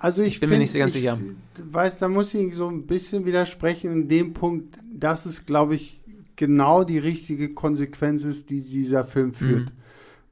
Also 0.00 0.22
ich, 0.22 0.34
ich 0.34 0.40
bin 0.40 0.48
find, 0.48 0.58
mir 0.58 0.62
nicht 0.64 0.72
so 0.72 0.78
ganz 0.80 0.94
ich 0.96 1.02
sicher. 1.02 1.18
Weiß, 1.70 2.00
da 2.00 2.08
muss 2.08 2.34
ich 2.34 2.52
so 2.56 2.68
ein 2.68 2.84
bisschen 2.88 3.26
widersprechen 3.26 3.92
in 3.92 4.08
dem 4.08 4.34
Punkt, 4.34 4.76
dass 4.92 5.24
es, 5.24 5.46
glaube 5.46 5.76
ich, 5.76 6.02
genau 6.34 6.82
die 6.82 6.98
richtige 6.98 7.54
Konsequenz 7.54 8.24
ist, 8.24 8.50
die 8.50 8.60
dieser 8.60 9.04
Film 9.04 9.34
führt. 9.34 9.66
Mhm. 9.66 9.83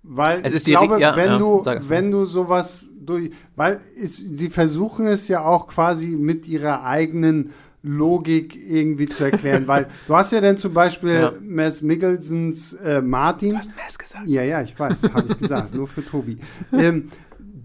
Weil 0.02 0.40
es 0.42 0.54
ich 0.54 0.64
glaube, 0.64 1.00
ja, 1.00 1.14
wenn, 1.14 1.26
ja, 1.26 1.38
du, 1.38 1.64
wenn 1.64 2.10
du 2.10 2.24
sowas 2.24 2.90
durch, 3.00 3.30
weil 3.54 3.80
es, 3.96 4.16
sie 4.16 4.50
versuchen 4.50 5.06
es 5.06 5.28
ja 5.28 5.44
auch 5.44 5.68
quasi 5.68 6.16
mit 6.16 6.48
ihrer 6.48 6.84
eigenen 6.84 7.52
Logik 7.82 8.56
irgendwie 8.56 9.06
zu 9.06 9.24
erklären, 9.24 9.66
weil 9.66 9.86
du 10.06 10.16
hast 10.16 10.32
ja 10.32 10.40
dann 10.40 10.56
zum 10.56 10.72
Beispiel 10.72 11.14
ja. 11.14 11.32
Mess 11.40 11.82
Mickelsons 11.82 12.74
äh, 12.74 13.00
Martin. 13.00 13.50
Du 13.50 13.58
hast 13.58 13.76
Mess 13.76 13.98
gesagt. 13.98 14.28
Ja, 14.28 14.42
ja, 14.42 14.62
ich 14.62 14.78
weiß, 14.78 15.04
habe 15.14 15.26
ich 15.28 15.38
gesagt, 15.38 15.74
nur 15.74 15.88
für 15.88 16.04
Tobi. 16.04 16.38
Ähm, 16.72 17.10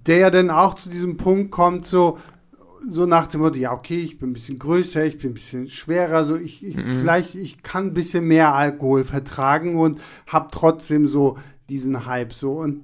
der 0.08 0.18
ja 0.18 0.30
dann 0.30 0.50
auch 0.50 0.74
zu 0.76 0.90
diesem 0.90 1.18
Punkt 1.18 1.52
kommt, 1.52 1.86
so, 1.86 2.18
so 2.88 3.06
nach 3.06 3.28
dem 3.28 3.42
Motto, 3.42 3.58
ja, 3.58 3.74
okay, 3.74 4.00
ich 4.00 4.20
bin 4.20 4.30
ein 4.30 4.34
bisschen 4.34 4.58
größer, 4.58 5.06
ich 5.06 5.18
bin 5.18 5.32
ein 5.32 5.34
bisschen 5.34 5.70
schwerer, 5.70 6.24
so 6.24 6.36
ich, 6.36 6.66
ich 6.66 6.78
mhm. 6.78 7.00
vielleicht, 7.00 7.36
ich 7.36 7.62
kann 7.62 7.88
ein 7.88 7.94
bisschen 7.94 8.26
mehr 8.26 8.56
Alkohol 8.56 9.04
vertragen 9.04 9.76
und 9.78 10.02
habe 10.26 10.48
trotzdem 10.52 11.08
so 11.08 11.38
diesen 11.70 12.06
Hype 12.06 12.34
so. 12.34 12.54
Und 12.54 12.84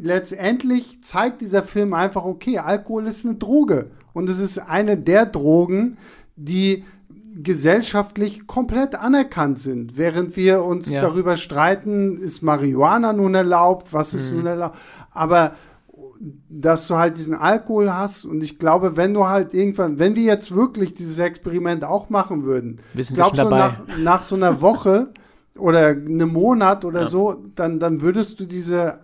letztendlich 0.00 1.02
zeigt 1.02 1.40
dieser 1.40 1.62
Film 1.62 1.94
einfach, 1.94 2.24
okay, 2.24 2.58
Alkohol 2.58 3.06
ist 3.06 3.24
eine 3.24 3.36
Droge. 3.36 3.90
Und 4.12 4.30
es 4.30 4.38
ist 4.38 4.58
eine 4.58 4.96
der 4.96 5.26
Drogen, 5.26 5.98
die 6.36 6.84
gesellschaftlich 7.42 8.46
komplett 8.46 8.94
anerkannt 8.94 9.58
sind. 9.58 9.98
Während 9.98 10.36
wir 10.36 10.64
uns 10.64 10.88
ja. 10.88 11.00
darüber 11.00 11.36
streiten, 11.36 12.18
ist 12.18 12.42
Marihuana 12.42 13.12
nun 13.12 13.34
erlaubt, 13.34 13.92
was 13.92 14.14
ist 14.14 14.30
mhm. 14.30 14.38
nun 14.38 14.46
erlaubt. 14.46 14.78
Aber 15.10 15.52
dass 16.48 16.86
du 16.86 16.96
halt 16.96 17.18
diesen 17.18 17.34
Alkohol 17.34 17.92
hast 17.92 18.24
und 18.24 18.42
ich 18.42 18.58
glaube, 18.58 18.96
wenn 18.96 19.12
du 19.12 19.26
halt 19.26 19.52
irgendwann, 19.52 19.98
wenn 19.98 20.16
wir 20.16 20.22
jetzt 20.22 20.54
wirklich 20.54 20.94
dieses 20.94 21.18
Experiment 21.18 21.84
auch 21.84 22.08
machen 22.08 22.44
würden, 22.44 22.80
glaube 23.12 23.36
so 23.36 23.50
nach, 23.50 23.80
nach 23.98 24.22
so 24.22 24.34
einer 24.34 24.62
Woche 24.62 25.12
oder 25.58 25.88
einem 25.88 26.32
Monat 26.32 26.84
oder 26.84 27.02
ja. 27.02 27.08
so, 27.08 27.36
dann, 27.54 27.78
dann 27.78 28.00
würdest 28.00 28.40
du 28.40 28.46
diese, 28.46 29.00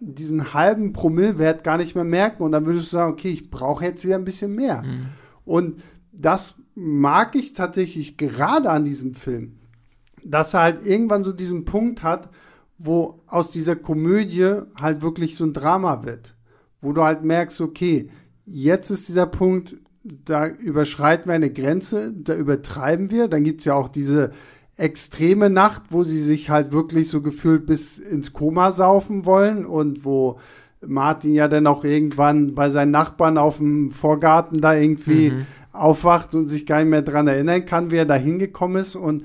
diesen 0.00 0.54
halben 0.54 0.92
Promillwert 0.92 1.64
gar 1.64 1.76
nicht 1.76 1.94
mehr 1.94 2.04
merken 2.04 2.42
und 2.42 2.52
dann 2.52 2.66
würdest 2.66 2.92
du 2.92 2.96
sagen, 2.96 3.12
okay, 3.12 3.30
ich 3.30 3.50
brauche 3.50 3.84
jetzt 3.84 4.04
wieder 4.04 4.16
ein 4.16 4.24
bisschen 4.24 4.54
mehr. 4.54 4.82
Mhm. 4.82 5.06
Und 5.44 5.82
das 6.12 6.54
mag 6.74 7.34
ich 7.34 7.54
tatsächlich 7.54 8.16
gerade 8.16 8.70
an 8.70 8.84
diesem 8.84 9.14
Film, 9.14 9.58
dass 10.24 10.54
er 10.54 10.60
halt 10.60 10.86
irgendwann 10.86 11.22
so 11.22 11.32
diesen 11.32 11.64
Punkt 11.64 12.02
hat, 12.02 12.30
wo 12.78 13.22
aus 13.26 13.50
dieser 13.50 13.76
Komödie 13.76 14.62
halt 14.74 15.02
wirklich 15.02 15.36
so 15.36 15.44
ein 15.44 15.52
Drama 15.52 16.04
wird. 16.04 16.34
Wo 16.80 16.92
du 16.92 17.02
halt 17.02 17.22
merkst, 17.22 17.60
okay, 17.60 18.10
jetzt 18.44 18.90
ist 18.90 19.08
dieser 19.08 19.26
Punkt, 19.26 19.76
da 20.02 20.48
überschreiten 20.48 21.26
wir 21.26 21.34
eine 21.34 21.52
Grenze, 21.52 22.12
da 22.12 22.34
übertreiben 22.34 23.10
wir. 23.10 23.28
Dann 23.28 23.44
gibt 23.44 23.60
es 23.60 23.66
ja 23.66 23.74
auch 23.74 23.88
diese 23.88 24.32
extreme 24.76 25.50
Nacht, 25.50 25.82
wo 25.90 26.04
sie 26.04 26.20
sich 26.22 26.50
halt 26.50 26.72
wirklich 26.72 27.08
so 27.08 27.20
gefühlt 27.20 27.66
bis 27.66 27.98
ins 27.98 28.32
Koma 28.32 28.72
saufen 28.72 29.26
wollen 29.26 29.66
und 29.66 30.04
wo 30.04 30.38
Martin 30.84 31.34
ja 31.34 31.48
dann 31.48 31.66
auch 31.66 31.84
irgendwann 31.84 32.54
bei 32.54 32.70
seinen 32.70 32.90
Nachbarn 32.90 33.38
auf 33.38 33.58
dem 33.58 33.90
Vorgarten 33.90 34.60
da 34.60 34.74
irgendwie 34.74 35.30
mhm. 35.30 35.46
aufwacht 35.72 36.34
und 36.34 36.48
sich 36.48 36.66
gar 36.66 36.80
nicht 36.80 36.90
mehr 36.90 37.02
dran 37.02 37.28
erinnern 37.28 37.66
kann, 37.66 37.90
wie 37.90 37.96
er 37.96 38.06
da 38.06 38.14
hingekommen 38.14 38.80
ist. 38.80 38.96
Und 38.96 39.24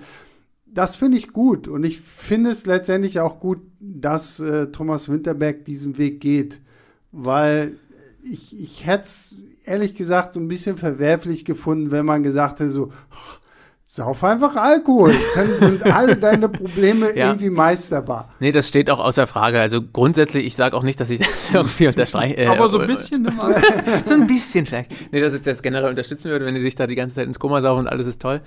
das 0.66 0.96
finde 0.96 1.18
ich 1.18 1.34
gut. 1.34 1.68
Und 1.68 1.86
ich 1.86 2.00
finde 2.00 2.52
es 2.52 2.66
letztendlich 2.66 3.20
auch 3.20 3.40
gut, 3.40 3.60
dass 3.80 4.40
äh, 4.40 4.68
Thomas 4.68 5.10
Winterberg 5.10 5.66
diesen 5.66 5.98
Weg 5.98 6.22
geht. 6.22 6.62
Weil 7.12 7.78
ich, 8.22 8.60
ich 8.60 8.86
hätte 8.86 9.04
es 9.04 9.36
ehrlich 9.64 9.96
gesagt 9.96 10.34
so 10.34 10.40
ein 10.40 10.48
bisschen 10.48 10.78
verwerflich 10.78 11.46
gefunden, 11.46 11.90
wenn 11.92 12.06
man 12.06 12.22
gesagt 12.22 12.60
hätte, 12.60 12.70
so, 12.70 12.92
Sauf 13.89 14.21
einfach 14.21 14.58
Alkohol, 14.58 15.15
dann 15.34 15.58
sind 15.58 15.84
alle 15.86 16.17
deine 16.17 16.50
Probleme 16.50 17.06
ja. 17.15 17.28
irgendwie 17.28 17.50
meisterbar. 17.50 18.34
Nee, 18.41 18.52
das 18.52 18.67
steht 18.67 18.89
auch 18.89 19.00
außer 19.00 19.28
Frage. 19.28 19.62
Also 19.62 19.82
grundsätzlich, 19.82 20.45
ich 20.45 20.58
sage 20.58 20.76
auch 20.76 20.84
nicht, 20.84 21.00
dass 21.00 21.10
ich 21.10 21.19
das 21.19 21.50
irgendwie 21.54 21.88
unterstreiche. 21.88 22.36
Äh, 22.36 22.47
Aber 22.47 22.67
so 22.67 22.80
ein 22.80 22.88
bisschen. 22.88 23.32
so 24.04 24.13
ein 24.13 24.28
bisschen 24.28 24.65
vielleicht. 24.65 24.91
Nee, 25.13 25.21
dass 25.21 25.34
ich 25.34 25.41
das 25.41 25.62
generell 25.62 25.89
unterstützen 25.89 26.30
würde, 26.30 26.45
wenn 26.45 26.54
die 26.54 26.60
sich 26.60 26.76
da 26.76 26.86
die 26.86 26.95
ganze 26.95 27.15
Zeit 27.15 27.28
ins 27.28 27.39
Koma 27.39 27.62
saufen 27.62 27.80
und 27.80 27.88
alles 27.88 28.08
ist 28.08 28.21
toll. 28.21 28.41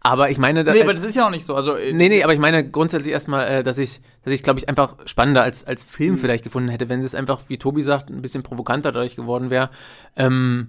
Aber 0.00 0.30
ich 0.30 0.38
meine... 0.38 0.64
Nee, 0.64 0.80
aber 0.80 0.94
das 0.94 1.02
ist 1.02 1.14
ja 1.14 1.26
auch 1.26 1.30
nicht 1.30 1.44
so. 1.44 1.54
Also, 1.54 1.76
äh, 1.76 1.92
nee, 1.92 2.08
nee, 2.08 2.22
aber 2.24 2.32
ich 2.32 2.40
meine 2.40 2.66
grundsätzlich 2.66 3.12
erstmal, 3.12 3.46
äh, 3.48 3.62
dass 3.62 3.76
ich, 3.76 4.00
dass 4.24 4.32
ich 4.32 4.42
glaube 4.42 4.60
ich, 4.60 4.68
einfach 4.70 4.94
spannender 5.04 5.42
als, 5.42 5.62
als 5.66 5.82
Film 5.82 6.12
mhm. 6.12 6.18
vielleicht 6.18 6.42
gefunden 6.42 6.70
hätte, 6.70 6.88
wenn 6.88 7.02
es 7.02 7.14
einfach, 7.14 7.42
wie 7.48 7.58
Tobi 7.58 7.82
sagt, 7.82 8.08
ein 8.08 8.22
bisschen 8.22 8.42
provokanter 8.42 8.92
dadurch 8.92 9.14
geworden 9.14 9.50
wäre. 9.50 9.68
Ähm, 10.16 10.68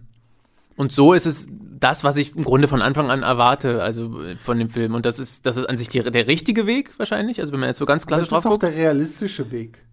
und 0.78 0.92
so 0.92 1.14
ist 1.14 1.26
es 1.26 1.48
das, 1.80 2.04
was 2.04 2.18
ich 2.18 2.36
im 2.36 2.44
Grunde 2.44 2.68
von 2.68 2.82
Anfang 2.82 3.10
an 3.10 3.24
erwarte, 3.24 3.82
also 3.82 4.22
äh, 4.22 4.36
von 4.36 4.60
dem 4.60 4.70
Film. 4.70 4.94
Und 4.94 5.06
das 5.06 5.20
ist, 5.20 5.46
das 5.46 5.58
ist 5.58 5.66
an 5.66 5.78
sich 5.78 5.90
die, 5.90 6.04
der 6.04 6.28
richtige 6.28 6.68
Weg 6.68 6.92
wahrscheinlich. 6.98 7.42
Also 7.42 7.52
wenn 7.52 7.60
man 7.60 7.70
jetzt 7.70 7.80
so 7.80 7.86
ganz 7.86 8.06
klassisch 8.06 8.30
drauf 8.30 8.44
guckt. 8.44 8.64
Das 8.64 8.70
ist 8.70 8.76
auch 8.76 8.78
der 8.78 8.86
realistische 8.86 9.52
Weg. 9.52 9.84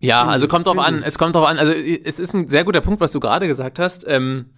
Ja, 0.00 0.24
also 0.26 0.46
kommt 0.46 0.66
drauf 0.66 0.78
an. 0.78 1.00
Ich. 1.00 1.06
Es 1.06 1.18
kommt 1.18 1.34
drauf 1.34 1.46
an. 1.46 1.58
Also 1.58 1.72
es 1.72 2.20
ist 2.20 2.34
ein 2.34 2.46
sehr 2.46 2.64
guter 2.64 2.82
Punkt, 2.82 3.00
was 3.00 3.10
du 3.12 3.20
gerade 3.20 3.48
gesagt 3.48 3.78
hast. 3.78 4.06
Ähm, 4.06 4.50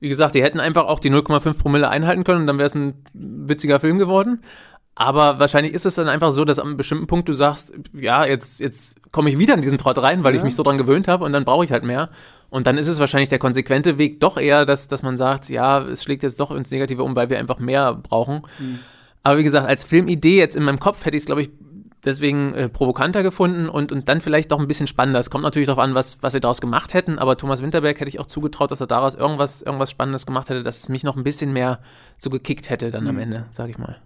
wie 0.00 0.08
gesagt, 0.08 0.34
die 0.34 0.42
hätten 0.42 0.58
einfach 0.58 0.86
auch 0.86 0.98
die 0.98 1.10
0,5 1.10 1.58
Promille 1.58 1.88
einhalten 1.88 2.24
können 2.24 2.40
und 2.40 2.46
dann 2.46 2.58
wäre 2.58 2.66
es 2.66 2.74
ein 2.74 3.04
witziger 3.12 3.78
Film 3.78 3.98
geworden. 3.98 4.42
Aber 4.94 5.38
wahrscheinlich 5.38 5.72
ist 5.72 5.86
es 5.86 5.94
dann 5.94 6.08
einfach 6.08 6.32
so, 6.32 6.44
dass 6.44 6.58
am 6.58 6.76
bestimmten 6.76 7.06
Punkt 7.06 7.28
du 7.28 7.32
sagst, 7.32 7.72
ja, 7.94 8.26
jetzt, 8.26 8.60
jetzt 8.60 8.96
komme 9.10 9.30
ich 9.30 9.38
wieder 9.38 9.54
in 9.54 9.62
diesen 9.62 9.78
Trott 9.78 9.98
rein, 9.98 10.22
weil 10.22 10.34
ja. 10.34 10.38
ich 10.38 10.44
mich 10.44 10.54
so 10.54 10.62
dran 10.62 10.76
gewöhnt 10.76 11.08
habe 11.08 11.24
und 11.24 11.32
dann 11.32 11.44
brauche 11.44 11.64
ich 11.64 11.72
halt 11.72 11.82
mehr. 11.82 12.10
Und 12.50 12.66
dann 12.66 12.76
ist 12.76 12.88
es 12.88 13.00
wahrscheinlich 13.00 13.30
der 13.30 13.38
konsequente 13.38 13.96
Weg 13.96 14.20
doch 14.20 14.36
eher, 14.36 14.66
dass, 14.66 14.88
dass 14.88 15.02
man 15.02 15.16
sagt, 15.16 15.48
ja, 15.48 15.80
es 15.80 16.02
schlägt 16.02 16.22
jetzt 16.22 16.38
doch 16.38 16.50
ins 16.50 16.70
Negative 16.70 17.02
um, 17.02 17.16
weil 17.16 17.30
wir 17.30 17.38
einfach 17.38 17.58
mehr 17.58 17.94
brauchen. 17.94 18.42
Mhm. 18.58 18.80
Aber 19.22 19.38
wie 19.38 19.44
gesagt, 19.44 19.66
als 19.66 19.84
Filmidee 19.84 20.38
jetzt 20.38 20.56
in 20.56 20.64
meinem 20.64 20.80
Kopf 20.80 21.06
hätte 21.06 21.16
ich 21.16 21.22
es, 21.22 21.26
glaube 21.26 21.42
ich, 21.42 21.50
deswegen 22.04 22.52
äh, 22.52 22.68
provokanter 22.68 23.22
gefunden 23.22 23.68
und, 23.68 23.92
und 23.92 24.08
dann 24.08 24.20
vielleicht 24.20 24.52
doch 24.52 24.58
ein 24.58 24.66
bisschen 24.66 24.88
spannender. 24.88 25.20
Es 25.20 25.30
kommt 25.30 25.44
natürlich 25.44 25.66
darauf 25.66 25.82
an, 25.82 25.94
was, 25.94 26.22
was 26.22 26.32
sie 26.32 26.40
daraus 26.40 26.60
gemacht 26.60 26.92
hätten, 26.92 27.18
aber 27.18 27.36
Thomas 27.38 27.62
Winterberg 27.62 27.98
hätte 28.00 28.08
ich 28.08 28.20
auch 28.20 28.26
zugetraut, 28.26 28.70
dass 28.70 28.80
er 28.80 28.86
daraus 28.86 29.14
irgendwas, 29.14 29.62
irgendwas 29.62 29.90
Spannendes 29.90 30.26
gemacht 30.26 30.50
hätte, 30.50 30.62
dass 30.62 30.78
es 30.78 30.88
mich 30.88 31.04
noch 31.04 31.16
ein 31.16 31.24
bisschen 31.24 31.52
mehr 31.52 31.78
so 32.16 32.28
gekickt 32.28 32.68
hätte 32.68 32.90
dann 32.90 33.04
mhm. 33.04 33.10
am 33.10 33.18
Ende, 33.18 33.46
sage 33.52 33.70
ich 33.70 33.78
mal. 33.78 34.00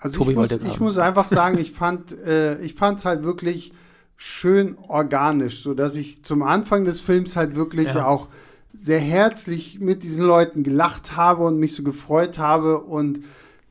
Also 0.00 0.18
Tobi 0.18 0.30
ich, 0.30 0.36
muss, 0.36 0.50
ich 0.50 0.80
muss 0.80 0.98
einfach 0.98 1.28
sagen, 1.28 1.58
ich 1.58 1.72
fand 1.72 2.12
äh, 2.12 2.60
ich 2.62 2.74
fand 2.74 2.98
es 2.98 3.04
halt 3.04 3.22
wirklich 3.22 3.72
schön 4.16 4.76
organisch, 4.88 5.62
so 5.62 5.74
dass 5.74 5.94
ich 5.94 6.24
zum 6.24 6.42
Anfang 6.42 6.84
des 6.84 7.00
Films 7.00 7.36
halt 7.36 7.54
wirklich 7.54 7.94
ja. 7.94 8.06
auch 8.06 8.28
sehr 8.72 8.98
herzlich 8.98 9.78
mit 9.78 10.02
diesen 10.02 10.22
Leuten 10.22 10.62
gelacht 10.62 11.16
habe 11.16 11.44
und 11.44 11.58
mich 11.58 11.74
so 11.74 11.82
gefreut 11.82 12.38
habe 12.38 12.80
und 12.80 13.20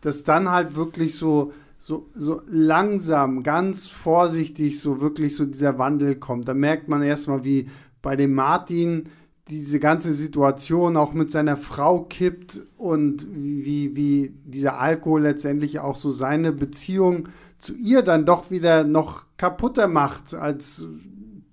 dass 0.01 0.23
dann 0.23 0.49
halt 0.49 0.75
wirklich 0.75 1.15
so 1.15 1.51
so, 1.81 2.09
so 2.13 2.41
langsam, 2.47 3.41
ganz 3.41 3.87
vorsichtig, 3.87 4.81
so 4.81 4.99
wirklich 4.99 5.35
so 5.35 5.45
dieser 5.45 5.77
Wandel 5.77 6.15
kommt. 6.15 6.47
Da 6.49 6.53
merkt 6.53 6.89
man 6.89 7.01
erstmal, 7.01 7.45
wie 7.45 7.69
bei 8.01 8.17
dem 8.17 8.33
Martin 8.33 9.07
diese 9.49 9.79
ganze 9.79 10.13
Situation 10.13 10.95
auch 10.97 11.13
mit 11.13 11.31
seiner 11.31 11.57
Frau 11.57 12.01
kippt 12.03 12.61
und 12.77 13.25
wie, 13.31 13.95
wie 13.95 14.33
dieser 14.45 14.79
Alkohol 14.79 15.23
letztendlich 15.23 15.79
auch 15.79 15.95
so 15.95 16.11
seine 16.11 16.51
Beziehung 16.51 17.29
zu 17.57 17.73
ihr 17.75 18.01
dann 18.03 18.25
doch 18.25 18.51
wieder 18.51 18.83
noch 18.83 19.25
kaputter 19.37 19.87
macht 19.87 20.33
als 20.33 20.85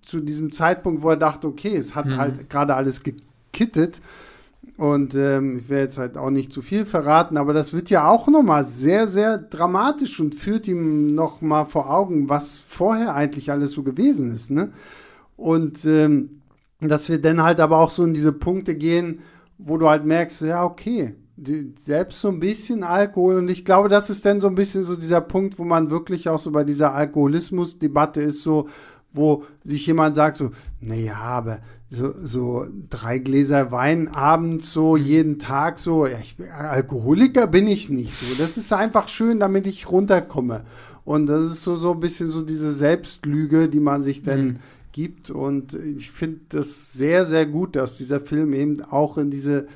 zu 0.02 0.20
diesem 0.20 0.52
Zeitpunkt, 0.52 1.02
wo 1.02 1.10
er 1.10 1.16
dachte, 1.16 1.48
okay, 1.48 1.74
es 1.76 1.94
hat 1.94 2.06
Mhm. 2.06 2.16
halt 2.16 2.50
gerade 2.50 2.74
alles 2.74 3.02
gekittet. 3.02 4.00
Und 4.76 5.14
ähm, 5.14 5.58
ich 5.58 5.68
werde 5.70 5.84
jetzt 5.84 5.96
halt 5.96 6.18
auch 6.18 6.28
nicht 6.28 6.52
zu 6.52 6.60
viel 6.60 6.84
verraten, 6.84 7.38
aber 7.38 7.54
das 7.54 7.72
wird 7.72 7.88
ja 7.88 8.08
auch 8.08 8.28
nochmal 8.28 8.64
sehr, 8.64 9.06
sehr 9.06 9.38
dramatisch 9.38 10.20
und 10.20 10.34
führt 10.34 10.68
ihm 10.68 11.06
nochmal 11.14 11.64
vor 11.64 11.90
Augen, 11.90 12.28
was 12.28 12.58
vorher 12.58 13.14
eigentlich 13.14 13.50
alles 13.50 13.70
so 13.72 13.82
gewesen 13.82 14.32
ist. 14.32 14.50
Ne? 14.50 14.70
Und 15.36 15.84
ähm, 15.86 16.42
dass 16.80 17.08
wir 17.08 17.20
dann 17.20 17.42
halt 17.42 17.60
aber 17.60 17.78
auch 17.78 17.90
so 17.90 18.04
in 18.04 18.14
diese 18.14 18.32
Punkte 18.32 18.74
gehen, 18.74 19.20
wo 19.58 19.78
du 19.78 19.88
halt 19.88 20.04
merkst, 20.04 20.42
ja, 20.42 20.64
okay, 20.64 21.14
die, 21.36 21.72
selbst 21.78 22.20
so 22.20 22.28
ein 22.28 22.40
bisschen 22.40 22.82
Alkohol. 22.82 23.36
Und 23.36 23.50
ich 23.50 23.64
glaube, 23.64 23.88
das 23.88 24.10
ist 24.10 24.24
dann 24.26 24.40
so 24.40 24.48
ein 24.48 24.54
bisschen 24.54 24.84
so 24.84 24.96
dieser 24.96 25.20
Punkt, 25.20 25.58
wo 25.58 25.64
man 25.64 25.90
wirklich 25.90 26.28
auch 26.28 26.38
so 26.38 26.50
bei 26.50 26.64
dieser 26.64 26.94
Alkoholismus-Debatte 26.94 28.20
ist, 28.20 28.42
so, 28.42 28.68
wo 29.12 29.44
sich 29.64 29.86
jemand 29.86 30.16
sagt, 30.16 30.36
so, 30.36 30.50
naja, 30.80 31.16
aber 31.16 31.60
so, 31.88 32.14
so 32.22 32.66
drei 32.90 33.18
Gläser 33.18 33.70
Wein 33.70 34.08
abends, 34.08 34.72
so 34.72 34.96
jeden 34.96 35.38
Tag, 35.38 35.78
so, 35.78 36.06
ja, 36.06 36.18
ich, 36.20 36.36
Alkoholiker 36.52 37.46
bin 37.46 37.66
ich 37.66 37.88
nicht 37.90 38.14
so. 38.14 38.26
Das 38.38 38.56
ist 38.56 38.72
einfach 38.72 39.08
schön, 39.08 39.38
damit 39.40 39.66
ich 39.66 39.90
runterkomme. 39.90 40.64
Und 41.04 41.26
das 41.26 41.44
ist 41.44 41.62
so, 41.62 41.76
so 41.76 41.92
ein 41.92 42.00
bisschen 42.00 42.28
so 42.28 42.42
diese 42.42 42.72
Selbstlüge, 42.72 43.68
die 43.68 43.80
man 43.80 44.02
sich 44.02 44.22
dann 44.22 44.44
Mhm. 44.44 44.56
Gibt. 44.96 45.30
Und 45.30 45.74
ich 45.74 46.10
finde 46.10 46.40
das 46.48 46.94
sehr, 46.94 47.26
sehr 47.26 47.44
gut, 47.44 47.76
dass 47.76 47.98
dieser 47.98 48.18
Film 48.18 48.54
eben 48.54 48.82
auch 48.82 49.18
in 49.18 49.30
diese 49.30 49.68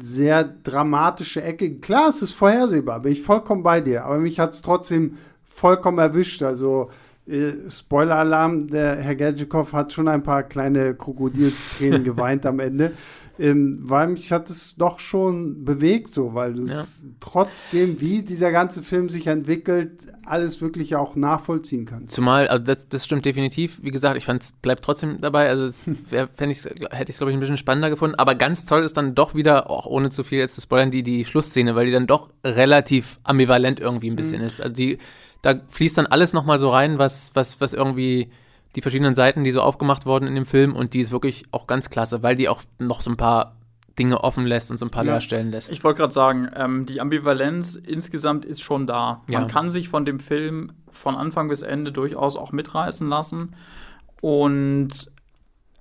sehr 0.00 0.42
dramatische 0.42 1.42
Ecke. 1.42 1.76
Klar, 1.76 2.08
es 2.08 2.22
ist 2.22 2.32
vorhersehbar, 2.32 3.00
bin 3.00 3.12
ich 3.12 3.22
vollkommen 3.22 3.62
bei 3.62 3.80
dir, 3.80 4.06
aber 4.06 4.18
mich 4.18 4.40
hat 4.40 4.54
es 4.54 4.62
trotzdem 4.62 5.18
vollkommen 5.44 5.98
erwischt. 5.98 6.42
Also, 6.42 6.90
äh, 7.26 7.70
Spoiler-Alarm, 7.70 8.68
der 8.68 8.96
Herr 8.96 9.14
Gerdzikow 9.14 9.70
hat 9.74 9.92
schon 9.92 10.08
ein 10.08 10.22
paar 10.22 10.42
kleine 10.44 10.94
Krokodilstränen 10.94 12.02
geweint 12.10 12.46
am 12.46 12.58
Ende. 12.58 12.92
Ähm, 13.38 13.78
weil 13.82 14.08
mich 14.08 14.32
hat 14.32 14.50
es 14.50 14.74
doch 14.76 14.98
schon 14.98 15.64
bewegt, 15.64 16.10
so, 16.10 16.34
weil 16.34 16.54
du 16.54 16.66
Ja. 16.66 16.80
es 16.80 17.06
trotzdem, 17.20 18.00
wie 18.00 18.22
dieser 18.22 18.50
ganze 18.50 18.82
Film 18.82 19.08
sich 19.08 19.28
entwickelt, 19.28 20.08
alles 20.24 20.60
wirklich 20.60 20.96
auch 20.96 21.14
nachvollziehen 21.14 21.84
kannst. 21.86 22.14
Zumal, 22.14 22.48
also 22.48 22.64
das, 22.64 22.88
das 22.88 23.04
stimmt 23.04 23.24
definitiv. 23.24 23.78
Wie 23.82 23.90
gesagt, 23.92 24.16
ich 24.16 24.24
fand 24.24 24.42
es 24.42 24.52
bleibt 24.52 24.84
trotzdem 24.84 25.20
dabei. 25.20 25.48
Also 25.48 25.92
wär, 26.10 26.28
fänd 26.28 26.50
ich's, 26.52 26.64
hätte 26.64 26.82
ich 27.04 27.10
es, 27.10 27.18
glaube 27.18 27.30
ich, 27.30 27.36
ein 27.36 27.40
bisschen 27.40 27.56
spannender 27.56 27.90
gefunden. 27.90 28.16
Aber 28.16 28.34
ganz 28.34 28.64
toll 28.66 28.82
ist 28.82 28.96
dann 28.96 29.14
doch 29.14 29.34
wieder, 29.34 29.70
auch 29.70 29.86
ohne 29.86 30.10
zu 30.10 30.24
viel 30.24 30.38
jetzt 30.38 30.56
zu 30.56 30.60
spoilern, 30.60 30.90
die, 30.90 31.02
die 31.02 31.24
Schlussszene, 31.24 31.76
weil 31.76 31.86
die 31.86 31.92
dann 31.92 32.06
doch 32.08 32.28
relativ 32.44 33.20
ambivalent 33.22 33.78
irgendwie 33.78 34.10
ein 34.10 34.16
bisschen 34.16 34.42
ist. 34.42 34.60
Also 34.60 34.74
die, 34.74 34.98
da 35.42 35.60
fließt 35.68 35.96
dann 35.96 36.06
alles 36.06 36.32
nochmal 36.32 36.58
so 36.58 36.70
rein, 36.70 36.98
was, 36.98 37.30
was, 37.34 37.60
was 37.60 37.72
irgendwie 37.72 38.30
die 38.78 38.82
verschiedenen 38.82 39.12
Seiten, 39.14 39.42
die 39.42 39.50
so 39.50 39.60
aufgemacht 39.60 40.06
wurden 40.06 40.28
in 40.28 40.36
dem 40.36 40.46
Film 40.46 40.76
und 40.76 40.94
die 40.94 41.00
ist 41.00 41.10
wirklich 41.10 41.46
auch 41.50 41.66
ganz 41.66 41.90
klasse, 41.90 42.22
weil 42.22 42.36
die 42.36 42.48
auch 42.48 42.62
noch 42.78 43.00
so 43.00 43.10
ein 43.10 43.16
paar 43.16 43.56
Dinge 43.98 44.22
offen 44.22 44.46
lässt 44.46 44.70
und 44.70 44.78
so 44.78 44.86
ein 44.86 44.90
paar 44.92 45.04
Ja. 45.04 45.14
Leerstellen 45.14 45.50
lässt. 45.50 45.68
Ich 45.72 45.82
wollte 45.82 45.98
gerade 45.98 46.12
sagen, 46.14 46.48
ähm, 46.54 46.86
die 46.86 47.00
Ambivalenz 47.00 47.74
insgesamt 47.74 48.44
ist 48.44 48.60
schon 48.60 48.86
da. 48.86 49.22
Man 49.26 49.42
Ja. 49.42 49.48
kann 49.48 49.68
sich 49.68 49.88
von 49.88 50.04
dem 50.04 50.20
Film 50.20 50.70
von 50.92 51.16
Anfang 51.16 51.48
bis 51.48 51.62
Ende 51.62 51.90
durchaus 51.90 52.36
auch 52.36 52.52
mitreißen 52.52 53.08
lassen. 53.08 53.56
Und 54.20 55.10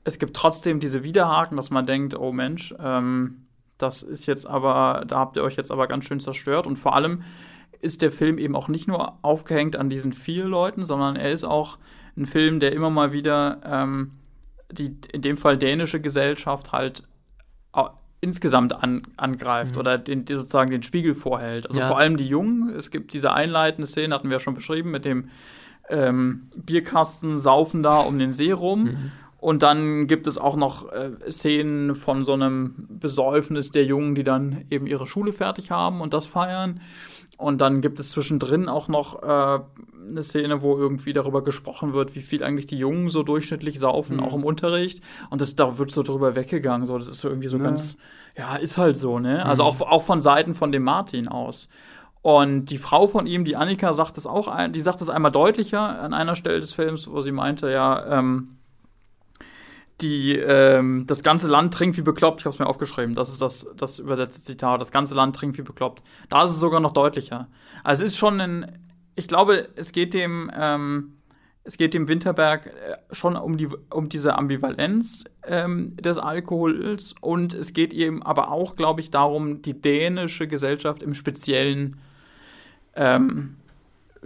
es 0.04 0.18
gibt 0.18 0.36
trotzdem 0.36 0.80
diese 0.80 1.04
Widerhaken, 1.04 1.56
dass 1.56 1.70
man 1.70 1.86
denkt, 1.86 2.18
oh 2.18 2.32
Mensch, 2.32 2.74
ähm, 2.84 3.44
das 3.78 4.02
ist 4.02 4.26
jetzt 4.26 4.50
aber, 4.50 5.04
da 5.08 5.20
habt 5.20 5.38
ihr 5.38 5.44
euch 5.44 5.56
jetzt 5.56 5.72
aber 5.72 5.86
ganz 5.86 6.06
schön 6.06 6.20
zerstört. 6.20 6.66
Und 6.66 6.78
vor 6.78 6.96
allem 6.96 7.22
ist 7.82 8.02
der 8.02 8.12
Film 8.12 8.38
eben 8.38 8.56
auch 8.56 8.68
nicht 8.68 8.88
nur 8.88 9.18
aufgehängt 9.24 9.76
an 9.76 9.90
diesen 9.90 10.14
vier 10.14 10.46
Leuten, 10.46 10.84
sondern 10.86 11.16
er 11.16 11.32
ist 11.32 11.44
auch 11.44 11.78
ein 12.16 12.26
Film, 12.26 12.60
der 12.60 12.72
immer 12.74 12.90
mal 12.90 13.12
wieder 13.12 13.60
ähm, 13.66 14.12
die, 14.72 14.96
in 15.12 15.22
dem 15.22 15.38
Fall 15.38 15.58
dänische 15.58 16.02
Gesellschaft 16.02 16.72
halt 16.72 17.04
insgesamt 18.20 18.74
an, 18.84 19.04
angreift 19.16 19.78
oder 19.78 19.98
den, 20.00 20.26
die 20.26 20.34
sozusagen 20.36 20.72
den 20.72 20.82
Spiegel 20.82 21.14
vorhält. 21.14 21.68
Also 21.68 21.80
Ja. 21.82 21.88
vor 21.88 22.00
allem 22.00 22.18
die 22.18 22.28
Jungen. 22.28 22.70
Es 22.76 22.90
gibt 22.90 23.14
diese 23.14 23.32
einleitende 23.32 23.88
Szene, 23.88 24.16
hatten 24.16 24.30
wir 24.30 24.38
ja 24.38 24.40
schon 24.40 24.56
beschrieben, 24.56 24.90
mit 24.90 25.06
dem 25.06 25.30
ähm, 25.90 26.50
Bierkasten 26.58 27.38
saufen 27.38 27.84
da 27.84 28.00
um 28.00 28.18
den 28.18 28.32
See 28.32 28.52
rum. 28.52 29.12
Und 29.40 29.62
dann 29.62 30.08
gibt 30.08 30.26
es 30.26 30.40
auch 30.40 30.56
noch 30.56 30.92
äh, 30.92 31.12
Szenen 31.30 31.94
von 31.94 32.26
so 32.26 32.34
einem 32.34 32.74
Besäufnis 32.90 33.70
der 33.70 33.86
Jungen, 33.86 34.16
die 34.16 34.24
dann 34.24 34.66
eben 34.72 34.88
ihre 34.88 35.06
Schule 35.06 35.32
fertig 35.32 35.70
haben 35.70 36.02
und 36.02 36.14
das 36.16 36.26
feiern. 36.26 36.82
Und 37.38 37.62
dann 37.62 37.82
gibt 37.82 38.00
es 38.00 38.10
zwischendrin 38.10 38.68
auch 38.68 38.88
noch 38.88 39.22
äh, 39.22 39.60
eine 40.10 40.24
Szene, 40.24 40.64
wo 40.64 40.76
irgendwie 40.76 41.14
darüber 41.14 41.44
gesprochen 41.44 41.94
wird, 41.94 42.16
wie 42.16 42.22
viel 42.22 42.44
eigentlich 42.44 42.66
die 42.66 42.80
Jungen 42.80 43.10
so 43.10 43.22
durchschnittlich 43.22 43.80
saufen, 43.80 44.20
auch 44.20 44.34
im 44.34 44.44
Unterricht. 44.44 45.04
Und 45.30 45.40
das, 45.42 45.56
da 45.56 45.78
wird 45.78 45.92
so 45.92 46.02
drüber 46.02 46.36
weggegangen. 46.36 46.88
So, 46.88 46.98
das 46.98 47.08
ist 47.08 47.20
so 47.20 47.30
irgendwie 47.30 47.48
so 47.48 47.58
Ja. 47.58 47.64
ganz, 47.64 47.98
ja, 48.36 48.56
ist 48.56 48.78
halt 48.78 48.98
so, 48.98 49.20
ne? 49.20 49.46
Also 49.46 49.64
auch, 49.64 49.82
auch 49.82 50.02
von 50.02 50.22
Seiten 50.22 50.56
von 50.56 50.72
dem 50.72 50.84
Martin 50.84 51.28
aus. 51.28 51.70
Und 52.24 52.66
die 52.66 52.80
Frau 52.80 53.08
von 53.08 53.28
ihm, 53.28 53.46
die 53.46 53.56
Annika, 53.56 53.94
sagt 53.94 54.18
es 54.18 54.26
auch, 54.26 54.48
ein, 54.48 54.74
die 54.74 54.80
sagt 54.82 55.02
es 55.02 55.10
einmal 55.10 55.32
deutlicher 55.32 56.02
an 56.02 56.14
einer 56.16 56.36
Stelle 56.36 56.60
des 56.60 56.74
Films, 56.74 57.10
wo 57.10 57.22
sie 57.22 57.32
meinte, 57.32 57.70
ja, 57.70 58.18
ähm, 58.20 58.57
die, 60.02 60.36
ähm, 60.36 61.06
das 61.08 61.24
ganze 61.24 61.48
Land 61.48 61.74
trinkt 61.74 61.98
wie 61.98 62.02
bekloppt. 62.02 62.42
Ich 62.42 62.46
habe 62.46 62.54
es 62.54 62.60
mir 62.60 62.68
aufgeschrieben. 62.68 63.16
Das 63.16 63.30
ist 63.30 63.42
das, 63.42 63.68
das 63.76 64.00
übersetzte 64.00 64.44
Zitat. 64.44 64.80
Das 64.80 64.92
ganze 64.92 65.16
Land 65.16 65.36
trinkt 65.36 65.58
wie 65.58 65.64
bekloppt. 65.64 66.04
Da 66.30 66.44
ist 66.44 66.52
es 66.52 66.60
sogar 66.60 66.80
noch 66.80 66.92
deutlicher. 66.92 67.48
Also 67.84 68.04
es 68.04 68.12
ist 68.12 68.18
schon 68.18 68.40
ein, 68.40 68.80
ich 69.16 69.28
glaube, 69.28 69.70
es 69.76 69.92
geht 69.92 70.14
dem, 70.14 70.52
ähm, 70.56 71.14
es 71.64 71.78
geht 71.78 71.94
dem 71.94 72.08
Winterberg 72.08 72.68
äh, 72.68 72.72
schon 73.12 73.36
um, 73.36 73.58
die, 73.58 73.68
um 73.90 74.08
diese 74.08 74.38
Ambivalenz 74.38 75.26
ähm, 75.46 75.98
des 75.98 76.18
Alkohols 76.20 77.16
und 77.20 77.54
es 77.54 77.74
geht 77.74 77.94
ihm 77.94 78.22
aber 78.22 78.52
auch, 78.52 78.76
glaube 78.76 79.02
ich, 79.02 79.10
darum, 79.10 79.62
die 79.64 79.82
dänische 79.82 80.48
Gesellschaft 80.48 81.02
im 81.02 81.14
Speziellen 81.14 81.98
ähm, 82.96 83.58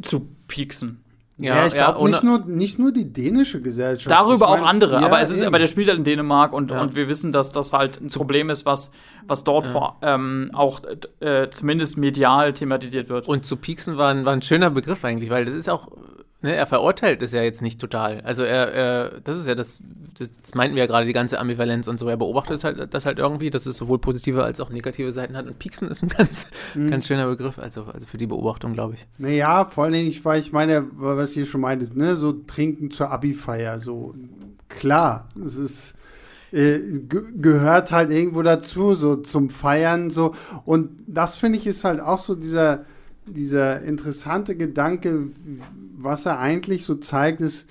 zu 0.01 0.27
pieksen. 0.47 1.03
Ja, 1.37 1.65
ich 1.65 1.73
glaube 1.73 1.99
ohne- 1.99 2.11
nicht, 2.11 2.23
nur, 2.23 2.39
nicht 2.45 2.77
nur 2.79 2.91
die 2.91 3.11
dänische 3.11 3.61
Gesellschaft. 3.61 4.11
Darüber 4.11 4.45
Ich 4.45 4.51
mein, 4.51 4.59
auch 4.61 4.65
andere, 4.67 4.99
ja, 4.99 5.05
aber 5.07 5.21
es 5.21 5.31
ist, 5.31 5.37
eben. 5.39 5.47
aber 5.47 5.57
der 5.59 5.67
spielt 5.67 5.87
halt 5.87 5.97
in 5.97 6.03
Dänemark 6.03 6.53
und, 6.53 6.69
Ja. 6.71 6.81
und 6.81 6.93
wir 6.95 7.07
wissen, 7.07 7.31
dass 7.31 7.51
das 7.51 7.73
halt 7.73 7.99
ein 7.99 8.09
Problem 8.09 8.49
ist, 8.51 8.65
was, 8.65 8.91
was 9.27 9.43
dort 9.43 9.65
vor, 9.65 9.97
ähm, 10.03 10.51
auch 10.53 10.81
äh, 11.19 11.49
zumindest 11.49 11.97
medial 11.97 12.53
thematisiert 12.53 13.09
wird. 13.09 13.27
Und 13.27 13.45
zu 13.45 13.55
pieksen 13.57 13.97
war 13.97 14.11
ein, 14.13 14.23
war 14.25 14.33
ein 14.33 14.41
schöner 14.43 14.69
Begriff 14.69 15.03
eigentlich, 15.03 15.29
weil 15.31 15.45
das 15.45 15.55
ist 15.55 15.69
auch, 15.69 15.87
ne, 16.41 16.55
er 16.55 16.65
verurteilt 16.67 17.21
es 17.23 17.31
ja 17.31 17.41
jetzt 17.43 17.61
nicht 17.61 17.79
total. 17.79 18.21
Also 18.21 18.43
er, 18.43 18.71
er 18.73 19.21
das 19.23 19.37
ist 19.37 19.47
ja 19.47 19.55
das, 19.55 19.81
das, 20.17 20.31
das 20.31 20.55
meinten 20.55 20.75
wir 20.75 20.83
ja 20.83 20.87
gerade, 20.87 21.05
die 21.05 21.13
ganze 21.13 21.39
Ambivalenz 21.39 21.87
und 21.87 21.99
so. 21.99 22.07
Er 22.07 22.17
beobachtet 22.17 22.55
es 22.55 22.63
halt, 22.63 22.93
das 22.93 23.05
halt 23.05 23.19
irgendwie, 23.19 23.49
dass 23.49 23.65
es 23.65 23.77
sowohl 23.77 23.99
positive 23.99 24.43
als 24.43 24.59
auch 24.59 24.69
negative 24.69 25.11
Seiten 25.11 25.37
hat. 25.37 25.47
Und 25.47 25.59
pieksen 25.59 25.87
ist 25.87 26.03
ein 26.03 26.09
ganz, 26.17 26.47
Mhm. 26.75 26.89
ganz 26.89 27.07
schöner 27.07 27.27
Begriff, 27.27 27.59
also, 27.59 27.85
also 27.85 28.05
für 28.05 28.17
die 28.17 28.27
Beobachtung, 28.27 28.73
glaube 28.73 28.95
ich. 28.95 29.07
Naja, 29.17 29.65
vor 29.65 29.85
allen 29.85 29.93
Dingen, 29.93 30.07
ich, 30.09 30.23
weil 30.25 30.39
ich 30.39 30.51
meine, 30.51 30.85
was 30.93 31.35
ihr 31.37 31.45
schon 31.45 31.61
meintet, 31.61 31.95
ne, 31.95 32.15
so 32.15 32.31
trinken 32.33 32.91
zur 32.91 33.11
Abi-Feier, 33.11 33.79
so 33.79 34.13
klar, 34.69 35.29
es 35.43 35.55
ist 35.57 35.95
äh, 36.53 36.79
ge 37.07 37.21
gehört 37.37 37.91
halt 37.93 38.11
irgendwo 38.11 38.41
dazu, 38.41 38.93
so 38.93 39.15
zum 39.15 39.49
Feiern, 39.49 40.09
so 40.09 40.35
und 40.65 40.89
das 41.07 41.37
finde 41.37 41.57
ich 41.57 41.65
ist 41.65 41.83
halt 41.85 42.01
auch 42.01 42.19
so 42.19 42.35
dieser 42.35 42.83
dieser 43.25 43.81
interessante 43.81 44.55
Gedanke, 44.55 45.27
was 45.97 46.25
er 46.25 46.39
eigentlich 46.39 46.85
so 46.85 46.95
zeigt, 46.95 47.41
ist, 47.41 47.69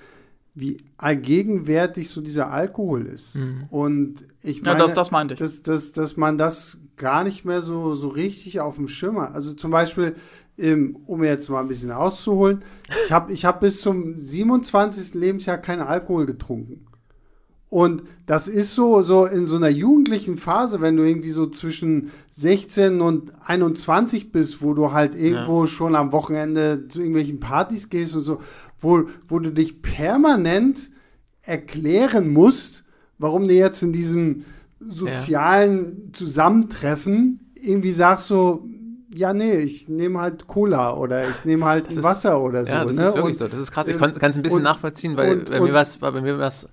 wie 0.55 0.79
allgegenwärtig 0.97 2.09
so 2.09 2.21
dieser 2.21 2.51
Alkohol 2.51 3.07
ist. 3.07 3.37
Und 3.71 4.25
ich 4.43 4.59
ja, 4.59 4.63
meine, 4.65 4.79
das, 4.79 4.95
das 4.95 5.11
meinte 5.11 5.35
ich. 5.35 5.41
dass, 5.41 5.63
dass, 5.63 5.93
dass 5.93 6.17
man 6.17 6.39
das 6.39 6.79
gar 6.97 7.25
nicht 7.25 7.45
mehr 7.45 7.63
so, 7.63 7.95
so 7.95 8.09
richtig 8.09 8.61
auf 8.61 8.77
dem 8.77 8.89
Schirm 8.89 9.21
hat. 9.21 9.35
Also 9.35 9.55
zum 9.55 9.71
Beispiel, 9.71 10.17
ähm, 10.59 10.97
um 11.07 11.25
jetzt 11.25 11.49
mal 11.49 11.61
ein 11.61 11.69
bisschen 11.69 11.91
auszuholen, 11.91 12.63
ich 13.07 13.13
habe 13.13 13.33
ich 13.33 13.45
hab 13.45 13.61
bis 13.61 13.81
zum 13.81 14.19
27. 14.19 15.15
Lebensjahr 15.15 15.59
keinen 15.59 15.83
Alkohol 15.83 16.27
getrunken. 16.27 16.87
Und 17.71 18.03
das 18.27 18.49
ist 18.49 18.75
so, 18.75 19.01
so 19.03 19.27
in 19.27 19.47
so 19.47 19.55
einer 19.55 19.69
jugendlichen 19.69 20.39
Phase, 20.39 20.81
wenn 20.81 20.97
du 20.97 21.05
irgendwie 21.05 21.31
so 21.31 21.47
zwischen 21.47 22.11
16 22.33 23.01
und 23.01 23.33
21 23.47 24.33
bist, 24.33 24.61
wo 24.61 24.75
du 24.75 24.91
halt 24.91 25.15
irgendwo 25.15 25.67
schon 25.69 25.95
am 25.95 26.11
Wochenende 26.11 26.89
zu 26.89 26.99
irgendwelchen 26.99 27.39
Partys 27.39 27.89
gehst 27.89 28.17
und 28.17 28.23
so, 28.23 28.41
wo, 28.81 29.05
wo 29.29 29.39
du 29.39 29.53
dich 29.53 29.83
permanent 29.83 30.91
erklären 31.43 32.33
musst, 32.33 32.83
warum 33.19 33.47
du 33.47 33.55
jetzt 33.55 33.83
in 33.85 33.93
diesem 33.93 34.45
sozialen 34.81 36.11
Zusammentreffen 36.13 37.53
irgendwie 37.55 37.93
sagst 37.93 38.27
so, 38.27 38.67
ja, 39.15 39.33
nee, 39.33 39.59
ich 39.59 39.89
nehme 39.89 40.21
halt 40.21 40.47
Cola 40.47 40.97
oder 40.97 41.29
ich 41.29 41.45
nehme 41.45 41.67
halt 41.67 41.89
ist- 41.89 42.03
Wasser 42.03 42.41
oder 42.41 42.65
so. 42.65 42.73
Ja, 42.73 42.85
das 42.85 42.97
ne? 42.97 43.03
ist 43.03 43.15
wirklich 43.15 43.35
Und- 43.35 43.39
so. 43.39 43.49
Das 43.49 43.61
ist 43.61 43.71
krass. 43.71 43.87
Ich 43.89 43.95
ähm, 43.95 44.01
kann 44.01 44.31
es 44.31 44.37
ein 44.37 44.43
bisschen 44.43 44.59
und- 44.59 44.63
nachvollziehen, 44.65 45.17
weil 45.17 45.39
und- 45.39 45.51
bei 45.51 45.61
mir 45.61 45.73
war 45.73 46.39
war's 46.39 46.69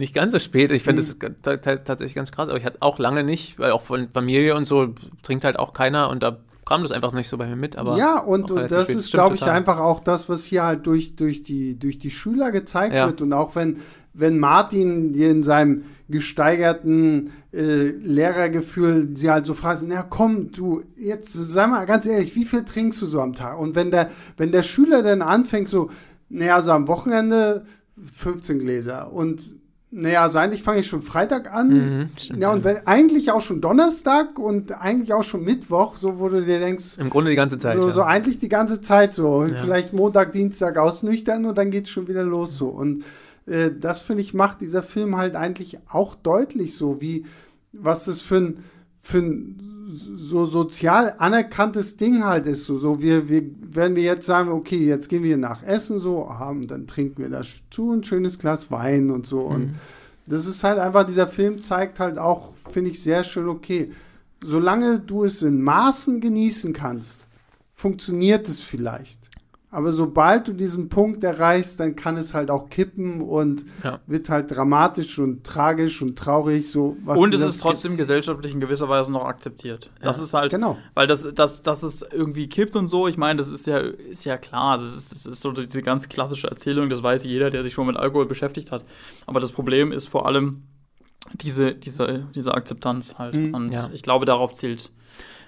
nicht 0.00 0.14
ganz 0.14 0.32
so 0.32 0.38
spät. 0.40 0.72
Ich 0.72 0.82
finde 0.82 1.02
Mhm. 1.02 1.36
das 1.42 1.60
tatsächlich 1.84 2.14
ganz 2.16 2.32
krass, 2.32 2.48
aber 2.48 2.58
ich 2.58 2.64
hatte 2.64 2.78
auch 2.80 2.98
lange 2.98 3.22
nicht, 3.22 3.58
weil 3.58 3.70
auch 3.70 3.82
von 3.82 4.08
Familie 4.12 4.56
und 4.56 4.66
so 4.66 4.88
trinkt 5.22 5.44
halt 5.44 5.58
auch 5.58 5.72
keiner 5.72 6.10
und 6.10 6.22
da 6.22 6.38
kam 6.66 6.82
das 6.82 6.92
einfach 6.92 7.12
nicht 7.12 7.28
so 7.28 7.36
bei 7.36 7.46
mir 7.46 7.56
mit. 7.56 7.76
Aber 7.76 7.96
ja, 7.96 8.18
und, 8.18 8.50
und 8.50 8.70
das 8.70 8.84
spät. 8.84 8.96
ist, 8.96 9.10
glaube 9.12 9.34
ich, 9.34 9.40
total. 9.40 9.56
einfach 9.56 9.78
auch 9.80 10.00
das, 10.00 10.28
was 10.28 10.44
hier 10.44 10.62
halt 10.64 10.86
durch, 10.86 11.16
durch, 11.16 11.42
die, 11.42 11.76
durch 11.78 11.98
die 11.98 12.10
Schüler 12.10 12.52
gezeigt 12.52 12.94
Ja. 12.94 13.06
wird. 13.06 13.20
Und 13.22 13.32
auch 13.32 13.56
wenn, 13.56 13.78
wenn 14.14 14.38
Martin 14.38 15.12
dir 15.12 15.30
in 15.30 15.42
seinem 15.42 15.82
gesteigerten 16.08 17.32
äh, 17.52 17.86
Lehrergefühl 17.90 19.10
sie 19.14 19.30
halt 19.30 19.46
so 19.46 19.54
fragt, 19.54 19.82
na 19.86 20.02
komm, 20.02 20.52
du, 20.52 20.82
jetzt 20.96 21.32
sag 21.32 21.70
mal 21.70 21.84
ganz 21.86 22.06
ehrlich, 22.06 22.34
wie 22.36 22.44
viel 22.44 22.64
trinkst 22.64 23.02
du 23.02 23.06
so 23.06 23.20
am 23.20 23.34
Tag? 23.34 23.58
Und 23.58 23.74
wenn 23.74 23.90
der, 23.90 24.10
wenn 24.36 24.52
der 24.52 24.62
Schüler 24.62 25.02
dann 25.02 25.22
anfängt 25.22 25.68
so, 25.68 25.90
naja, 26.28 26.60
so 26.62 26.70
am 26.72 26.88
Wochenende 26.88 27.64
15 28.16 28.58
Gläser 28.60 29.12
und 29.12 29.52
naja, 29.92 30.22
also 30.22 30.38
eigentlich 30.38 30.62
fange 30.62 30.80
ich 30.80 30.86
schon 30.86 31.02
Freitag 31.02 31.52
an. 31.52 31.68
Mhm, 31.68 32.10
ja, 32.40 32.52
und 32.52 32.62
wenn, 32.62 32.86
eigentlich 32.86 33.32
auch 33.32 33.40
schon 33.40 33.60
Donnerstag 33.60 34.38
und 34.38 34.72
eigentlich 34.80 35.12
auch 35.12 35.24
schon 35.24 35.42
Mittwoch, 35.42 35.96
so 35.96 36.20
wo 36.20 36.28
du 36.28 36.42
dir 36.44 36.60
denkst. 36.60 36.98
Im 36.98 37.10
Grunde 37.10 37.30
die 37.30 37.36
ganze 37.36 37.58
Zeit. 37.58 37.76
So, 37.76 37.88
ja. 37.88 37.90
so 37.90 38.02
eigentlich 38.02 38.38
die 38.38 38.48
ganze 38.48 38.80
Zeit 38.80 39.14
so. 39.14 39.44
Ja. 39.44 39.56
Vielleicht 39.60 39.92
Montag, 39.92 40.32
Dienstag 40.32 40.78
ausnüchtern 40.78 41.44
und 41.44 41.58
dann 41.58 41.72
geht 41.72 41.84
es 41.84 41.90
schon 41.90 42.06
wieder 42.06 42.22
los 42.22 42.56
so. 42.56 42.68
Und 42.68 43.04
äh, 43.46 43.70
das, 43.76 44.02
finde 44.02 44.22
ich, 44.22 44.32
macht 44.32 44.60
dieser 44.60 44.84
Film 44.84 45.16
halt 45.16 45.34
eigentlich 45.34 45.78
auch 45.88 46.14
deutlich 46.14 46.76
so, 46.76 47.00
wie, 47.00 47.26
was 47.72 48.04
das 48.04 48.20
für 48.20 48.36
ein, 48.36 48.64
für 49.00 49.18
ein 49.18 49.70
so 49.92 50.46
sozial 50.46 51.14
anerkanntes 51.18 51.96
Ding 51.96 52.24
halt 52.24 52.46
ist. 52.46 52.64
So, 52.64 52.76
so 52.76 53.00
wir, 53.00 53.28
wir, 53.28 53.42
wenn 53.60 53.96
wir 53.96 54.02
jetzt 54.02 54.26
sagen, 54.26 54.50
okay, 54.50 54.86
jetzt 54.86 55.08
gehen 55.08 55.22
wir 55.22 55.36
nach 55.36 55.62
Essen, 55.62 55.98
so, 55.98 56.28
haben, 56.28 56.66
dann 56.66 56.86
trinken 56.86 57.22
wir 57.22 57.30
dazu 57.30 57.92
ein 57.92 58.04
schönes 58.04 58.38
Glas 58.38 58.70
Wein 58.70 59.10
und 59.10 59.26
so. 59.26 59.48
Mhm. 59.48 59.54
Und 59.54 59.74
das 60.26 60.46
ist 60.46 60.64
halt 60.64 60.78
einfach, 60.78 61.04
dieser 61.04 61.26
Film 61.26 61.60
zeigt 61.60 62.00
halt 62.00 62.18
auch, 62.18 62.54
finde 62.70 62.90
ich, 62.90 63.02
sehr 63.02 63.24
schön, 63.24 63.48
okay, 63.48 63.92
solange 64.42 65.00
du 65.00 65.24
es 65.24 65.42
in 65.42 65.62
Maßen 65.62 66.20
genießen 66.20 66.72
kannst, 66.72 67.26
funktioniert 67.74 68.48
es 68.48 68.60
vielleicht. 68.60 69.29
Aber 69.72 69.92
sobald 69.92 70.48
du 70.48 70.52
diesen 70.52 70.88
Punkt 70.88 71.22
erreichst, 71.22 71.78
dann 71.78 71.94
kann 71.94 72.16
es 72.16 72.34
halt 72.34 72.50
auch 72.50 72.70
kippen 72.70 73.20
und 73.20 73.64
ja. 73.84 74.00
wird 74.08 74.28
halt 74.28 74.50
dramatisch 74.50 75.20
und 75.20 75.44
tragisch 75.44 76.02
und 76.02 76.18
traurig. 76.18 76.68
So, 76.68 76.96
und 77.04 77.32
es 77.32 77.40
ist 77.40 77.60
trotzdem 77.60 77.96
gesellschaftlich 77.96 78.52
in 78.52 78.60
gewisser 78.60 78.88
Weise 78.88 79.12
noch 79.12 79.24
akzeptiert. 79.24 79.90
Ja. 80.00 80.06
Das 80.06 80.18
ist 80.18 80.34
halt, 80.34 80.50
genau. 80.50 80.76
weil 80.94 81.06
das, 81.06 81.28
das, 81.34 81.62
das 81.62 81.84
es 81.84 82.04
irgendwie 82.10 82.48
kippt 82.48 82.74
und 82.74 82.88
so, 82.88 83.06
ich 83.06 83.16
meine, 83.16 83.38
das 83.38 83.48
ist 83.48 83.68
ja, 83.68 83.78
ist 83.78 84.24
ja 84.24 84.38
klar. 84.38 84.78
Das 84.78 84.92
ist, 84.92 85.12
das 85.12 85.26
ist 85.26 85.40
so 85.40 85.52
diese 85.52 85.82
ganz 85.82 86.08
klassische 86.08 86.48
Erzählung, 86.48 86.90
das 86.90 87.04
weiß 87.04 87.22
jeder, 87.22 87.50
der 87.50 87.62
sich 87.62 87.72
schon 87.72 87.86
mit 87.86 87.96
Alkohol 87.96 88.26
beschäftigt 88.26 88.72
hat. 88.72 88.84
Aber 89.26 89.38
das 89.38 89.52
Problem 89.52 89.92
ist 89.92 90.08
vor 90.08 90.26
allem 90.26 90.64
diese, 91.34 91.74
diese, 91.74 92.26
diese 92.34 92.54
Akzeptanz 92.54 93.18
halt. 93.18 93.36
Mhm. 93.36 93.54
Und 93.54 93.72
ja. 93.72 93.88
ich 93.92 94.02
glaube, 94.02 94.24
darauf 94.24 94.54
zielt 94.54 94.90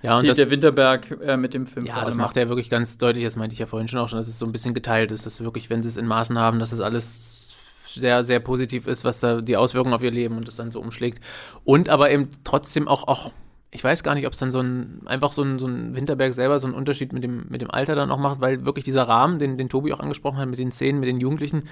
ja, 0.02 0.18
und 0.18 0.26
das, 0.26 0.36
der 0.36 0.50
Winterberg 0.50 1.18
äh, 1.24 1.36
mit 1.36 1.54
dem 1.54 1.66
Film. 1.66 1.86
Ja, 1.86 2.04
das 2.04 2.16
macht 2.16 2.36
er 2.36 2.48
wirklich 2.48 2.70
ganz 2.70 2.98
deutlich, 2.98 3.24
das 3.24 3.36
meinte 3.36 3.52
ich 3.54 3.58
ja 3.60 3.66
vorhin 3.66 3.88
schon 3.88 4.00
auch 4.00 4.08
schon, 4.08 4.18
dass 4.18 4.28
es 4.28 4.38
so 4.38 4.46
ein 4.46 4.52
bisschen 4.52 4.74
geteilt 4.74 5.12
ist, 5.12 5.26
dass 5.26 5.42
wirklich, 5.42 5.70
wenn 5.70 5.82
sie 5.82 5.88
es 5.88 5.96
in 5.96 6.06
Maßen 6.06 6.38
haben, 6.38 6.58
dass 6.58 6.72
es 6.72 6.78
das 6.78 6.84
alles 6.84 7.54
sehr, 7.86 8.24
sehr 8.24 8.40
positiv 8.40 8.86
ist, 8.86 9.04
was 9.04 9.20
da 9.20 9.40
die 9.40 9.56
Auswirkungen 9.56 9.94
auf 9.94 10.02
ihr 10.02 10.10
Leben 10.10 10.36
und 10.36 10.48
das 10.48 10.56
dann 10.56 10.70
so 10.70 10.80
umschlägt. 10.80 11.22
Und 11.64 11.88
aber 11.88 12.10
eben 12.10 12.30
trotzdem 12.44 12.88
auch, 12.88 13.06
auch 13.06 13.32
ich 13.74 13.82
weiß 13.82 14.02
gar 14.02 14.14
nicht, 14.14 14.26
ob 14.26 14.34
es 14.34 14.38
dann 14.38 14.50
so 14.50 14.60
ein, 14.60 15.00
einfach 15.06 15.32
so 15.32 15.42
ein, 15.42 15.58
so 15.58 15.66
ein 15.66 15.96
Winterberg 15.96 16.34
selber 16.34 16.58
so 16.58 16.66
einen 16.66 16.76
Unterschied 16.76 17.14
mit 17.14 17.24
dem, 17.24 17.46
mit 17.48 17.62
dem 17.62 17.70
Alter 17.70 17.94
dann 17.94 18.10
auch 18.10 18.18
macht, 18.18 18.42
weil 18.42 18.66
wirklich 18.66 18.84
dieser 18.84 19.04
Rahmen, 19.04 19.38
den, 19.38 19.56
den 19.56 19.70
Tobi 19.70 19.94
auch 19.94 20.00
angesprochen 20.00 20.36
hat, 20.36 20.48
mit 20.48 20.58
den 20.58 20.70
Szenen, 20.70 21.00
mit 21.00 21.08
den 21.08 21.18
Jugendlichen, 21.18 21.62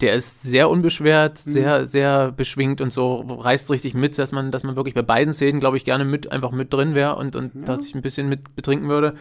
der 0.00 0.14
ist 0.14 0.40
sehr 0.40 0.70
unbeschwert, 0.70 1.44
mhm. 1.44 1.50
sehr, 1.50 1.86
sehr 1.86 2.32
beschwingt 2.32 2.80
und 2.80 2.94
so 2.94 3.16
reißt 3.16 3.70
richtig 3.70 3.92
mit, 3.92 4.18
dass 4.18 4.32
man, 4.32 4.50
dass 4.50 4.64
man 4.64 4.74
wirklich 4.74 4.94
bei 4.94 5.02
beiden 5.02 5.34
Szenen, 5.34 5.60
glaube 5.60 5.76
ich, 5.76 5.84
gerne 5.84 6.06
mit, 6.06 6.32
einfach 6.32 6.50
mit 6.50 6.72
drin 6.72 6.94
wäre 6.94 7.16
und, 7.16 7.36
und 7.36 7.54
ja. 7.54 7.60
dass 7.66 7.84
ich 7.84 7.94
ein 7.94 8.00
bisschen 8.00 8.30
mit 8.30 8.56
betrinken 8.56 8.88
würde. 8.88 9.14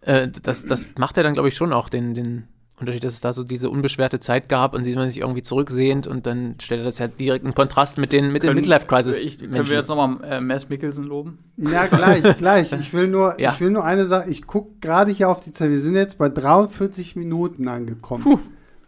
Äh, 0.00 0.26
das, 0.42 0.66
das 0.66 0.84
macht 0.96 1.16
er 1.16 1.22
dann, 1.22 1.34
glaube 1.34 1.48
ich, 1.48 1.54
schon 1.54 1.72
auch 1.72 1.88
den, 1.88 2.12
den, 2.12 2.48
Unterschied, 2.80 3.04
dass 3.04 3.14
es 3.14 3.20
da 3.20 3.32
so 3.32 3.42
diese 3.44 3.70
unbeschwerte 3.70 4.20
Zeit 4.20 4.48
gab 4.48 4.74
und 4.74 4.86
man 4.94 5.10
sich 5.10 5.20
irgendwie 5.20 5.42
zurücksehnt 5.42 6.06
und 6.06 6.26
dann 6.26 6.54
stellt 6.60 6.80
er 6.80 6.84
das 6.84 6.98
ja 6.98 7.08
direkt 7.08 7.44
in 7.44 7.54
Kontrast 7.54 7.98
mit 7.98 8.12
den, 8.12 8.32
mit 8.32 8.42
den 8.42 8.54
Midlife-Crisis. 8.54 9.38
Können 9.38 9.66
wir 9.66 9.76
jetzt 9.76 9.88
nochmal 9.88 10.16
äh, 10.24 10.40
Mass 10.40 10.68
Mickelson 10.68 11.04
loben? 11.04 11.38
Ja, 11.56 11.86
gleich, 11.86 12.36
gleich. 12.38 12.72
Ich 12.72 12.92
will 12.94 13.08
nur, 13.08 13.40
ja. 13.40 13.52
ich 13.52 13.60
will 13.60 13.70
nur 13.70 13.84
eine 13.84 14.06
Sache, 14.06 14.30
ich 14.30 14.46
gucke 14.46 14.72
gerade 14.80 15.10
hier 15.10 15.28
auf 15.28 15.40
die 15.40 15.52
Zeit, 15.52 15.70
wir 15.70 15.80
sind 15.80 15.96
jetzt 15.96 16.18
bei 16.18 16.28
43 16.28 17.16
Minuten 17.16 17.68
angekommen. 17.68 18.22
Puh. 18.22 18.38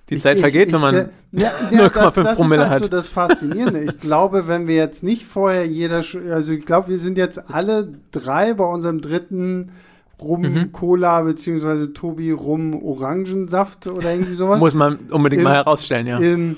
Die 0.08 0.16
ich, 0.16 0.22
Zeit 0.22 0.36
ich, 0.36 0.40
vergeht, 0.40 0.68
ich, 0.68 0.74
wenn 0.74 0.80
man 0.80 0.94
ja, 1.32 1.52
ja, 1.70 1.86
0,5 1.86 2.22
das, 2.22 2.38
Promille 2.38 2.62
ist 2.62 2.68
halt 2.68 2.70
hat. 2.70 2.78
so 2.80 2.88
das 2.88 3.08
Faszinierende. 3.08 3.84
Ich 3.84 3.98
glaube, 4.00 4.48
wenn 4.48 4.66
wir 4.66 4.74
jetzt 4.74 5.04
nicht 5.04 5.24
vorher 5.24 5.66
jeder, 5.66 6.02
also 6.30 6.52
ich 6.52 6.66
glaube, 6.66 6.88
wir 6.88 6.98
sind 6.98 7.16
jetzt 7.16 7.50
alle 7.50 7.94
drei 8.10 8.54
bei 8.54 8.64
unserem 8.64 9.00
dritten 9.00 9.70
Rum 10.22 10.42
mhm. 10.42 10.72
Cola 10.72 11.22
beziehungsweise 11.22 11.92
Tobi 11.92 12.30
Rum 12.32 12.74
Orangensaft 12.82 13.86
oder 13.86 14.12
irgendwie 14.12 14.34
sowas. 14.34 14.60
Muss 14.60 14.74
man 14.74 14.98
unbedingt 15.10 15.40
ähm, 15.40 15.44
mal 15.44 15.54
herausstellen, 15.54 16.06
ja. 16.06 16.20
Ähm, 16.20 16.56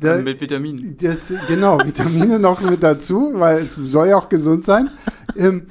da, 0.00 0.16
mit 0.16 0.40
Vitaminen. 0.40 0.96
Das, 1.00 1.32
genau, 1.48 1.78
Vitamine 1.84 2.38
noch 2.38 2.60
mit 2.62 2.82
dazu, 2.82 3.32
weil 3.34 3.58
es 3.58 3.72
soll 3.72 4.08
ja 4.08 4.16
auch 4.16 4.28
gesund 4.28 4.64
sein. 4.64 4.90
Ähm, 5.36 5.66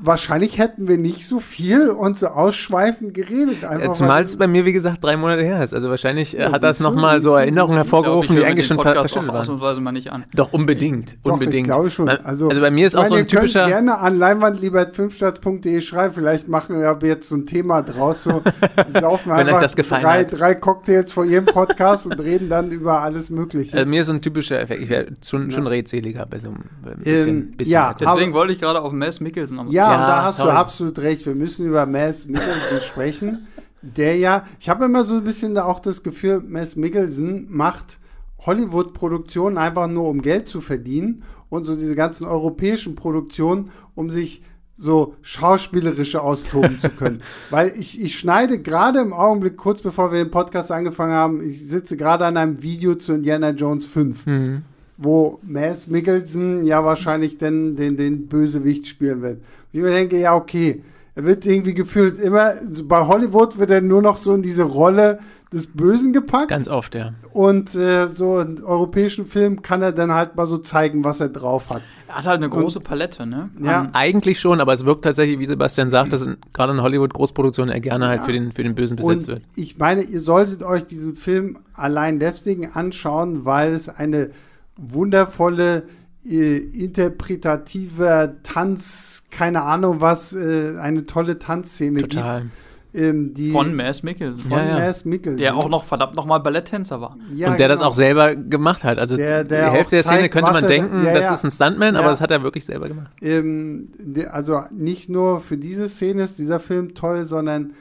wahrscheinlich 0.00 0.58
hätten 0.58 0.88
wir 0.88 0.98
nicht 0.98 1.26
so 1.26 1.40
viel 1.40 1.88
und 1.88 2.16
so 2.16 2.28
ausschweifend 2.28 3.14
geredet. 3.14 3.64
Einfach, 3.64 3.92
Zumal 3.92 4.22
es 4.22 4.36
bei 4.36 4.46
mir, 4.46 4.64
wie 4.64 4.72
gesagt, 4.72 5.02
drei 5.02 5.16
Monate 5.16 5.42
her 5.42 5.62
ist. 5.62 5.74
Also 5.74 5.88
wahrscheinlich 5.88 6.32
ja, 6.32 6.52
hat 6.52 6.62
das 6.62 6.80
nochmal 6.80 7.20
so 7.20 7.34
Erinnerungen 7.34 7.76
hervorgerufen, 7.76 8.36
die 8.36 8.44
eigentlich 8.44 8.66
schon 8.66 8.80
verschwunden 8.80 9.28
waren. 9.28 9.38
Ausnahmsweise 9.38 9.80
mal 9.80 9.92
nicht 9.92 10.12
an. 10.12 10.24
Doch, 10.34 10.52
unbedingt. 10.52 11.16
Doch, 11.24 11.32
unbedingt. 11.32 11.66
ich 11.66 11.72
glaube 11.72 11.90
schon. 11.90 12.08
Also, 12.08 12.48
also 12.48 12.60
bei 12.60 12.70
mir 12.70 12.86
ist 12.86 12.96
auch 12.96 13.06
so 13.06 13.14
ein 13.14 13.26
typischer... 13.26 13.64
Ihr 13.64 13.68
gerne 13.68 13.98
an 13.98 14.18
leinwandliebertfilmstarts.de 14.18 15.80
schreiben. 15.80 16.14
Vielleicht 16.14 16.48
machen 16.48 16.76
wir 16.76 16.98
jetzt 17.02 17.28
so 17.28 17.36
ein 17.36 17.46
Thema 17.46 17.82
draus. 17.82 18.24
So, 18.24 18.42
saufen 18.88 19.32
Wenn 19.32 19.48
euch 19.48 19.60
das 19.60 19.76
gefallen 19.76 20.02
drei, 20.02 20.20
hat. 20.20 20.38
drei 20.38 20.54
Cocktails 20.54 21.12
vor 21.12 21.24
jedem 21.24 21.46
Podcast 21.46 22.06
und 22.06 22.18
reden 22.20 22.48
dann 22.48 22.70
über 22.70 23.00
alles 23.02 23.30
Mögliche. 23.30 23.76
Also 23.76 23.86
mir 23.86 24.00
ist 24.00 24.06
so 24.06 24.12
ein 24.12 24.22
typischer 24.22 24.60
Effekt. 24.60 24.82
Ich 24.82 24.88
wäre 24.88 25.06
schon, 25.26 25.50
schon 25.50 25.66
redseliger 25.66 26.26
bei 26.26 26.38
so 26.38 26.48
einem 26.48 26.64
bisschen. 26.98 27.28
Ähm, 27.28 27.56
bisschen 27.56 27.72
ja, 27.72 27.94
Deswegen 27.94 28.32
wollte 28.32 28.52
ich 28.52 28.60
gerade 28.60 28.80
auf 28.80 28.92
Mess 28.92 29.20
Mickelson 29.20 29.56
nochmal 29.56 29.72
Ja, 29.78 29.92
ja, 29.92 30.06
da 30.06 30.22
hast 30.24 30.38
toll. 30.38 30.46
du 30.46 30.52
absolut 30.52 30.98
recht. 30.98 31.26
Wir 31.26 31.34
müssen 31.34 31.66
über 31.66 31.86
Mads 31.86 32.26
Mikkelsen 32.26 32.80
sprechen. 32.80 33.48
Der 33.80 34.16
ja, 34.16 34.44
ich 34.58 34.68
habe 34.68 34.84
immer 34.84 35.04
so 35.04 35.16
ein 35.16 35.24
bisschen 35.24 35.54
da 35.54 35.64
auch 35.64 35.80
das 35.80 36.02
Gefühl, 36.02 36.42
Mads 36.46 36.76
Mikkelsen 36.76 37.46
macht 37.48 37.98
Hollywood-Produktionen 38.40 39.56
einfach 39.56 39.86
nur, 39.86 40.08
um 40.08 40.22
Geld 40.22 40.48
zu 40.48 40.60
verdienen 40.60 41.22
und 41.48 41.64
so 41.64 41.74
diese 41.74 41.94
ganzen 41.94 42.26
europäischen 42.26 42.94
Produktionen, 42.96 43.70
um 43.94 44.10
sich 44.10 44.42
so 44.74 45.14
schauspielerische 45.22 46.20
austoben 46.22 46.78
zu 46.78 46.88
können. 46.88 47.22
Weil 47.50 47.72
ich, 47.76 48.00
ich 48.00 48.18
schneide 48.18 48.60
gerade 48.60 49.00
im 49.00 49.12
Augenblick, 49.12 49.56
kurz 49.56 49.82
bevor 49.82 50.12
wir 50.12 50.22
den 50.22 50.30
Podcast 50.30 50.70
angefangen 50.70 51.12
haben, 51.12 51.42
ich 51.42 51.66
sitze 51.66 51.96
gerade 51.96 52.26
an 52.26 52.36
einem 52.36 52.62
Video 52.62 52.94
zu 52.94 53.12
Indiana 53.12 53.50
Jones 53.50 53.84
5. 53.86 54.26
Mhm 54.26 54.62
wo 54.98 55.38
Mads 55.42 55.86
Mikkelsen 55.86 56.64
ja 56.64 56.84
wahrscheinlich 56.84 57.38
den, 57.38 57.76
den, 57.76 57.96
den 57.96 58.26
Bösewicht 58.26 58.88
spielen 58.88 59.22
wird. 59.22 59.40
Und 59.72 59.78
ich 59.78 59.80
mir 59.80 59.90
denke, 59.90 60.18
ja, 60.18 60.34
okay, 60.34 60.82
er 61.14 61.24
wird 61.24 61.44
irgendwie 61.46 61.74
gefühlt 61.74 62.20
immer, 62.20 62.54
bei 62.84 63.06
Hollywood 63.06 63.58
wird 63.58 63.70
er 63.70 63.80
nur 63.80 64.02
noch 64.02 64.18
so 64.18 64.32
in 64.32 64.42
diese 64.42 64.62
Rolle 64.62 65.18
des 65.52 65.66
Bösen 65.66 66.12
gepackt. 66.12 66.48
Ganz 66.48 66.68
oft, 66.68 66.94
ja. 66.94 67.12
Und 67.32 67.74
äh, 67.74 68.08
so 68.08 68.38
in 68.38 68.62
europäischen 68.62 69.24
Filmen 69.24 69.62
kann 69.62 69.80
er 69.80 69.92
dann 69.92 70.12
halt 70.12 70.36
mal 70.36 70.46
so 70.46 70.58
zeigen, 70.58 71.04
was 71.04 71.20
er 71.20 71.30
drauf 71.30 71.70
hat. 71.70 71.82
Er 72.06 72.16
hat 72.16 72.26
halt 72.26 72.36
eine 72.36 72.50
große 72.50 72.78
und, 72.78 72.84
Palette, 72.84 73.26
ne? 73.26 73.48
Ja. 73.62 73.88
Eigentlich 73.94 74.40
schon, 74.40 74.60
aber 74.60 74.74
es 74.74 74.84
wirkt 74.84 75.04
tatsächlich, 75.04 75.38
wie 75.38 75.46
Sebastian 75.46 75.90
sagt, 75.90 76.12
dass 76.12 76.28
gerade 76.52 76.72
in 76.72 76.82
Hollywood-Großproduktionen 76.82 77.72
er 77.72 77.80
gerne 77.80 78.08
halt 78.08 78.16
ja. 78.16 78.20
halt 78.20 78.26
für 78.26 78.32
den, 78.32 78.52
für 78.52 78.62
den 78.62 78.74
Bösen 78.74 78.96
besetzt 78.96 79.28
und 79.28 79.34
wird. 79.34 79.42
Ich 79.56 79.78
meine, 79.78 80.02
ihr 80.02 80.20
solltet 80.20 80.62
euch 80.62 80.84
diesen 80.84 81.16
Film 81.16 81.58
allein 81.72 82.18
deswegen 82.18 82.70
anschauen, 82.72 83.44
weil 83.44 83.72
es 83.72 83.88
eine 83.88 84.30
wundervolle 84.76 85.84
äh, 86.24 86.56
interpretative 86.56 88.36
Tanz, 88.42 89.26
keine 89.30 89.62
Ahnung 89.62 90.00
was, 90.00 90.34
äh, 90.34 90.76
eine 90.78 91.06
tolle 91.06 91.38
Tanzszene 91.38 92.02
Total. 92.02 92.42
gibt. 92.42 92.52
Ähm, 92.94 93.34
von 93.52 93.74
Mass 93.74 94.02
Mikkelsen. 94.02 94.42
Von 94.42 94.52
ja, 94.52 94.66
ja. 94.66 94.78
Mass 94.78 95.04
Mikkelsen. 95.04 95.36
Der 95.36 95.56
auch 95.56 95.68
noch 95.68 95.84
verdammt 95.84 96.16
nochmal 96.16 96.40
Balletttänzer 96.40 97.00
war. 97.00 97.18
Ja, 97.34 97.50
und 97.50 97.58
der 97.58 97.68
genau. 97.68 97.80
das 97.80 97.82
auch 97.82 97.92
selber 97.92 98.34
gemacht 98.34 98.82
hat. 98.82 98.98
Also 98.98 99.16
der, 99.16 99.44
der 99.44 99.66
die 99.66 99.76
Hälfte 99.76 99.96
der 99.96 100.04
Szene 100.04 100.28
könnte 100.30 100.52
man 100.52 100.66
denken, 100.66 101.04
ja, 101.04 101.12
das 101.12 101.30
ist 101.30 101.44
ein 101.44 101.50
Stuntman, 101.50 101.96
aber 101.96 102.08
das 102.08 102.20
hat 102.20 102.30
er 102.30 102.42
wirklich 102.42 102.64
selber 102.64 102.88
gemacht. 102.88 103.10
Ähm, 103.20 103.88
also 104.30 104.62
nicht 104.70 105.10
nur 105.10 105.40
für 105.40 105.58
diese 105.58 105.88
Szene 105.88 106.22
ist 106.22 106.38
dieser 106.38 106.60
Film 106.60 106.94
toll, 106.94 107.24
sondern 107.24 107.74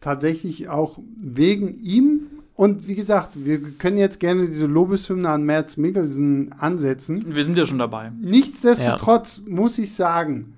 tatsächlich 0.00 0.68
auch 0.68 1.00
wegen 1.16 1.74
ihm 1.74 2.25
und 2.56 2.88
wie 2.88 2.94
gesagt, 2.94 3.44
wir 3.44 3.60
können 3.60 3.98
jetzt 3.98 4.18
gerne 4.18 4.46
diese 4.46 4.64
Lobeshymne 4.64 5.28
an 5.28 5.42
Merz 5.42 5.76
Mikkelsen 5.76 6.54
ansetzen. 6.58 7.34
Wir 7.34 7.44
sind 7.44 7.58
ja 7.58 7.66
schon 7.66 7.78
dabei. 7.78 8.10
Nichtsdestotrotz 8.18 9.42
ja. 9.44 9.54
muss 9.54 9.76
ich 9.76 9.94
sagen, 9.94 10.54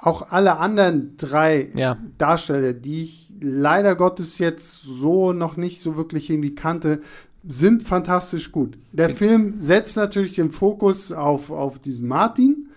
auch 0.00 0.32
alle 0.32 0.58
anderen 0.58 1.16
drei 1.16 1.70
ja. 1.76 1.96
Darsteller, 2.18 2.72
die 2.72 3.04
ich 3.04 3.32
leider 3.40 3.94
Gottes 3.94 4.38
jetzt 4.38 4.82
so 4.82 5.32
noch 5.32 5.56
nicht 5.56 5.80
so 5.80 5.96
wirklich 5.96 6.28
irgendwie 6.28 6.56
kannte, 6.56 7.00
sind 7.46 7.84
fantastisch 7.84 8.50
gut. 8.50 8.76
Der 8.90 9.06
okay. 9.06 9.16
Film 9.16 9.60
setzt 9.60 9.96
natürlich 9.96 10.34
den 10.34 10.50
Fokus 10.50 11.12
auf, 11.12 11.50
auf 11.52 11.78
diesen 11.78 12.08
Martin, 12.08 12.68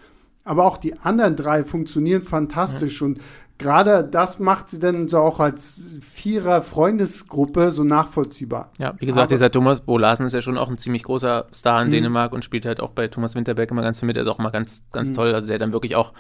aber 0.44 0.66
auch 0.66 0.78
die 0.78 1.00
anderen 1.00 1.36
drei 1.36 1.64
funktionieren 1.64 2.22
fantastisch 2.22 3.02
ja. 3.02 3.08
und 3.08 3.20
gerade 3.58 4.04
das 4.04 4.40
macht 4.40 4.70
sie 4.70 4.80
dann 4.80 5.08
so 5.08 5.20
auch 5.20 5.40
als 5.40 5.96
Vierer-Freundesgruppe 6.02 7.72
so 7.72 7.84
nachvollziehbar. 7.84 8.72
Ja, 8.80 8.94
wie 9.00 9.06
gesagt, 9.06 9.24
Aber 9.24 9.36
dieser 9.36 9.52
Thomas 9.52 9.82
Bo 9.82 9.98
Larsen 9.98 10.26
ist 10.26 10.34
ja 10.34 10.42
schon 10.42 10.58
auch 10.58 10.70
ein 10.70 10.78
ziemlich 10.78 11.04
großer 11.04 11.48
Star 11.54 11.82
in 11.82 11.88
mhm. 11.88 11.92
Dänemark 11.92 12.34
und 12.34 12.44
spielt 12.44 12.66
halt 12.66 12.82
auch 12.82 12.92
bei 12.92 13.08
Thomas 13.08 13.36
Winterberg 13.36 13.72
immer 13.72 13.82
ganz 13.82 14.00
viel 14.00 14.08
mit. 14.08 14.18
Er 14.18 14.24
ist 14.24 14.28
auch 14.28 14.40
immer 14.40 14.52
ganz, 14.52 14.86
ganz 14.92 15.10
mhm. 15.10 15.14
toll. 15.14 15.34
Also 15.34 15.48
der 15.48 15.58
dann 15.58 15.74
wirklich 15.74 15.96
auch 15.96 16.14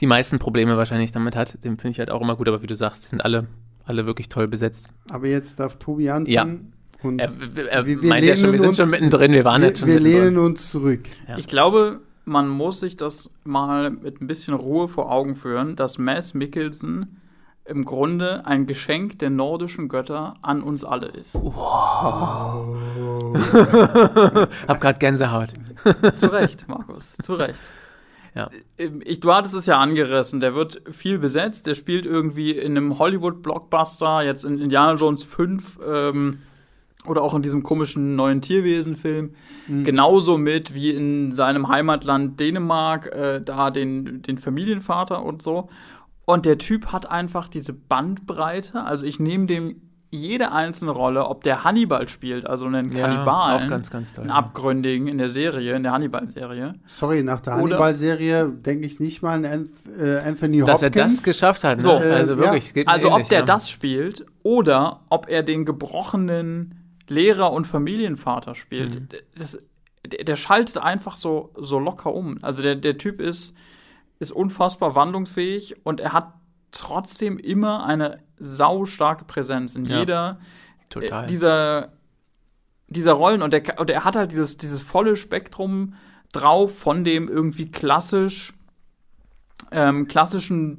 die 0.00 0.06
meisten 0.06 0.38
Probleme 0.38 0.76
wahrscheinlich 0.76 1.12
damit 1.12 1.36
hat. 1.36 1.62
Den 1.64 1.78
finde 1.78 1.90
ich 1.90 1.98
halt 1.98 2.10
auch 2.10 2.20
immer 2.20 2.36
gut. 2.36 2.48
Aber 2.48 2.62
wie 2.62 2.66
du 2.66 2.76
sagst, 2.76 3.04
die 3.04 3.08
sind 3.08 3.24
alle, 3.24 3.46
alle 3.84 4.06
wirklich 4.06 4.28
toll 4.28 4.48
besetzt. 4.48 4.88
Aber 5.10 5.28
jetzt 5.28 5.60
darf 5.60 5.76
Tobi 5.76 6.10
anfangen. 6.10 6.32
Ja. 6.32 6.46
Und 7.02 7.18
er, 7.18 7.32
er 7.68 7.86
wir, 7.86 8.00
wir 8.00 8.08
meint 8.08 8.24
ja 8.24 8.36
schon, 8.36 8.52
wir 8.52 8.60
sind 8.60 8.76
schon 8.76 8.90
mittendrin, 8.90 9.32
wir 9.32 9.44
waren 9.44 9.62
wir, 9.62 9.68
jetzt 9.68 9.80
schon 9.80 9.88
Wir 9.88 9.98
lehnen 9.98 10.38
uns 10.38 10.70
zurück. 10.70 11.00
Ja. 11.28 11.36
Ich 11.36 11.48
glaube, 11.48 12.00
man 12.24 12.48
muss 12.48 12.80
sich 12.80 12.96
das 12.96 13.30
mal 13.44 13.90
mit 13.90 14.20
ein 14.20 14.26
bisschen 14.26 14.54
Ruhe 14.54 14.88
vor 14.88 15.10
Augen 15.10 15.34
führen, 15.34 15.76
dass 15.76 15.98
Mass 15.98 16.34
Mikkelsen 16.34 17.20
im 17.64 17.84
Grunde 17.84 18.44
ein 18.46 18.66
Geschenk 18.66 19.18
der 19.20 19.30
nordischen 19.30 19.88
Götter 19.88 20.34
an 20.42 20.62
uns 20.62 20.84
alle 20.84 21.06
ist. 21.08 21.34
Wow. 21.34 22.76
Hab 24.68 24.80
grad 24.80 25.00
Gänsehaut. 25.00 25.50
zu 26.14 26.26
Recht, 26.32 26.68
Markus, 26.68 27.16
zu 27.22 27.34
Recht. 27.34 27.60
Ja. 28.34 28.50
Ich, 29.04 29.20
du 29.20 29.32
hattest 29.32 29.54
es 29.54 29.66
ja 29.66 29.78
angerissen, 29.78 30.40
der 30.40 30.54
wird 30.54 30.82
viel 30.90 31.18
besetzt, 31.18 31.66
der 31.66 31.74
spielt 31.74 32.06
irgendwie 32.06 32.52
in 32.52 32.76
einem 32.76 32.98
Hollywood-Blockbuster, 32.98 34.22
jetzt 34.22 34.44
in 34.44 34.58
Indiana 34.58 34.94
Jones 34.94 35.22
5, 35.24 35.78
ähm, 35.86 36.38
oder 37.06 37.22
auch 37.22 37.34
in 37.34 37.42
diesem 37.42 37.62
komischen 37.62 38.14
neuen 38.14 38.40
Tierwesen-Film 38.40 39.32
mhm. 39.66 39.84
genauso 39.84 40.38
mit 40.38 40.74
wie 40.74 40.90
in 40.90 41.32
seinem 41.32 41.68
Heimatland 41.68 42.38
Dänemark, 42.38 43.06
äh, 43.06 43.40
da 43.40 43.70
den, 43.70 44.22
den 44.22 44.38
Familienvater 44.38 45.24
und 45.24 45.42
so. 45.42 45.68
Und 46.24 46.46
der 46.46 46.58
Typ 46.58 46.92
hat 46.92 47.10
einfach 47.10 47.48
diese 47.48 47.72
Bandbreite. 47.72 48.84
Also 48.84 49.04
ich 49.04 49.18
nehme 49.18 49.46
dem 49.46 49.80
jede 50.14 50.52
einzelne 50.52 50.90
Rolle, 50.90 51.26
ob 51.26 51.42
der 51.42 51.64
Hannibal 51.64 52.06
spielt, 52.06 52.46
also 52.46 52.66
einen 52.66 52.90
Kannibalen, 52.90 53.62
ja, 53.62 53.68
ganz, 53.68 53.90
ganz 53.90 54.16
einen 54.18 54.30
abgründigen 54.30 55.08
in 55.08 55.16
der 55.16 55.30
Serie, 55.30 55.74
in 55.74 55.82
der 55.82 55.92
Hannibal-Serie. 55.92 56.74
Sorry, 56.86 57.22
nach 57.22 57.40
der 57.40 57.54
Hannibal-Serie 57.54 58.50
denke 58.50 58.86
ich 58.86 59.00
nicht 59.00 59.22
mal 59.22 59.42
an 59.46 59.70
äh, 59.98 60.18
Anthony 60.18 60.58
Hopkins. 60.58 60.66
Dass 60.66 60.82
er 60.82 60.90
das 60.90 61.22
geschafft 61.22 61.64
hat. 61.64 61.78
Ne? 61.78 61.82
So, 61.82 61.92
also 61.92 62.36
wirklich. 62.36 62.74
Ja. 62.74 62.82
Also 62.86 63.08
ähnlich, 63.08 63.22
ob 63.22 63.28
der 63.30 63.38
ja. 63.38 63.44
das 63.46 63.70
spielt 63.70 64.26
oder 64.42 65.00
ob 65.08 65.30
er 65.30 65.42
den 65.42 65.64
gebrochenen 65.64 66.81
Lehrer 67.12 67.52
und 67.52 67.66
Familienvater 67.66 68.54
spielt. 68.54 68.94
Mhm. 68.94 69.08
Das, 69.36 69.58
der, 70.04 70.24
der, 70.24 70.36
schaltet 70.36 70.78
einfach 70.78 71.16
so, 71.16 71.52
so 71.56 71.78
locker 71.78 72.12
um. 72.12 72.38
Also 72.42 72.62
der, 72.62 72.74
der 72.74 72.98
Typ 72.98 73.20
ist, 73.20 73.56
ist 74.18 74.32
unfassbar 74.32 74.94
wandlungsfähig 74.94 75.76
und 75.84 76.00
er 76.00 76.12
hat 76.12 76.34
trotzdem 76.72 77.38
immer 77.38 77.84
eine 77.84 78.18
saustarke 78.38 79.24
Präsenz 79.24 79.74
in 79.76 79.84
ja, 79.84 80.00
jeder 80.00 80.40
äh, 80.94 81.26
dieser, 81.26 81.92
dieser 82.88 83.12
Rollen. 83.12 83.42
Und 83.42 83.54
er, 83.54 83.78
und 83.78 83.90
er 83.90 84.04
hat 84.04 84.16
halt 84.16 84.32
dieses, 84.32 84.56
dieses 84.56 84.82
volle 84.82 85.16
Spektrum 85.16 85.94
drauf 86.32 86.76
von 86.76 87.04
dem 87.04 87.28
irgendwie 87.28 87.70
klassisch 87.70 88.54
ähm, 89.72 90.06
klassischen 90.06 90.78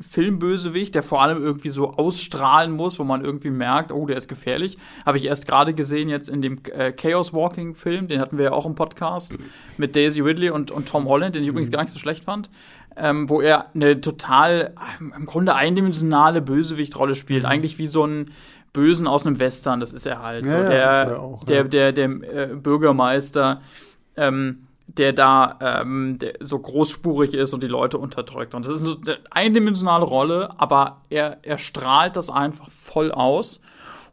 Filmbösewicht, 0.00 0.94
der 0.94 1.02
vor 1.02 1.22
allem 1.22 1.42
irgendwie 1.42 1.68
so 1.68 1.92
ausstrahlen 1.92 2.72
muss, 2.72 2.98
wo 2.98 3.04
man 3.04 3.24
irgendwie 3.24 3.50
merkt, 3.50 3.92
oh, 3.92 4.06
der 4.06 4.16
ist 4.16 4.28
gefährlich. 4.28 4.78
Habe 5.04 5.18
ich 5.18 5.26
erst 5.26 5.46
gerade 5.46 5.74
gesehen 5.74 6.08
jetzt 6.08 6.28
in 6.28 6.42
dem 6.42 6.60
äh, 6.72 6.92
Chaos 6.92 7.32
Walking 7.32 7.74
Film, 7.74 8.08
den 8.08 8.20
hatten 8.20 8.38
wir 8.38 8.46
ja 8.46 8.52
auch 8.52 8.66
im 8.66 8.74
Podcast 8.74 9.34
mit 9.76 9.94
Daisy 9.94 10.20
Ridley 10.20 10.50
und, 10.50 10.70
und 10.70 10.88
Tom 10.88 11.06
Holland, 11.06 11.34
den 11.34 11.42
ich 11.42 11.48
mhm. 11.48 11.52
übrigens 11.52 11.70
gar 11.70 11.82
nicht 11.82 11.92
so 11.92 11.98
schlecht 11.98 12.24
fand. 12.24 12.50
Ähm, 12.96 13.28
wo 13.30 13.40
er 13.40 13.66
eine 13.74 14.00
total, 14.00 14.74
im 14.98 15.24
Grunde 15.24 15.54
eindimensionale 15.54 16.42
Bösewichtrolle 16.42 17.14
spielt. 17.14 17.44
Mhm. 17.44 17.48
Eigentlich 17.48 17.78
wie 17.78 17.86
so 17.86 18.04
ein 18.04 18.32
Bösen 18.72 19.06
aus 19.06 19.24
einem 19.24 19.38
Western, 19.38 19.80
das 19.80 19.92
ist 19.92 20.06
er 20.06 20.22
halt. 20.22 20.44
Ja, 20.44 20.50
so 20.50 20.68
der, 20.68 21.20
auch, 21.20 21.44
der, 21.44 21.64
der, 21.64 21.92
der, 21.92 22.08
der 22.08 22.50
äh, 22.50 22.54
Bürgermeister. 22.54 23.60
Ähm, 24.16 24.66
der 24.96 25.12
da 25.12 25.58
ähm, 25.60 26.18
der 26.18 26.34
so 26.40 26.58
großspurig 26.58 27.34
ist 27.34 27.52
und 27.52 27.62
die 27.62 27.68
Leute 27.68 27.98
unterdrückt. 27.98 28.54
Und 28.54 28.66
das 28.66 28.80
ist 28.80 29.08
eine 29.08 29.18
eindimensionale 29.30 30.04
Rolle, 30.04 30.50
aber 30.58 31.02
er, 31.10 31.38
er 31.42 31.58
strahlt 31.58 32.16
das 32.16 32.30
einfach 32.30 32.70
voll 32.70 33.12
aus. 33.12 33.60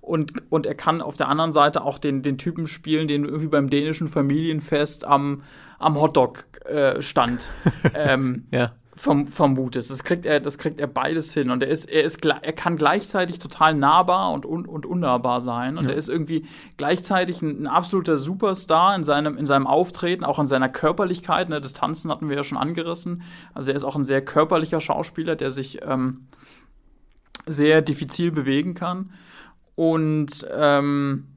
Und, 0.02 0.32
und 0.50 0.66
er 0.66 0.76
kann 0.76 1.02
auf 1.02 1.18
der 1.18 1.28
anderen 1.28 1.52
Seite 1.52 1.84
auch 1.84 1.98
den, 1.98 2.22
den 2.22 2.38
Typen 2.38 2.68
spielen, 2.68 3.10
den 3.10 3.24
du 3.24 3.30
irgendwie 3.30 3.50
beim 3.50 3.70
dänischen 3.70 4.08
Familienfest 4.08 5.04
am, 5.04 5.44
am 5.80 6.00
Hotdog-Stand 6.00 7.52
äh, 7.84 7.90
ähm, 8.14 8.46
ja 8.52 8.72
verm 8.98 9.28
vermutest. 9.28 9.92
Das 9.92 10.04
kriegt 10.04 10.26
er, 10.26 10.40
das 10.40 10.58
kriegt 10.58 10.80
er 10.80 10.88
beides 10.88 11.34
hin. 11.34 11.52
Und 11.52 11.64
er 11.64 11.70
ist, 11.70 11.86
er 11.86 12.04
ist, 12.04 12.26
er 12.26 12.54
kann 12.54 12.76
gleichzeitig 12.76 13.40
total 13.40 13.76
nahbar 13.76 14.32
und, 14.32 14.46
un 14.46 14.66
und 14.66 14.86
unnahbar 14.86 15.40
sein. 15.40 15.78
Und 15.78 15.86
ja. 15.86 15.92
er 15.92 15.98
ist 15.98 16.10
irgendwie 16.10 16.46
gleichzeitig 16.78 17.42
ein, 17.42 17.64
ein, 17.64 17.68
absoluter 17.68 18.18
Superstar 18.18 18.96
in 18.96 19.04
seinem, 19.04 19.38
in 19.38 19.46
seinem 19.46 19.68
Auftreten, 19.68 20.24
auch 20.24 20.40
in 20.40 20.48
seiner 20.48 20.70
Körperlichkeit. 20.70 21.50
Ne? 21.50 21.62
Distanzen 21.62 22.12
hatten 22.12 22.28
wir 22.28 22.36
ja 22.36 22.44
schon 22.44 22.58
angerissen. 22.58 23.22
Also 23.54 23.72
er 23.72 23.78
ist 23.78 23.84
auch 23.84 23.96
ein 23.96 24.06
sehr 24.06 24.24
körperlicher 24.24 24.82
Schauspieler, 24.82 25.36
der 25.36 25.52
sich 25.52 25.80
ähm, 25.84 26.28
sehr 27.46 27.82
diffizil 27.82 28.32
bewegen 28.32 28.74
kann. 28.74 29.12
Und 29.76 30.46
ähm, 30.52 31.28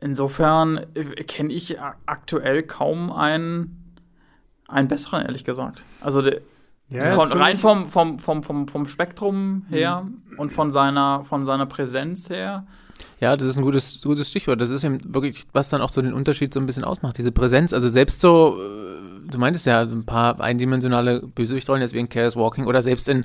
insofern 0.00 0.86
äh, 0.94 1.04
kenne 1.24 1.52
ich 1.52 1.80
aktuell 1.80 2.62
kaum 2.62 3.10
einen 3.10 3.81
einen 4.72 4.88
besseren, 4.88 5.22
ehrlich 5.22 5.44
gesagt. 5.44 5.84
Also 6.00 6.22
der, 6.22 6.40
ja, 6.88 7.12
von, 7.12 7.32
rein 7.32 7.56
vom, 7.56 7.86
vom, 7.86 8.18
vom, 8.18 8.42
vom, 8.42 8.68
vom 8.68 8.86
Spektrum 8.86 9.64
her 9.70 10.04
mhm. 10.04 10.38
und 10.38 10.52
von 10.52 10.72
seiner, 10.72 11.24
von 11.24 11.44
seiner 11.44 11.66
Präsenz 11.66 12.28
her. 12.28 12.66
Ja, 13.20 13.36
das 13.36 13.46
ist 13.46 13.56
ein 13.56 13.62
gutes, 13.62 14.00
gutes 14.02 14.28
Stichwort. 14.28 14.60
Das 14.60 14.70
ist 14.70 14.84
eben 14.84 15.14
wirklich, 15.14 15.44
was 15.52 15.68
dann 15.68 15.80
auch 15.80 15.88
so 15.88 16.02
den 16.02 16.12
Unterschied 16.12 16.52
so 16.52 16.60
ein 16.60 16.66
bisschen 16.66 16.84
ausmacht, 16.84 17.18
diese 17.18 17.32
Präsenz. 17.32 17.72
Also 17.72 17.88
selbst 17.88 18.20
so, 18.20 18.58
äh, 18.60 19.30
du 19.30 19.38
meintest 19.38 19.66
ja, 19.66 19.82
ein 19.82 20.04
paar 20.04 20.40
eindimensionale 20.40 21.22
Bösewichtrollen, 21.22 21.80
deswegen 21.80 22.08
Chaos 22.08 22.36
Walking 22.36 22.66
oder 22.66 22.82
selbst 22.82 23.08
in, 23.08 23.24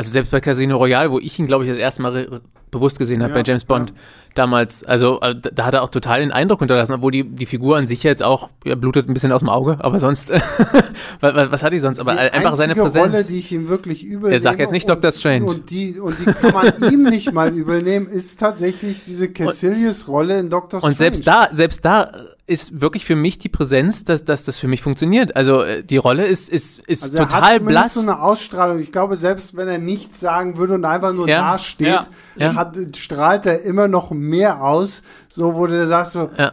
also 0.00 0.10
selbst 0.10 0.30
bei 0.30 0.40
Casino 0.40 0.76
Royale, 0.76 1.10
wo 1.10 1.18
ich 1.18 1.38
ihn, 1.38 1.46
glaube 1.46 1.64
ich, 1.64 1.70
das 1.70 1.78
erste 1.78 2.02
Mal 2.02 2.40
bewusst 2.70 2.98
gesehen 2.98 3.22
habe 3.22 3.32
ja, 3.32 3.38
bei 3.40 3.44
James 3.44 3.64
Bond. 3.64 3.90
Ja 3.90 3.96
damals. 4.34 4.84
Also 4.84 5.20
äh, 5.20 5.34
da 5.34 5.66
hat 5.66 5.74
er 5.74 5.82
auch 5.82 5.90
total 5.90 6.20
den 6.20 6.32
Eindruck 6.32 6.60
hinterlassen, 6.60 6.94
obwohl 6.94 7.12
die, 7.12 7.24
die 7.24 7.46
Figur 7.46 7.76
an 7.76 7.86
sich 7.86 8.02
jetzt 8.02 8.22
auch 8.22 8.50
ja, 8.64 8.74
blutet 8.74 9.08
ein 9.08 9.14
bisschen 9.14 9.32
aus 9.32 9.40
dem 9.40 9.48
Auge, 9.48 9.76
aber 9.80 9.98
sonst, 9.98 10.30
was, 11.20 11.34
was, 11.50 11.62
hat 11.62 11.72
die 11.72 11.78
sonst? 11.78 11.98
Aber 12.00 12.12
die 12.12 12.18
einfach 12.20 12.56
seine 12.56 12.74
Präsenz. 12.74 13.14
Rolle, 13.14 13.24
die 13.24 13.38
ich 13.38 13.52
ihm 13.52 13.68
wirklich 13.68 14.04
übel 14.04 14.32
Er 14.32 14.40
sagt 14.40 14.58
jetzt 14.58 14.72
nicht 14.72 14.88
Dr. 14.88 15.12
Strange. 15.12 15.46
Und 15.46 15.70
die, 15.70 15.98
und 15.98 16.16
die 16.20 16.24
kann 16.24 16.52
man 16.52 16.72
ihm 16.92 17.04
nicht 17.04 17.32
mal 17.32 17.54
übel 17.54 17.82
nehmen, 17.82 18.06
ist 18.06 18.40
tatsächlich 18.40 19.02
diese 19.04 19.30
Cassilius-Rolle 19.30 20.38
in 20.38 20.50
Dr. 20.50 20.80
Strange. 20.80 20.92
Und 20.92 20.96
selbst 20.96 21.26
da, 21.26 21.48
selbst 21.50 21.84
da 21.84 22.10
ist 22.50 22.80
wirklich 22.80 23.04
für 23.04 23.14
mich 23.14 23.38
die 23.38 23.48
Präsenz, 23.48 24.04
dass, 24.04 24.24
dass 24.24 24.44
das 24.44 24.58
für 24.58 24.66
mich 24.66 24.82
funktioniert. 24.82 25.36
Also 25.36 25.62
äh, 25.62 25.84
die 25.84 25.96
Rolle 25.96 26.26
ist, 26.26 26.50
ist, 26.50 26.80
ist 26.80 27.02
also 27.04 27.16
total 27.16 27.42
er 27.42 27.54
hat 27.54 27.64
blass. 27.64 27.94
so 27.94 28.00
eine 28.00 28.20
Ausstrahlung. 28.20 28.80
Ich 28.80 28.90
glaube, 28.90 29.16
selbst 29.16 29.56
wenn 29.56 29.68
er 29.68 29.78
nichts 29.78 30.18
sagen 30.18 30.58
würde 30.58 30.74
und 30.74 30.84
einfach 30.84 31.12
nur 31.12 31.28
ja, 31.28 31.52
dasteht, 31.52 31.86
ja, 31.86 32.06
ja. 32.36 32.54
Hat, 32.56 32.76
strahlt 32.96 33.46
er 33.46 33.62
immer 33.62 33.86
noch 33.86 34.10
mehr 34.10 34.64
aus, 34.64 35.02
so 35.28 35.54
wo 35.54 35.66
du 35.66 35.86
sagst 35.86 36.12
so, 36.12 36.30
ja. 36.36 36.52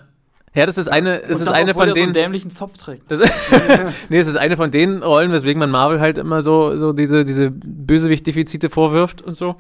Ja, 0.54 0.66
das 0.66 0.80
ist 0.80 0.88
eine, 0.88 1.20
das, 1.20 1.28
das 1.28 1.42
ist 1.42 1.48
eine 1.50 1.76
von 1.76 1.84
denen. 1.84 1.96
So 1.96 2.04
einen 2.04 2.14
dämlichen 2.14 2.50
Zopf 2.50 2.78
trägt. 2.78 3.12
Das, 3.12 3.20
nee, 4.10 4.18
es 4.18 4.28
ist 4.28 4.38
eine 4.38 4.58
von 4.58 4.72
den 4.72 5.04
Rollen, 5.04 5.32
weswegen 5.32 5.60
man 5.60 5.70
Marvel 5.70 6.00
halt 6.00 6.18
immer 6.18 6.42
so, 6.42 6.78
so 6.78 6.94
diese, 6.94 7.24
diese 7.26 7.52
Bösewicht-Defizite 7.52 8.72
vorwirft 8.72 9.22
und 9.22 9.34
so. 9.34 9.58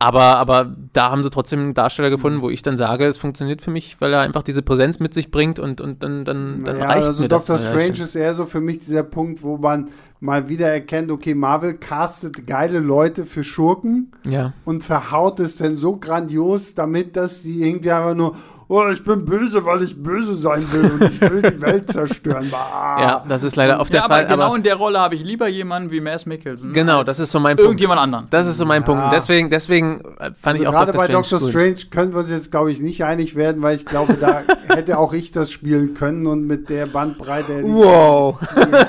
Aber, 0.00 0.36
aber 0.36 0.76
da 0.92 1.10
haben 1.10 1.22
sie 1.24 1.30
trotzdem 1.30 1.60
einen 1.60 1.74
Darsteller 1.74 2.10
gefunden, 2.10 2.40
wo 2.40 2.50
ich 2.50 2.62
dann 2.62 2.76
sage, 2.76 3.06
es 3.06 3.18
funktioniert 3.18 3.62
für 3.62 3.72
mich, 3.72 4.00
weil 4.00 4.12
er 4.12 4.20
einfach 4.20 4.44
diese 4.44 4.62
Präsenz 4.62 5.00
mit 5.00 5.12
sich 5.12 5.30
bringt 5.30 5.58
und, 5.58 5.80
und 5.80 6.02
dann, 6.04 6.24
dann, 6.24 6.62
dann 6.62 6.76
naja, 6.76 6.88
reicht 6.88 7.06
also 7.06 7.22
mir 7.22 7.28
Doctor 7.28 7.56
das. 7.56 7.64
Doctor 7.64 7.80
Strange 7.80 8.04
ist 8.04 8.14
eher 8.14 8.34
so 8.34 8.46
für 8.46 8.60
mich 8.60 8.78
dieser 8.78 9.02
Punkt, 9.02 9.42
wo 9.42 9.56
man 9.56 9.88
mal 10.20 10.48
wieder 10.48 10.68
erkennt, 10.68 11.10
okay, 11.10 11.34
Marvel 11.34 11.74
castet 11.74 12.46
geile 12.46 12.78
Leute 12.78 13.26
für 13.26 13.44
Schurken 13.44 14.12
ja. 14.24 14.52
und 14.64 14.82
verhaut 14.82 15.40
es 15.40 15.56
dann 15.56 15.76
so 15.76 15.96
grandios 15.96 16.74
damit, 16.74 17.16
dass 17.16 17.42
die 17.42 17.62
irgendwie 17.62 17.90
einfach 17.90 18.14
nur, 18.14 18.36
oh, 18.68 18.88
ich 18.92 19.02
bin 19.02 19.24
böse, 19.24 19.64
weil 19.64 19.82
ich 19.82 20.00
böse 20.00 20.34
sein 20.34 20.64
will 20.72 20.90
und 20.92 21.02
ich 21.02 21.20
will 21.20 21.42
die 21.42 21.60
Welt 21.60 21.90
zerstören. 21.92 22.48
Bah. 22.50 23.00
Ja, 23.00 23.24
das 23.28 23.42
ist 23.42 23.56
leider 23.56 23.80
auf 23.80 23.90
der 23.90 24.02
ja, 24.02 24.08
Fall. 24.08 24.20
Aber 24.20 24.28
genau 24.28 24.46
aber 24.46 24.56
in 24.56 24.62
der 24.62 24.76
Rolle 24.76 25.00
habe 25.00 25.14
ich 25.14 25.24
lieber 25.24 25.48
jemanden 25.48 25.90
wie 25.90 26.00
Mass 26.00 26.26
Mikkelsen. 26.26 26.72
Genau, 26.72 27.02
das 27.02 27.18
ist 27.18 27.30
so 27.30 27.40
mein 27.40 27.56
Punkt. 27.56 27.66
Irgendjemand 27.66 28.00
anderen. 28.00 28.26
Das 28.30 28.46
ist 28.46 28.58
so 28.58 28.66
mein 28.66 28.82
ja. 28.82 28.86
Punkt. 28.86 29.04
Deswegen, 29.12 29.50
deswegen 29.50 30.02
fand 30.18 30.36
also 30.44 30.62
ich 30.62 30.68
auch 30.68 30.72
gerade 30.72 30.92
bei 30.92 31.08
Doctor 31.08 31.40
Strange 31.40 31.76
können 31.90 32.12
wir 32.12 32.20
uns 32.20 32.30
jetzt, 32.30 32.50
glaube 32.50 32.70
ich, 32.70 32.80
nicht 32.80 33.04
einig 33.04 33.34
werden, 33.34 33.62
weil 33.62 33.76
ich 33.76 33.86
glaube, 33.86 34.14
da 34.14 34.42
hätte 34.68 34.98
auch 34.98 35.12
ich 35.12 35.32
das 35.32 35.50
spielen 35.50 35.94
können 35.94 36.26
und 36.26 36.46
mit 36.46 36.68
der 36.68 36.86
Bandbreite. 36.86 37.62
Wow. 37.64 38.38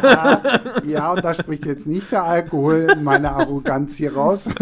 Ja, 0.03 0.41
ja, 0.85 1.11
und 1.11 1.23
da 1.23 1.33
spricht 1.33 1.65
jetzt 1.65 1.87
nicht 1.87 2.11
der 2.11 2.23
Alkohol 2.23 2.87
in 2.93 3.03
meiner 3.03 3.31
Arroganz 3.31 3.95
hier 3.95 4.13
raus. 4.15 4.49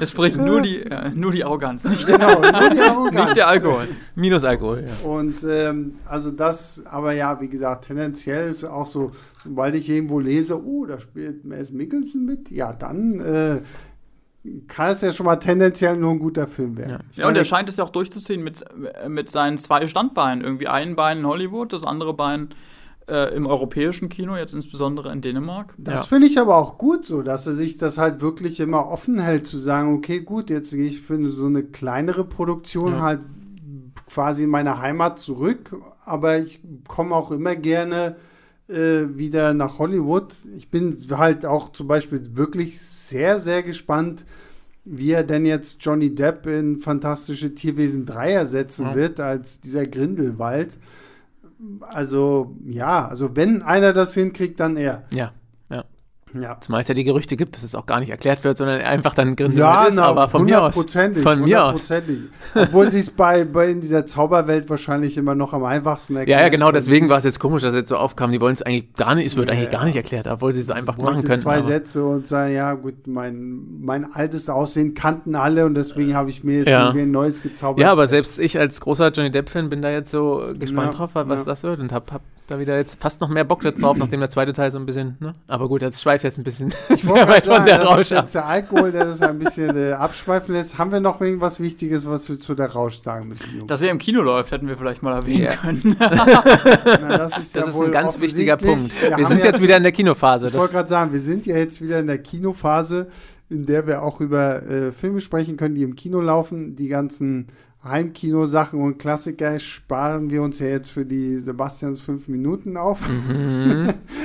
Es 0.00 0.12
spricht 0.12 0.36
nur 0.36 0.60
die, 0.60 0.82
äh, 0.82 1.10
nur 1.12 1.32
die 1.32 1.44
Arroganz. 1.44 1.82
Nicht 1.84 2.06
genau, 2.06 2.40
nur 2.40 2.70
die 2.70 2.80
Arroganz. 2.80 3.24
Nicht 3.24 3.36
der 3.36 3.48
Alkohol. 3.48 3.88
Minus 4.14 4.44
Alkohol, 4.48 4.84
ja. 4.86 5.08
Und 5.08 5.36
ähm, 5.48 5.94
also 6.06 6.30
das, 6.30 6.82
aber 6.86 7.12
ja, 7.12 7.40
wie 7.40 7.48
gesagt, 7.48 7.86
tendenziell 7.86 8.48
ist 8.48 8.64
auch 8.64 8.86
so, 8.86 9.12
weil 9.44 9.74
ich 9.74 9.88
irgendwo 9.88 10.18
lese, 10.18 10.62
oh, 10.62 10.86
da 10.86 10.98
spielt 10.98 11.44
Mads 11.44 11.72
Mikkelsen 11.72 12.24
mit, 12.24 12.50
ja, 12.50 12.72
dann 12.72 13.20
äh, 13.20 13.58
kann 14.66 14.92
es 14.92 15.00
ja 15.02 15.12
schon 15.12 15.26
mal 15.26 15.36
tendenziell 15.36 15.96
nur 15.96 16.12
ein 16.12 16.18
guter 16.18 16.46
Film 16.46 16.76
werden. 16.76 17.02
Ja, 17.12 17.22
ja 17.22 17.28
und 17.28 17.36
er 17.36 17.44
scheint 17.44 17.68
es 17.68 17.76
ja 17.76 17.84
auch 17.84 17.90
durchzuziehen 17.90 18.42
mit, 18.42 18.64
mit 19.08 19.30
seinen 19.30 19.58
zwei 19.58 19.86
Standbeinen. 19.86 20.42
Irgendwie 20.44 20.68
ein 20.68 20.96
Bein 20.96 21.18
in 21.18 21.26
Hollywood, 21.26 21.72
das 21.72 21.84
andere 21.84 22.14
Bein 22.14 22.48
äh, 23.08 23.34
im 23.34 23.46
europäischen 23.46 24.08
Kino, 24.08 24.36
jetzt 24.36 24.54
insbesondere 24.54 25.12
in 25.12 25.20
Dänemark. 25.20 25.74
Das 25.78 25.94
ja. 25.94 26.02
finde 26.02 26.28
ich 26.28 26.38
aber 26.38 26.56
auch 26.56 26.78
gut 26.78 27.04
so, 27.04 27.22
dass 27.22 27.46
er 27.46 27.54
sich 27.54 27.78
das 27.78 27.98
halt 27.98 28.20
wirklich 28.20 28.60
immer 28.60 28.86
offen 28.86 29.18
hält, 29.18 29.46
zu 29.46 29.58
sagen, 29.58 29.94
okay, 29.94 30.20
gut, 30.20 30.50
jetzt 30.50 30.70
gehe 30.70 30.86
ich 30.86 31.00
für 31.00 31.30
so 31.30 31.46
eine 31.46 31.64
kleinere 31.64 32.24
Produktion 32.24 32.94
ja. 32.94 33.00
halt 33.00 33.20
quasi 34.08 34.44
in 34.44 34.50
meine 34.50 34.80
Heimat 34.80 35.18
zurück, 35.18 35.76
aber 36.04 36.38
ich 36.38 36.60
komme 36.86 37.14
auch 37.14 37.30
immer 37.30 37.56
gerne 37.56 38.16
äh, 38.68 39.04
wieder 39.16 39.54
nach 39.54 39.78
Hollywood. 39.78 40.34
Ich 40.56 40.70
bin 40.70 40.96
halt 41.10 41.46
auch 41.46 41.72
zum 41.72 41.86
Beispiel 41.86 42.36
wirklich 42.36 42.80
sehr, 42.80 43.40
sehr 43.40 43.62
gespannt, 43.62 44.24
wie 44.84 45.12
er 45.12 45.24
denn 45.24 45.46
jetzt 45.46 45.78
Johnny 45.80 46.14
Depp 46.14 46.46
in 46.46 46.78
Fantastische 46.78 47.54
Tierwesen 47.54 48.06
3 48.06 48.32
ersetzen 48.32 48.86
ja. 48.86 48.94
wird, 48.94 49.20
als 49.20 49.60
dieser 49.60 49.86
Grindelwald. 49.86 50.78
Also, 51.80 52.56
ja, 52.66 53.06
also 53.06 53.36
wenn 53.36 53.62
einer 53.62 53.92
das 53.92 54.14
hinkriegt, 54.14 54.60
dann 54.60 54.76
er. 54.76 55.04
Ja. 55.12 55.32
Ja. 56.34 56.58
Zumal 56.60 56.82
es 56.82 56.88
ja 56.88 56.94
die 56.94 57.04
Gerüchte 57.04 57.36
gibt, 57.36 57.56
dass 57.56 57.62
es 57.62 57.74
auch 57.74 57.86
gar 57.86 58.00
nicht 58.00 58.10
erklärt 58.10 58.44
wird, 58.44 58.58
sondern 58.58 58.80
einfach 58.80 59.14
dann 59.14 59.36
Gründe 59.36 59.58
ja, 59.58 59.84
ist, 59.84 59.96
na, 59.96 60.04
aber 60.04 60.28
von 60.28 60.44
mir 60.44 60.62
aus. 60.62 60.84
Von 61.22 61.44
mir 61.44 61.64
aus. 61.64 61.90
Obwohl 62.54 62.90
sie 62.90 63.00
es 63.00 63.10
bei, 63.10 63.44
bei 63.44 63.70
in 63.70 63.80
dieser 63.80 64.06
Zauberwelt 64.06 64.68
wahrscheinlich 64.68 65.16
immer 65.16 65.34
noch 65.34 65.52
am 65.52 65.64
einfachsten 65.64 66.16
erklärt. 66.16 66.40
Ja, 66.40 66.46
ja, 66.46 66.50
genau, 66.50 66.70
deswegen 66.70 67.08
war 67.08 67.18
es 67.18 67.24
jetzt 67.24 67.40
komisch, 67.40 67.62
dass 67.62 67.72
es 67.72 67.80
jetzt 67.80 67.88
so 67.88 67.96
aufkam. 67.96 68.32
Die 68.32 68.40
wollen 68.40 68.52
es 68.52 68.62
eigentlich 68.62 68.92
gar 68.94 69.14
nicht, 69.14 69.26
es 69.26 69.36
wird 69.36 69.48
ja, 69.48 69.54
eigentlich 69.54 69.70
gar 69.70 69.84
nicht 69.84 69.96
erklärt, 69.96 70.26
obwohl 70.26 70.52
sie 70.52 70.60
es 70.60 70.70
einfach 70.70 70.96
machen 70.98 71.22
können. 71.22 71.40
zwei 71.40 71.62
Sätze 71.62 72.04
und 72.04 72.28
sagen, 72.28 72.54
ja 72.54 72.74
gut, 72.74 73.06
mein, 73.06 73.80
mein 73.80 74.12
altes 74.12 74.48
Aussehen 74.48 74.94
kannten 74.94 75.34
alle 75.34 75.66
und 75.66 75.74
deswegen 75.74 76.14
habe 76.14 76.30
ich 76.30 76.44
mir 76.44 76.58
jetzt 76.58 76.68
irgendwie 76.68 77.02
ein 77.02 77.10
neues 77.10 77.42
gezaubert. 77.42 77.82
Ja, 77.82 77.92
aber 77.92 78.06
selbst 78.06 78.38
ich 78.38 78.58
als 78.58 78.80
großer 78.80 79.10
Johnny 79.10 79.30
Depp-Fan 79.30 79.68
bin 79.68 79.82
da 79.82 79.90
jetzt 79.90 80.10
so 80.10 80.52
gespannt 80.58 80.98
drauf, 80.98 81.10
was 81.14 81.44
das 81.44 81.62
wird 81.62 81.80
und 81.80 81.92
habe 81.92 82.12
hab 82.12 82.22
da 82.48 82.58
wieder 82.58 82.76
jetzt 82.76 83.00
fast 83.00 83.20
noch 83.20 83.28
mehr 83.28 83.44
Bock 83.44 83.62
jetzt 83.62 83.82
drauf, 83.82 83.96
nachdem 83.98 84.20
der 84.20 84.30
zweite 84.30 84.52
Teil 84.52 84.70
so 84.70 84.78
ein 84.78 84.86
bisschen, 84.86 85.16
ne? 85.20 85.32
Aber 85.46 85.68
gut, 85.68 85.82
jetzt 85.82 86.00
schweift 86.00 86.17
jetzt 86.22 86.38
ein 86.38 86.44
bisschen 86.44 86.72
sehr 86.96 87.28
weit 87.28 87.46
von 87.46 87.64
der 87.64 87.82
Rausch. 87.82 87.96
Das 87.96 88.00
ist 88.02 88.10
jetzt 88.10 88.34
der 88.34 88.46
Alkohol, 88.46 88.92
der 88.92 89.04
das 89.04 89.20
ein 89.22 89.38
bisschen 89.38 89.76
äh, 89.76 89.92
abschweifen 89.92 90.54
lässt. 90.54 90.78
Haben 90.78 90.92
wir 90.92 91.00
noch 91.00 91.20
irgendwas 91.20 91.60
Wichtiges, 91.60 92.06
was 92.06 92.28
wir 92.28 92.38
zu 92.38 92.54
der 92.54 92.72
Rausch 92.72 93.00
sagen 93.02 93.28
müssen? 93.28 93.66
Dass 93.66 93.82
er 93.82 93.90
im 93.90 93.98
Kino 93.98 94.22
läuft, 94.22 94.52
hätten 94.52 94.68
wir 94.68 94.76
vielleicht 94.76 95.02
mal 95.02 95.14
erwähnen 95.14 95.44
ja. 95.44 95.56
können. 95.56 95.96
Na, 95.98 97.18
das 97.18 97.38
ist, 97.38 97.54
ja 97.54 97.60
das 97.60 97.70
ist 97.70 97.80
ein 97.80 97.92
ganz 97.92 98.20
wichtiger 98.20 98.56
Punkt. 98.56 99.00
Wir, 99.00 99.16
wir 99.16 99.26
sind 99.26 99.44
jetzt 99.44 99.62
wieder 99.62 99.76
in 99.76 99.82
der 99.82 99.92
Kinophase. 99.92 100.48
Ich 100.48 100.54
wollte 100.54 100.74
gerade 100.74 100.88
sagen, 100.88 101.12
wir 101.12 101.20
sind 101.20 101.46
ja 101.46 101.56
jetzt 101.56 101.80
wieder 101.80 101.98
in 101.98 102.06
der 102.06 102.18
Kinophase, 102.18 103.08
in 103.50 103.66
der 103.66 103.86
wir 103.86 104.02
auch 104.02 104.20
über 104.20 104.62
äh, 104.62 104.92
Filme 104.92 105.20
sprechen 105.20 105.56
können, 105.56 105.74
die 105.74 105.82
im 105.82 105.96
Kino 105.96 106.20
laufen. 106.20 106.76
Die 106.76 106.88
ganzen 106.88 107.48
Heimkino-Sachen 107.84 108.80
und 108.80 108.98
Klassiker 108.98 109.58
sparen 109.60 110.30
wir 110.30 110.42
uns 110.42 110.58
ja 110.58 110.66
jetzt 110.66 110.90
für 110.90 111.04
die 111.04 111.38
Sebastians 111.38 112.00
fünf 112.00 112.28
Minuten 112.28 112.76
auf. 112.76 113.08
Mhm. 113.08 113.94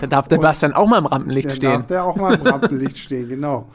Da 0.00 0.06
darf 0.06 0.28
der 0.28 0.38
Sebastian 0.38 0.72
auch 0.72 0.86
mal 0.86 0.98
im 0.98 1.06
Rampenlicht 1.06 1.52
stehen. 1.52 1.72
Darf 1.72 1.86
der 1.86 2.04
auch 2.04 2.16
mal 2.16 2.34
im 2.34 2.42
Rampenlicht 2.42 2.98
stehen, 2.98 3.28
genau. 3.28 3.68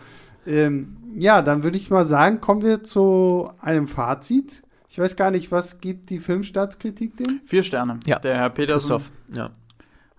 Ähm, 0.46 0.98
ja, 1.16 1.42
dann 1.42 1.64
würde 1.64 1.78
ich 1.78 1.90
mal 1.90 2.06
sagen, 2.06 2.42
kommen 2.42 2.62
wir 2.62 2.84
zu 2.84 3.50
einem 3.62 3.88
Fazit. 3.88 4.64
Ich 4.90 5.00
weiß 5.00 5.16
gar 5.16 5.32
nicht, 5.32 5.52
was 5.52 5.82
gibt 5.82 6.10
die 6.10 6.20
Filmstaatskritik 6.20 7.18
denn? 7.18 7.42
Vier 7.46 7.64
Sterne. 7.64 8.00
Ja. 8.06 8.20
Der 8.20 8.36
Herr 8.36 8.50
Petersen. 8.50 9.02
Ja 9.34 9.52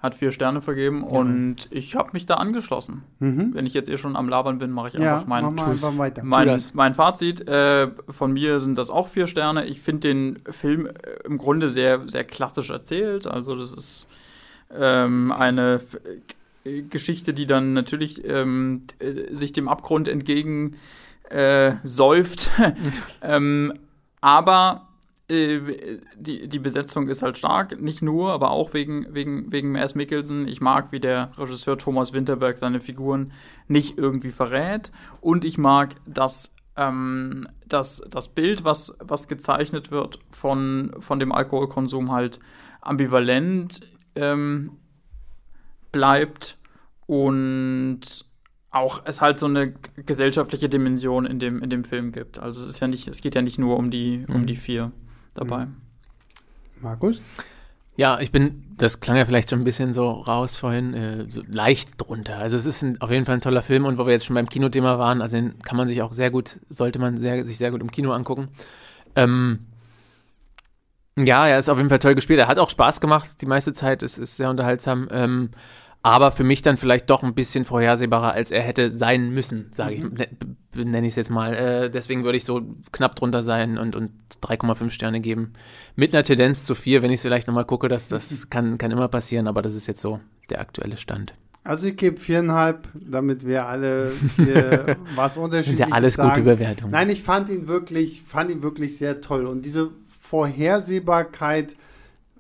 hat 0.07 0.15
vier 0.15 0.31
Sterne 0.31 0.61
vergeben 0.63 1.07
ja. 1.11 1.19
und 1.19 1.69
ich 1.71 1.95
habe 1.97 2.11
mich 2.13 2.27
da 2.27 2.35
angeschlossen. 2.35 3.03
Mhm. 3.19 3.55
Wenn 3.55 3.67
ich 3.67 3.75
jetzt 3.75 3.89
eh 3.89 3.97
schon 3.97 4.17
am 4.17 4.29
Labern 4.29 4.59
bin, 4.59 4.71
mache 4.71 4.89
ich 4.89 4.95
ja, 4.95 5.17
einfach 5.17 5.27
mein, 5.27 5.55
mach 5.55 5.67
einfach 5.67 5.99
weiter. 5.99 6.23
mein, 6.25 6.61
mein 6.75 6.95
Fazit. 6.95 7.47
Äh, 7.49 7.91
von 8.09 8.33
mir 8.33 8.61
sind 8.61 8.79
das 8.79 8.91
auch 8.91 9.09
vier 9.09 9.27
Sterne. 9.27 9.67
Ich 9.67 9.81
finde 9.81 10.09
den 10.09 10.39
Film 10.51 10.87
äh, 10.87 10.91
im 11.25 11.39
Grunde 11.39 11.69
sehr, 11.69 12.09
sehr 12.09 12.25
klassisch 12.25 12.71
erzählt. 12.71 13.27
Also 13.27 13.57
das 13.57 13.73
ist 13.73 14.07
ähm, 14.75 15.33
eine 15.33 15.81
äh, 16.65 16.83
Geschichte, 16.83 17.35
die 17.35 17.47
dann 17.47 17.73
natürlich 17.73 18.25
ähm, 18.25 18.83
äh, 18.99 19.35
sich 19.35 19.53
dem 19.53 19.69
Abgrund 19.69 20.09
entgegen 20.09 20.77
äh, 21.31 21.75
säuft. 21.83 22.51
ähm, 23.23 23.73
aber 24.21 24.89
äh, 25.29 25.99
die, 26.17 26.49
die 26.49 26.59
Besetzung 26.59 27.09
ist 27.09 27.23
halt 27.23 27.39
stark, 27.39 27.81
nicht 27.81 28.03
nur, 28.03 28.33
aber 28.33 28.51
auch 28.51 28.75
wegen, 28.75 29.07
wegen, 29.13 29.51
wegen 29.51 29.73
Mads 29.73 29.95
Mikkelsen. 29.95 30.47
Ich 30.47 30.61
mag, 30.61 30.93
wie 30.93 31.01
der 31.01 31.33
Regisseur 31.37 31.79
Thomas 31.79 32.13
Winterberg 32.13 32.59
seine 32.59 32.81
Figuren 32.81 33.33
nicht 33.67 33.99
irgendwie 33.99 34.31
verrät. 34.31 34.93
Und 35.21 35.45
ich 35.45 35.59
mag, 35.59 35.95
dass 36.07 36.55
ähm, 36.77 37.49
das, 37.67 38.03
das 38.09 38.29
Bild, 38.29 38.65
was, 38.65 38.97
was 39.01 39.29
gezeichnet 39.29 39.91
wird 39.91 40.21
von, 40.31 40.95
von 41.01 41.19
dem 41.19 41.33
Alkoholkonsum, 41.33 42.13
halt 42.13 42.39
ambivalent 42.81 43.81
ähm, 44.17 44.73
bleibt 45.93 46.59
und 47.07 48.01
auch 48.71 49.03
es 49.05 49.21
halt 49.21 49.39
so 49.39 49.47
eine 49.47 49.73
gesellschaftliche 50.05 50.69
Dimension 50.69 51.25
in 51.25 51.39
dem, 51.39 51.63
in 51.63 51.71
dem 51.71 51.85
Film 51.85 52.13
gibt. 52.13 52.39
Also 52.39 52.61
es 52.61 52.67
ist 52.67 52.81
ja 52.81 52.89
nicht, 52.89 53.09
es 53.09 53.23
geht 53.23 53.35
ja 53.35 53.43
nicht 53.43 53.59
nur 53.59 53.79
um 53.79 53.91
die, 53.91 54.25
um 54.29 54.43
mhm. 54.43 54.47
die 54.47 54.57
vier 54.57 54.93
dabei. 55.35 55.67
Mhm. 55.67 55.77
Markus? 56.83 57.23
Ja, 57.97 58.21
ich 58.21 58.31
bin, 58.31 58.65
das 58.77 59.01
klang 59.01 59.17
ja 59.17 59.25
vielleicht 59.25 59.49
schon 59.49 59.61
ein 59.61 59.65
bisschen 59.65 59.93
so 59.93 60.11
raus 60.11 60.59
vorhin, 60.59 60.93
äh, 60.93 61.27
so 61.31 61.43
leicht 61.47 61.93
drunter. 61.97 62.37
Also 62.37 62.59
es 62.59 62.67
ist 62.67 62.83
ein, 62.83 63.01
auf 63.01 63.11
jeden 63.11 63.25
Fall 63.25 63.37
ein 63.37 63.41
toller 63.41 63.63
Film 63.63 63.87
und 63.87 63.97
wo 63.97 64.05
wir 64.05 64.13
jetzt 64.13 64.27
schon 64.27 64.35
beim 64.35 64.51
Kinothema 64.51 64.99
waren, 64.99 65.23
also 65.23 65.39
den 65.39 65.59
kann 65.61 65.79
man 65.79 65.89
sich 65.89 66.03
auch 66.03 66.13
sehr 66.13 66.31
gut, 66.31 66.61
sollte 66.69 66.99
man 66.99 67.17
sehr, 67.17 67.43
sich 67.43 67.57
sehr 67.57 67.71
gut 67.71 67.81
im 67.81 67.91
Kino 67.91 68.13
angucken. 68.13 68.49
Ähm, 69.15 69.61
ja, 71.17 71.47
er 71.47 71.59
ist 71.59 71.69
auf 71.69 71.79
jeden 71.79 71.89
Fall 71.89 71.99
toll 71.99 72.15
gespielt. 72.15 72.39
Er 72.39 72.49
hat 72.49 72.59
auch 72.59 72.71
Spaß 72.71 73.01
gemacht, 73.01 73.41
die 73.41 73.47
meiste 73.47 73.73
Zeit. 73.73 74.03
Es 74.03 74.19
ist 74.19 74.37
sehr 74.37 74.51
unterhaltsam. 74.51 75.09
Ähm, 75.11 75.51
aber 76.03 76.31
für 76.31 76.45
mich 76.45 76.63
dann 76.63 76.77
vielleicht 76.77 77.11
doch 77.11 77.25
ein 77.25 77.35
bisschen 77.35 77.65
vorhersehbarer, 77.65 78.33
als 78.33 78.53
er 78.53 78.63
hätte 78.63 78.91
sein 78.91 79.31
müssen, 79.31 79.73
sage 79.75 80.05
mhm. 80.05 80.15
ich, 80.17 80.85
nenne 80.85 81.07
ich 81.07 81.13
es 81.13 81.17
jetzt 81.17 81.31
mal. 81.31 81.53
Äh, 81.55 81.91
deswegen 81.91 82.23
würde 82.23 82.37
ich 82.37 82.45
so 82.45 82.63
knapp 82.93 83.17
drunter 83.17 83.43
sein 83.43 83.77
und, 83.77 83.97
und 83.97 84.13
3,5 84.41 84.91
Sterne 84.91 85.21
geben. 85.21 85.55
Mit 85.97 86.15
einer 86.15 86.23
Tendenz 86.23 86.65
zu 86.65 86.77
4, 86.77 87.03
wenn 87.03 87.11
ich 87.11 87.17
es 87.17 87.23
vielleicht 87.23 87.49
nochmal 87.49 87.65
gucke, 87.65 87.89
das, 87.89 88.09
das 88.09 88.51
kann, 88.51 88.79
kann 88.79 88.93
immer 88.93 89.09
passieren, 89.09 89.49
aber 89.49 89.63
das 89.63 89.75
ist 89.75 89.89
jetzt 89.89 90.01
so 90.01 90.21
der 90.49 90.61
aktuelle 90.61 90.97
Stand. 90.97 91.35
Also 91.65 91.89
ich 91.89 91.97
gebe 91.97 92.21
viereinhalb, 92.21 92.87
damit 92.95 93.45
wir 93.45 93.67
alle 93.67 94.13
hier 94.37 94.97
was 95.17 95.37
unterschiedliches 95.37 95.89
ja 95.89 95.93
alles 95.93 96.15
sagen. 96.15 96.29
gute 96.29 96.43
Bewertung. 96.43 96.91
Nein, 96.93 97.11
ich 97.11 97.25
fand 97.25 97.49
ihn 97.51 97.67
wirklich, 97.67 98.23
fand 98.23 98.53
ihn 98.53 98.63
wirklich 98.63 98.97
sehr 98.97 99.21
toll. 99.21 99.47
Und 99.47 99.63
diese 99.67 99.91
Vorhersehbarkeit 100.27 101.77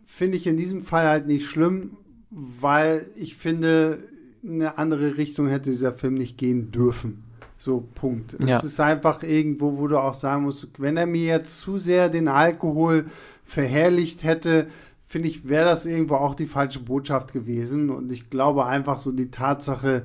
finde 0.04 0.36
ich 0.36 0.46
in 0.46 0.56
diesem 0.56 0.80
Fall 0.80 1.06
halt 1.06 1.26
nicht 1.26 1.46
schlimm, 1.46 1.96
weil 2.30 3.10
ich 3.14 3.36
finde, 3.36 3.98
eine 4.44 4.78
andere 4.78 5.16
Richtung 5.16 5.46
hätte 5.46 5.70
dieser 5.70 5.92
Film 5.92 6.14
nicht 6.14 6.36
gehen 6.36 6.72
dürfen. 6.72 7.22
So, 7.58 7.88
Punkt. 7.94 8.36
Es 8.58 8.64
ist 8.64 8.80
einfach 8.80 9.22
irgendwo, 9.22 9.78
wo 9.78 9.86
du 9.86 9.98
auch 9.98 10.14
sagen 10.14 10.42
musst, 10.42 10.68
wenn 10.78 10.96
er 10.96 11.06
mir 11.06 11.26
jetzt 11.26 11.60
zu 11.60 11.78
sehr 11.78 12.08
den 12.08 12.28
Alkohol 12.28 13.06
verherrlicht 13.44 14.24
hätte, 14.24 14.66
finde 15.06 15.28
ich, 15.28 15.48
wäre 15.48 15.64
das 15.64 15.86
irgendwo 15.86 16.16
auch 16.16 16.34
die 16.34 16.46
falsche 16.46 16.80
Botschaft 16.80 17.32
gewesen. 17.32 17.90
Und 17.90 18.10
ich 18.10 18.30
glaube 18.30 18.66
einfach 18.66 18.98
so 18.98 19.12
die 19.12 19.30
Tatsache, 19.30 20.04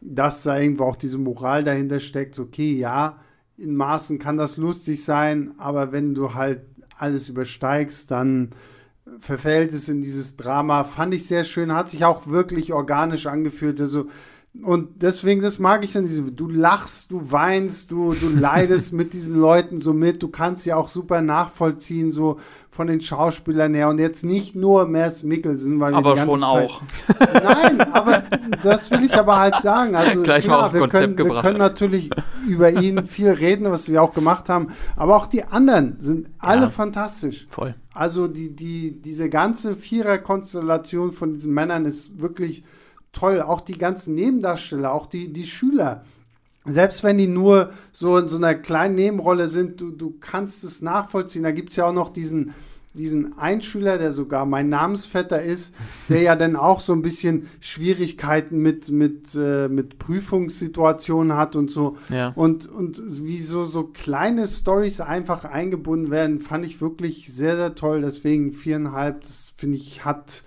dass 0.00 0.42
da 0.42 0.58
irgendwo 0.58 0.84
auch 0.84 0.96
diese 0.96 1.18
Moral 1.18 1.62
dahinter 1.62 2.00
steckt, 2.00 2.38
okay, 2.38 2.74
ja, 2.74 3.18
in 3.56 3.76
Maßen 3.76 4.18
kann 4.18 4.36
das 4.36 4.56
lustig 4.56 5.04
sein, 5.04 5.52
aber 5.58 5.92
wenn 5.92 6.14
du 6.14 6.34
halt 6.34 6.62
alles 7.02 7.28
übersteigst, 7.28 8.10
dann 8.10 8.50
verfällt 9.20 9.72
es 9.72 9.88
in 9.88 10.00
dieses 10.00 10.36
Drama. 10.36 10.84
Fand 10.84 11.12
ich 11.14 11.26
sehr 11.26 11.44
schön, 11.44 11.74
hat 11.74 11.90
sich 11.90 12.04
auch 12.04 12.28
wirklich 12.28 12.72
organisch 12.72 13.26
angefühlt. 13.26 13.80
Also 13.80 14.08
und 14.60 15.00
deswegen, 15.00 15.40
das 15.40 15.58
mag 15.58 15.82
ich 15.82 15.92
dann, 15.92 16.04
diese, 16.04 16.20
du 16.30 16.46
lachst, 16.46 17.10
du 17.10 17.32
weinst, 17.32 17.90
du, 17.90 18.12
du 18.12 18.28
leidest 18.34 18.92
mit 18.92 19.14
diesen 19.14 19.34
Leuten 19.34 19.80
so 19.80 19.94
mit, 19.94 20.22
du 20.22 20.28
kannst 20.28 20.66
ja 20.66 20.76
auch 20.76 20.88
super 20.88 21.22
nachvollziehen, 21.22 22.12
so 22.12 22.38
von 22.70 22.86
den 22.86 23.00
Schauspielern 23.00 23.72
her 23.72 23.88
und 23.88 23.98
jetzt 23.98 24.24
nicht 24.24 24.54
nur 24.54 24.86
Mers 24.86 25.22
Mikkelsen, 25.22 25.80
weil 25.80 25.94
aber 25.94 26.10
wir 26.10 26.12
die 26.12 26.26
ganze 26.26 26.32
schon 26.32 26.40
Zeit, 26.40 26.70
auch. 26.70 26.82
Nein, 27.42 27.80
aber 27.92 28.24
das 28.62 28.90
will 28.90 29.02
ich 29.02 29.14
aber 29.16 29.38
halt 29.38 29.58
sagen. 29.60 29.94
Also 29.94 30.22
Gleich 30.22 30.44
klar, 30.44 30.60
mal 30.60 30.66
auf 30.66 30.72
wir, 30.74 30.80
Konzept 30.80 31.02
können, 31.02 31.16
gebracht. 31.16 31.36
wir 31.44 31.48
können 31.48 31.58
natürlich 31.58 32.10
über 32.46 32.70
ihn 32.70 33.06
viel 33.06 33.30
reden, 33.30 33.70
was 33.70 33.88
wir 33.88 34.02
auch 34.02 34.12
gemacht 34.12 34.50
haben, 34.50 34.68
aber 34.96 35.16
auch 35.16 35.26
die 35.26 35.44
anderen 35.44 35.96
sind 35.98 36.28
alle 36.38 36.64
ja, 36.64 36.68
fantastisch. 36.68 37.46
Voll. 37.48 37.74
Also 37.94 38.28
die, 38.28 38.54
die, 38.54 39.00
diese 39.00 39.30
ganze 39.30 39.76
Vierer-Konstellation 39.76 41.14
von 41.14 41.32
diesen 41.32 41.54
Männern 41.54 41.86
ist 41.86 42.20
wirklich 42.20 42.64
toll. 43.12 43.40
Auch 43.40 43.60
die 43.60 43.78
ganzen 43.78 44.14
Nebendarsteller, 44.14 44.92
auch 44.92 45.06
die, 45.06 45.32
die 45.32 45.46
Schüler. 45.46 46.04
Selbst 46.64 47.02
wenn 47.02 47.18
die 47.18 47.26
nur 47.26 47.72
so 47.90 48.18
in 48.18 48.28
so 48.28 48.36
einer 48.36 48.54
kleinen 48.54 48.94
Nebenrolle 48.94 49.48
sind, 49.48 49.80
du, 49.80 49.90
du 49.90 50.14
kannst 50.20 50.62
es 50.64 50.80
nachvollziehen. 50.80 51.42
Da 51.42 51.50
gibt 51.50 51.70
es 51.70 51.76
ja 51.76 51.86
auch 51.86 51.92
noch 51.92 52.10
diesen, 52.10 52.54
diesen 52.94 53.36
Einschüler, 53.36 53.98
der 53.98 54.12
sogar 54.12 54.46
mein 54.46 54.68
Namensvetter 54.68 55.42
ist, 55.42 55.74
der 56.08 56.22
ja 56.22 56.36
dann 56.36 56.54
auch 56.54 56.80
so 56.80 56.92
ein 56.92 57.02
bisschen 57.02 57.48
Schwierigkeiten 57.58 58.58
mit, 58.58 58.90
mit, 58.90 59.34
äh, 59.34 59.68
mit 59.68 59.98
Prüfungssituationen 59.98 61.36
hat 61.36 61.56
und 61.56 61.70
so. 61.70 61.96
Ja. 62.10 62.32
Und, 62.36 62.68
und 62.68 63.00
wie 63.24 63.42
so, 63.42 63.64
so 63.64 63.84
kleine 63.84 64.46
Stories 64.46 65.00
einfach 65.00 65.44
eingebunden 65.44 66.12
werden, 66.12 66.38
fand 66.38 66.64
ich 66.64 66.80
wirklich 66.80 67.32
sehr, 67.32 67.56
sehr 67.56 67.74
toll. 67.74 68.02
Deswegen 68.02 68.52
viereinhalb, 68.52 69.22
das 69.22 69.52
finde 69.56 69.78
ich, 69.78 70.04
hat 70.04 70.44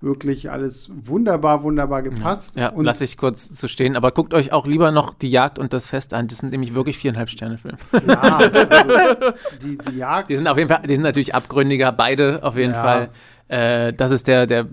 wirklich 0.00 0.50
alles 0.50 0.90
wunderbar, 0.94 1.62
wunderbar 1.64 2.02
gepasst. 2.02 2.56
Ja, 2.56 2.68
und 2.68 2.84
lasse 2.84 3.04
ich 3.04 3.16
kurz 3.16 3.48
so 3.48 3.66
stehen. 3.66 3.96
Aber 3.96 4.12
guckt 4.12 4.32
euch 4.34 4.52
auch 4.52 4.66
lieber 4.66 4.92
noch 4.92 5.14
die 5.14 5.30
Jagd 5.30 5.58
und 5.58 5.72
das 5.72 5.88
Fest 5.88 6.14
an. 6.14 6.28
Das 6.28 6.38
sind 6.38 6.50
nämlich 6.52 6.74
wirklich 6.74 6.98
viereinhalb 6.98 7.30
Sterne 7.30 7.58
Filme. 7.58 7.78
ja, 8.06 8.20
also 8.38 8.50
die, 9.62 9.78
die 9.78 9.96
Jagd. 9.98 10.30
Die 10.30 10.36
sind 10.36 10.46
auf 10.46 10.56
jeden 10.56 10.68
Fall, 10.68 10.82
die 10.86 10.94
sind 10.94 11.02
natürlich 11.02 11.34
abgründiger, 11.34 11.90
beide 11.92 12.40
auf 12.44 12.56
jeden 12.56 12.74
Ja. 12.74 12.82
Fall. 12.82 13.08
Äh, 13.48 13.94
das 13.94 14.10
ist 14.10 14.28
der, 14.28 14.46
der 14.46 14.66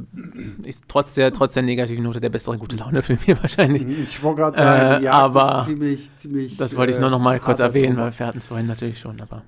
ist 0.63 0.83
trotz 0.89 1.13
der, 1.15 1.31
trotz 1.31 1.53
der 1.53 1.63
negativen 1.63 2.03
Note 2.03 2.19
der 2.19 2.29
bessere 2.29 2.57
gute 2.57 2.75
Laune-Film 2.75 3.19
hier 3.23 3.41
wahrscheinlich. 3.41 3.83
Ich 3.87 4.21
wollte 4.21 4.41
gerade 4.41 4.57
sagen, 4.57 4.91
Äh, 4.95 4.97
die 4.99 5.03
Jagd 5.05 5.15
aber 5.15 5.59
ist 5.59 5.65
ziemlich, 5.65 6.15
ziemlich. 6.17 6.57
Das 6.57 6.75
wollte 6.75 6.91
ich 6.91 6.99
nur 6.99 7.09
noch 7.09 7.19
mal 7.19 7.37
äh, 7.37 7.39
kurz 7.39 7.59
erwähnen, 7.59 7.95
Tobak. 7.95 8.13
weil 8.13 8.19
wir 8.19 8.27
hatten 8.27 8.37
es 8.39 8.47
vorhin 8.47 8.67
natürlich 8.67 8.99
schon, 8.99 9.21
aber. 9.21 9.43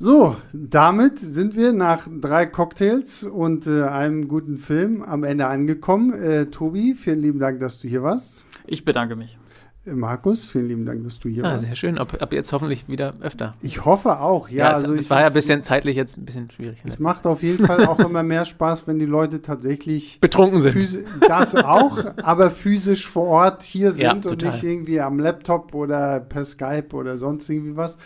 So, 0.00 0.36
damit 0.52 1.18
sind 1.18 1.56
wir 1.56 1.72
nach 1.72 2.06
drei 2.20 2.46
Cocktails 2.46 3.24
und 3.24 3.66
äh, 3.66 3.82
einem 3.82 4.28
guten 4.28 4.56
Film 4.56 5.02
am 5.02 5.24
Ende 5.24 5.48
angekommen. 5.48 6.12
Äh, 6.12 6.46
Tobi, 6.46 6.94
vielen 6.94 7.18
lieben 7.20 7.40
Dank, 7.40 7.58
dass 7.58 7.80
du 7.80 7.88
hier 7.88 8.04
warst. 8.04 8.44
Ich 8.68 8.84
bedanke 8.84 9.16
mich. 9.16 9.36
Äh, 9.84 9.94
Markus, 9.94 10.46
vielen 10.46 10.68
lieben 10.68 10.86
Dank, 10.86 11.02
dass 11.02 11.18
du 11.18 11.28
hier 11.28 11.44
Ah, 11.44 11.54
warst. 11.54 11.66
sehr 11.66 11.74
schön. 11.74 11.98
Ab, 11.98 12.16
ab 12.22 12.32
jetzt 12.32 12.52
hoffentlich 12.52 12.86
wieder 12.86 13.14
öfter. 13.20 13.56
Ich 13.60 13.84
hoffe 13.84 14.20
auch, 14.20 14.48
ja. 14.50 14.70
es, 14.70 14.84
also 14.84 14.94
es 14.94 15.00
ich- 15.00 15.10
war 15.10 15.22
ja 15.22 15.26
ein 15.26 15.32
bisschen 15.32 15.64
zeitlich 15.64 15.96
jetzt 15.96 16.16
ein 16.16 16.24
bisschen 16.24 16.48
schwierig. 16.52 16.78
Es 16.84 17.00
macht 17.00 17.26
auf 17.26 17.42
jeden 17.42 17.66
Fall 17.66 17.84
auch 17.84 17.98
immer 17.98 18.22
mehr 18.22 18.44
Spaß, 18.44 18.86
wenn 18.86 19.00
die 19.00 19.04
Leute 19.06 19.42
tatsächlich 19.42 20.18
Betrunken 20.20 20.60
sind. 20.60 21.06
Das 21.26 21.56
auch, 21.56 21.98
aber 22.22 22.52
physisch 22.52 23.08
vor 23.08 23.26
Ort 23.26 23.64
hier 23.64 23.90
sind 23.90 24.02
Ja, 24.26 24.30
und 24.30 24.42
nicht 24.42 24.62
irgendwie 24.62 25.00
am 25.00 25.18
Laptop 25.18 25.74
oder 25.74 26.20
per 26.20 26.44
Skype 26.44 26.94
oder 26.94 27.18
sonst 27.18 27.50
irgendwie 27.50 27.76
was. 27.76 27.98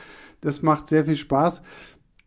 Das 0.43 0.61
macht 0.61 0.89
sehr 0.89 1.07
viel 1.07 1.17
Spaß. 1.17 1.63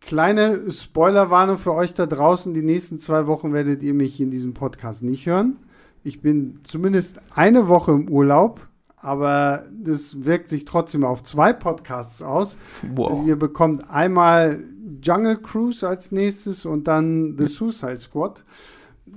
Kleine 0.02 0.72
Spoilerwarnung 0.72 1.58
für 1.58 1.74
euch 1.74 1.94
da 1.94 2.06
draußen. 2.06 2.54
Die 2.54 2.62
nächsten 2.64 2.98
zwei 2.98 3.28
Wochen 3.28 3.54
werdet 3.54 3.84
ihr 3.84 3.94
mich 3.94 4.20
in 4.20 4.32
diesem 4.32 4.54
Podcast 4.54 5.04
nicht 5.04 5.26
hören. 5.28 5.58
Ich 6.04 6.22
bin 6.22 6.60
zumindest 6.64 7.20
eine 7.34 7.68
Woche 7.68 7.92
im 7.92 8.10
Urlaub, 8.10 8.68
aber 8.98 9.66
das 9.72 10.24
wirkt 10.26 10.50
sich 10.50 10.66
trotzdem 10.66 11.04
auf 11.04 11.24
zwei 11.24 11.54
Podcasts 11.54 12.22
aus. 12.22 12.58
Also 12.84 12.96
Wow. 12.96 13.28
ihr 13.28 13.36
bekommt 13.38 13.90
einmal 13.90 14.64
Jungle 15.02 15.38
Cruise 15.38 15.88
als 15.88 16.12
nächstes 16.12 16.66
und 16.66 16.88
dann 16.88 17.36
The 17.38 17.48
Suicide 17.48 17.98
Squad. 17.98 18.44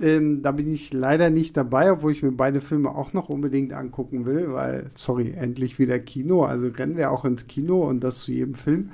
Ähm, 0.01 0.43
da 0.43 0.51
bin 0.51 0.71
ich 0.71 0.93
leider 0.93 1.29
nicht 1.29 1.57
dabei, 1.57 1.91
obwohl 1.91 2.11
ich 2.11 2.21
mir 2.21 2.31
beide 2.31 2.61
Filme 2.61 2.93
auch 2.93 3.13
noch 3.13 3.29
unbedingt 3.29 3.73
angucken 3.73 4.25
will, 4.25 4.53
weil, 4.53 4.91
sorry, 4.95 5.33
endlich 5.35 5.79
wieder 5.79 5.97
Kino. 5.99 6.43
Also 6.43 6.67
rennen 6.67 6.95
wir 6.95 7.11
auch 7.11 7.25
ins 7.25 7.47
Kino 7.47 7.87
und 7.87 8.03
das 8.03 8.19
zu 8.19 8.31
jedem 8.31 8.53
Film. 8.53 8.91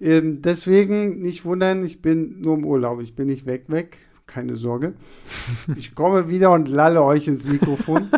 Ähm, 0.00 0.42
deswegen 0.42 1.20
nicht 1.20 1.44
wundern, 1.44 1.84
ich 1.84 2.02
bin 2.02 2.40
nur 2.40 2.54
im 2.54 2.64
Urlaub. 2.64 3.00
Ich 3.00 3.14
bin 3.14 3.28
nicht 3.28 3.46
weg, 3.46 3.64
weg. 3.68 3.98
Keine 4.26 4.56
Sorge. 4.56 4.94
Ich 5.76 5.94
komme 5.94 6.28
wieder 6.28 6.50
und 6.52 6.68
lalle 6.68 7.02
euch 7.02 7.28
ins 7.28 7.46
Mikrofon. 7.46 8.08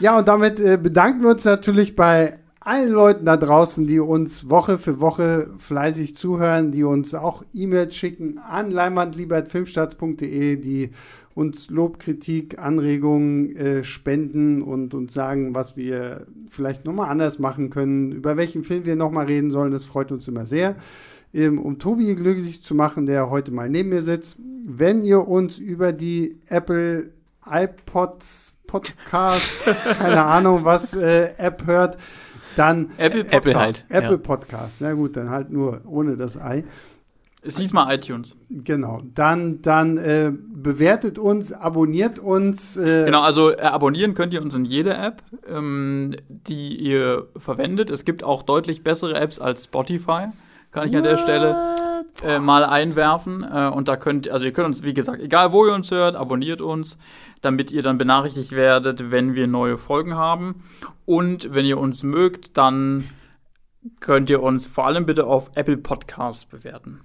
Ja, 0.00 0.18
und 0.18 0.28
damit 0.28 0.60
äh, 0.60 0.76
bedanken 0.76 1.22
wir 1.22 1.30
uns 1.30 1.44
natürlich 1.44 1.96
bei 1.96 2.38
allen 2.60 2.90
Leuten 2.90 3.26
da 3.26 3.36
draußen, 3.36 3.86
die 3.86 4.00
uns 4.00 4.48
Woche 4.48 4.78
für 4.78 5.00
Woche 5.00 5.50
fleißig 5.58 6.16
zuhören, 6.16 6.72
die 6.72 6.82
uns 6.82 7.14
auch 7.14 7.44
E-Mails 7.52 7.94
schicken 7.94 8.38
an 8.38 8.70
leinwandliebertfilmstarts.de, 8.70 10.56
die 10.56 10.90
uns 11.34 11.68
Lob, 11.68 11.98
Kritik, 11.98 12.58
Anregungen 12.58 13.56
äh, 13.56 13.84
spenden 13.84 14.62
und 14.62 14.94
uns 14.94 15.12
sagen, 15.12 15.54
was 15.54 15.76
wir 15.76 16.26
vielleicht 16.48 16.84
nochmal 16.84 17.10
anders 17.10 17.38
machen 17.38 17.70
können, 17.70 18.12
über 18.12 18.36
welchen 18.36 18.62
Film 18.62 18.86
wir 18.86 18.96
nochmal 18.96 19.26
reden 19.26 19.50
sollen. 19.50 19.72
Das 19.72 19.84
freut 19.84 20.12
uns 20.12 20.28
immer 20.28 20.46
sehr. 20.46 20.76
Ähm, 21.32 21.58
um 21.58 21.78
Tobi 21.80 22.14
glücklich 22.14 22.62
zu 22.62 22.74
machen, 22.76 23.06
der 23.06 23.30
heute 23.30 23.50
mal 23.50 23.68
neben 23.68 23.88
mir 23.88 24.02
sitzt. 24.02 24.38
Wenn 24.64 25.02
ihr 25.02 25.26
uns 25.26 25.58
über 25.58 25.92
die 25.92 26.38
Apple 26.48 27.10
iPods 27.44 28.52
Podcast, 28.68 29.64
keine 29.98 30.24
Ahnung 30.24 30.64
was, 30.64 30.94
äh, 30.94 31.30
App 31.36 31.66
hört, 31.66 31.98
dann 32.56 32.90
Apple 32.96 33.26
Apple 33.30 33.52
Podcast. 33.52 33.86
halt. 33.90 34.04
Apple 34.04 34.16
ja. 34.16 34.22
Podcast. 34.22 34.80
Na 34.80 34.92
gut, 34.92 35.16
dann 35.16 35.30
halt 35.30 35.50
nur 35.50 35.80
ohne 35.84 36.16
das 36.16 36.40
Ei. 36.40 36.64
Es 37.46 37.58
hieß 37.58 37.72
mal 37.74 37.94
iTunes. 37.94 38.36
Genau. 38.48 39.02
Dann, 39.14 39.60
dann 39.60 39.98
äh, 39.98 40.32
bewertet 40.32 41.18
uns, 41.18 41.52
abonniert 41.52 42.18
uns. 42.18 42.76
Äh, 42.76 43.04
Genau, 43.04 43.20
also 43.20 43.50
äh, 43.50 43.60
abonnieren 43.60 44.14
könnt 44.14 44.32
ihr 44.32 44.40
uns 44.40 44.54
in 44.54 44.64
jeder 44.64 45.02
App, 45.02 45.22
ähm, 45.46 46.16
die 46.28 46.76
ihr 46.76 47.28
verwendet. 47.36 47.90
Es 47.90 48.04
gibt 48.04 48.24
auch 48.24 48.42
deutlich 48.42 48.82
bessere 48.82 49.14
Apps 49.14 49.38
als 49.38 49.64
Spotify, 49.64 50.28
kann 50.72 50.88
ich 50.88 50.96
an 50.96 51.02
der 51.02 51.18
Stelle 51.18 51.56
äh, 52.22 52.38
mal 52.38 52.64
einwerfen. 52.64 53.42
Äh, 53.44 53.68
und 53.68 53.88
da 53.88 53.96
könnt, 53.96 54.28
also 54.30 54.46
ihr 54.46 54.52
könnt 54.52 54.68
uns, 54.68 54.82
wie 54.82 54.94
gesagt, 54.94 55.20
egal 55.20 55.52
wo 55.52 55.66
ihr 55.66 55.74
uns 55.74 55.90
hört, 55.90 56.16
abonniert 56.16 56.62
uns, 56.62 56.98
damit 57.42 57.70
ihr 57.70 57.82
dann 57.82 57.98
benachrichtigt 57.98 58.52
werdet, 58.52 59.10
wenn 59.10 59.34
wir 59.34 59.46
neue 59.46 59.76
Folgen 59.76 60.14
haben. 60.14 60.62
Und 61.04 61.52
wenn 61.54 61.66
ihr 61.66 61.78
uns 61.78 62.02
mögt, 62.04 62.56
dann 62.56 63.04
könnt 64.00 64.30
ihr 64.30 64.42
uns 64.42 64.64
vor 64.66 64.86
allem 64.86 65.04
bitte 65.04 65.26
auf 65.26 65.50
Apple 65.54 65.76
Podcasts 65.76 66.46
bewerten. 66.46 67.00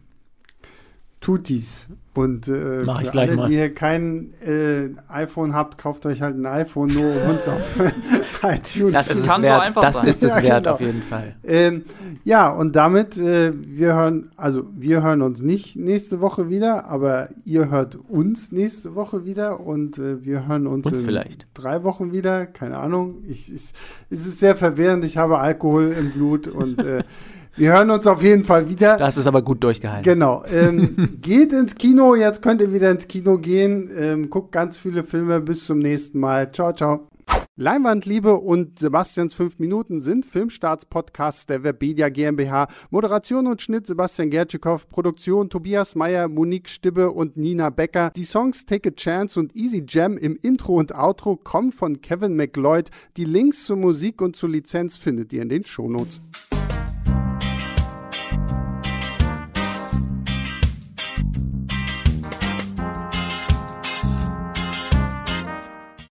Tut 1.22 1.50
dies. 1.50 1.88
Und 2.16 2.48
äh, 2.50 2.82
Mach 2.86 3.00
ich 3.02 3.08
für 3.08 3.12
gleich 3.14 3.30
alle, 3.30 3.38
mal. 3.38 3.48
die 3.50 3.56
ihr 3.56 3.74
kein 3.74 4.34
äh, 4.46 4.90
iPhone 5.10 5.54
habt, 5.54 5.78
kauft 5.78 6.06
euch 6.06 6.22
halt 6.22 6.36
ein 6.38 6.46
iPhone, 6.46 6.90
nur 6.94 7.06
um 7.24 7.30
uns 7.30 7.48
auf 7.48 7.80
iTunes 8.44 8.92
Das 8.94 9.08
zu 9.08 9.14
ist 9.14 9.20
es 9.22 9.26
kann 9.28 9.42
so 9.42 9.48
wert. 9.48 9.62
einfach 9.62 9.82
das 9.82 10.00
sein. 10.00 10.08
ist 10.08 10.24
es 10.24 10.36
Ja, 10.36 10.42
wert 10.44 10.64
genau. 10.64 10.74
auf 10.76 10.82
jeden 10.82 11.02
Fall. 11.02 11.36
Ähm, 11.44 11.84
ja, 12.26 12.50
und 12.50 12.76
damit, 12.76 13.18
äh, 13.18 13.54
wir 13.56 13.94
hören, 13.96 14.32
also 14.38 14.66
wir 14.78 15.02
hören 15.04 15.22
uns 15.22 15.42
nicht 15.42 15.76
nächste 15.78 16.20
Woche 16.20 16.50
wieder, 16.50 16.86
aber 16.90 17.30
ihr 17.46 17.70
hört 17.70 17.96
uns 17.96 18.52
nächste 18.52 18.96
Woche 18.96 19.24
wieder 19.26 19.60
und 19.62 19.98
äh, 19.98 20.24
wir 20.26 20.48
hören 20.48 20.68
uns, 20.68 20.88
Uns 20.88 21.00
in 21.02 21.06
vielleicht. 21.06 21.48
drei 21.54 21.84
Wochen 21.84 22.12
wieder, 22.12 22.46
keine 22.48 22.78
Ahnung. 22.80 23.24
Ich, 23.28 23.50
es, 23.50 23.74
es 24.10 24.26
ist 24.26 24.40
sehr 24.40 24.56
verwirrend, 24.58 25.06
ich 25.06 25.18
habe 25.18 25.40
Alkohol 25.40 25.92
im 25.98 26.12
Blut 26.12 26.48
und 26.50 26.80
äh, 26.80 27.04
wir 27.60 27.74
hören 27.74 27.92
uns 27.92 28.08
auf 28.08 28.24
jeden 28.24 28.46
Fall 28.46 28.70
wieder. 28.70 28.98
Das 28.98 29.18
ist 29.18 29.28
aber 29.28 29.42
gut 29.42 29.64
durchgehalten. 29.64 30.04
Genau. 30.04 30.44
Ähm, 30.52 31.18
geht 31.22 31.52
ins 31.52 31.76
Kino, 31.76 32.16
jetzt 32.16 32.42
könnt 32.42 32.62
ihr 32.62 32.74
wieder 32.74 32.90
ins 32.90 33.08
Kino 33.08 33.38
gehen. 33.38 33.92
Ähm, 33.96 34.30
guckt 34.30 34.52
ganz 34.52 34.80
viele 34.80 35.04
Filme. 35.04 35.42
Bis 35.42 35.66
zum 35.66 35.80
nächsten 35.80 36.20
Mal. 36.20 36.52
Ciao, 36.52 36.74
ciao. 36.74 37.10
Leinwandliebe 37.58 38.36
und 38.36 38.80
Sebastians 38.80 39.34
5 39.34 39.60
Minuten 39.60 40.00
sind 40.00 40.26
Filmstarts-Podcasts 40.26 41.46
der 41.46 41.66
Webedia 41.66 42.08
GmbH. 42.08 42.70
Moderation 42.90 43.48
und 43.48 43.62
Schnitt 43.62 43.86
Sebastian 43.86 44.30
Gertschikow. 44.30 44.88
Produktion 44.88 45.50
Tobias 45.50 45.94
Meyer, 45.96 46.30
Monique 46.30 46.70
Stibbe 46.70 47.12
und 47.12 47.36
Nina 47.36 47.70
Becker. 47.70 48.12
Die 48.16 48.24
Songs 48.24 48.66
Take 48.66 48.90
a 48.90 48.94
Chance 48.94 49.38
und 49.38 49.54
Easy 49.58 49.84
Jam 49.86 50.18
im 50.18 50.40
Intro 50.42 50.76
und 50.76 50.96
Outro 50.96 51.36
kommen 51.36 51.74
von 51.74 52.00
Kevin 52.00 52.38
McLeod. 52.38 52.90
Die 53.18 53.26
Links 53.26 53.66
zur 53.66 53.76
Musik 53.76 54.22
und 54.22 54.38
zur 54.38 54.50
Lizenz 54.50 54.96
findet 54.96 55.34
ihr 55.34 55.42
in 55.42 55.50
den 55.50 55.66
Shownotes. 55.66 56.22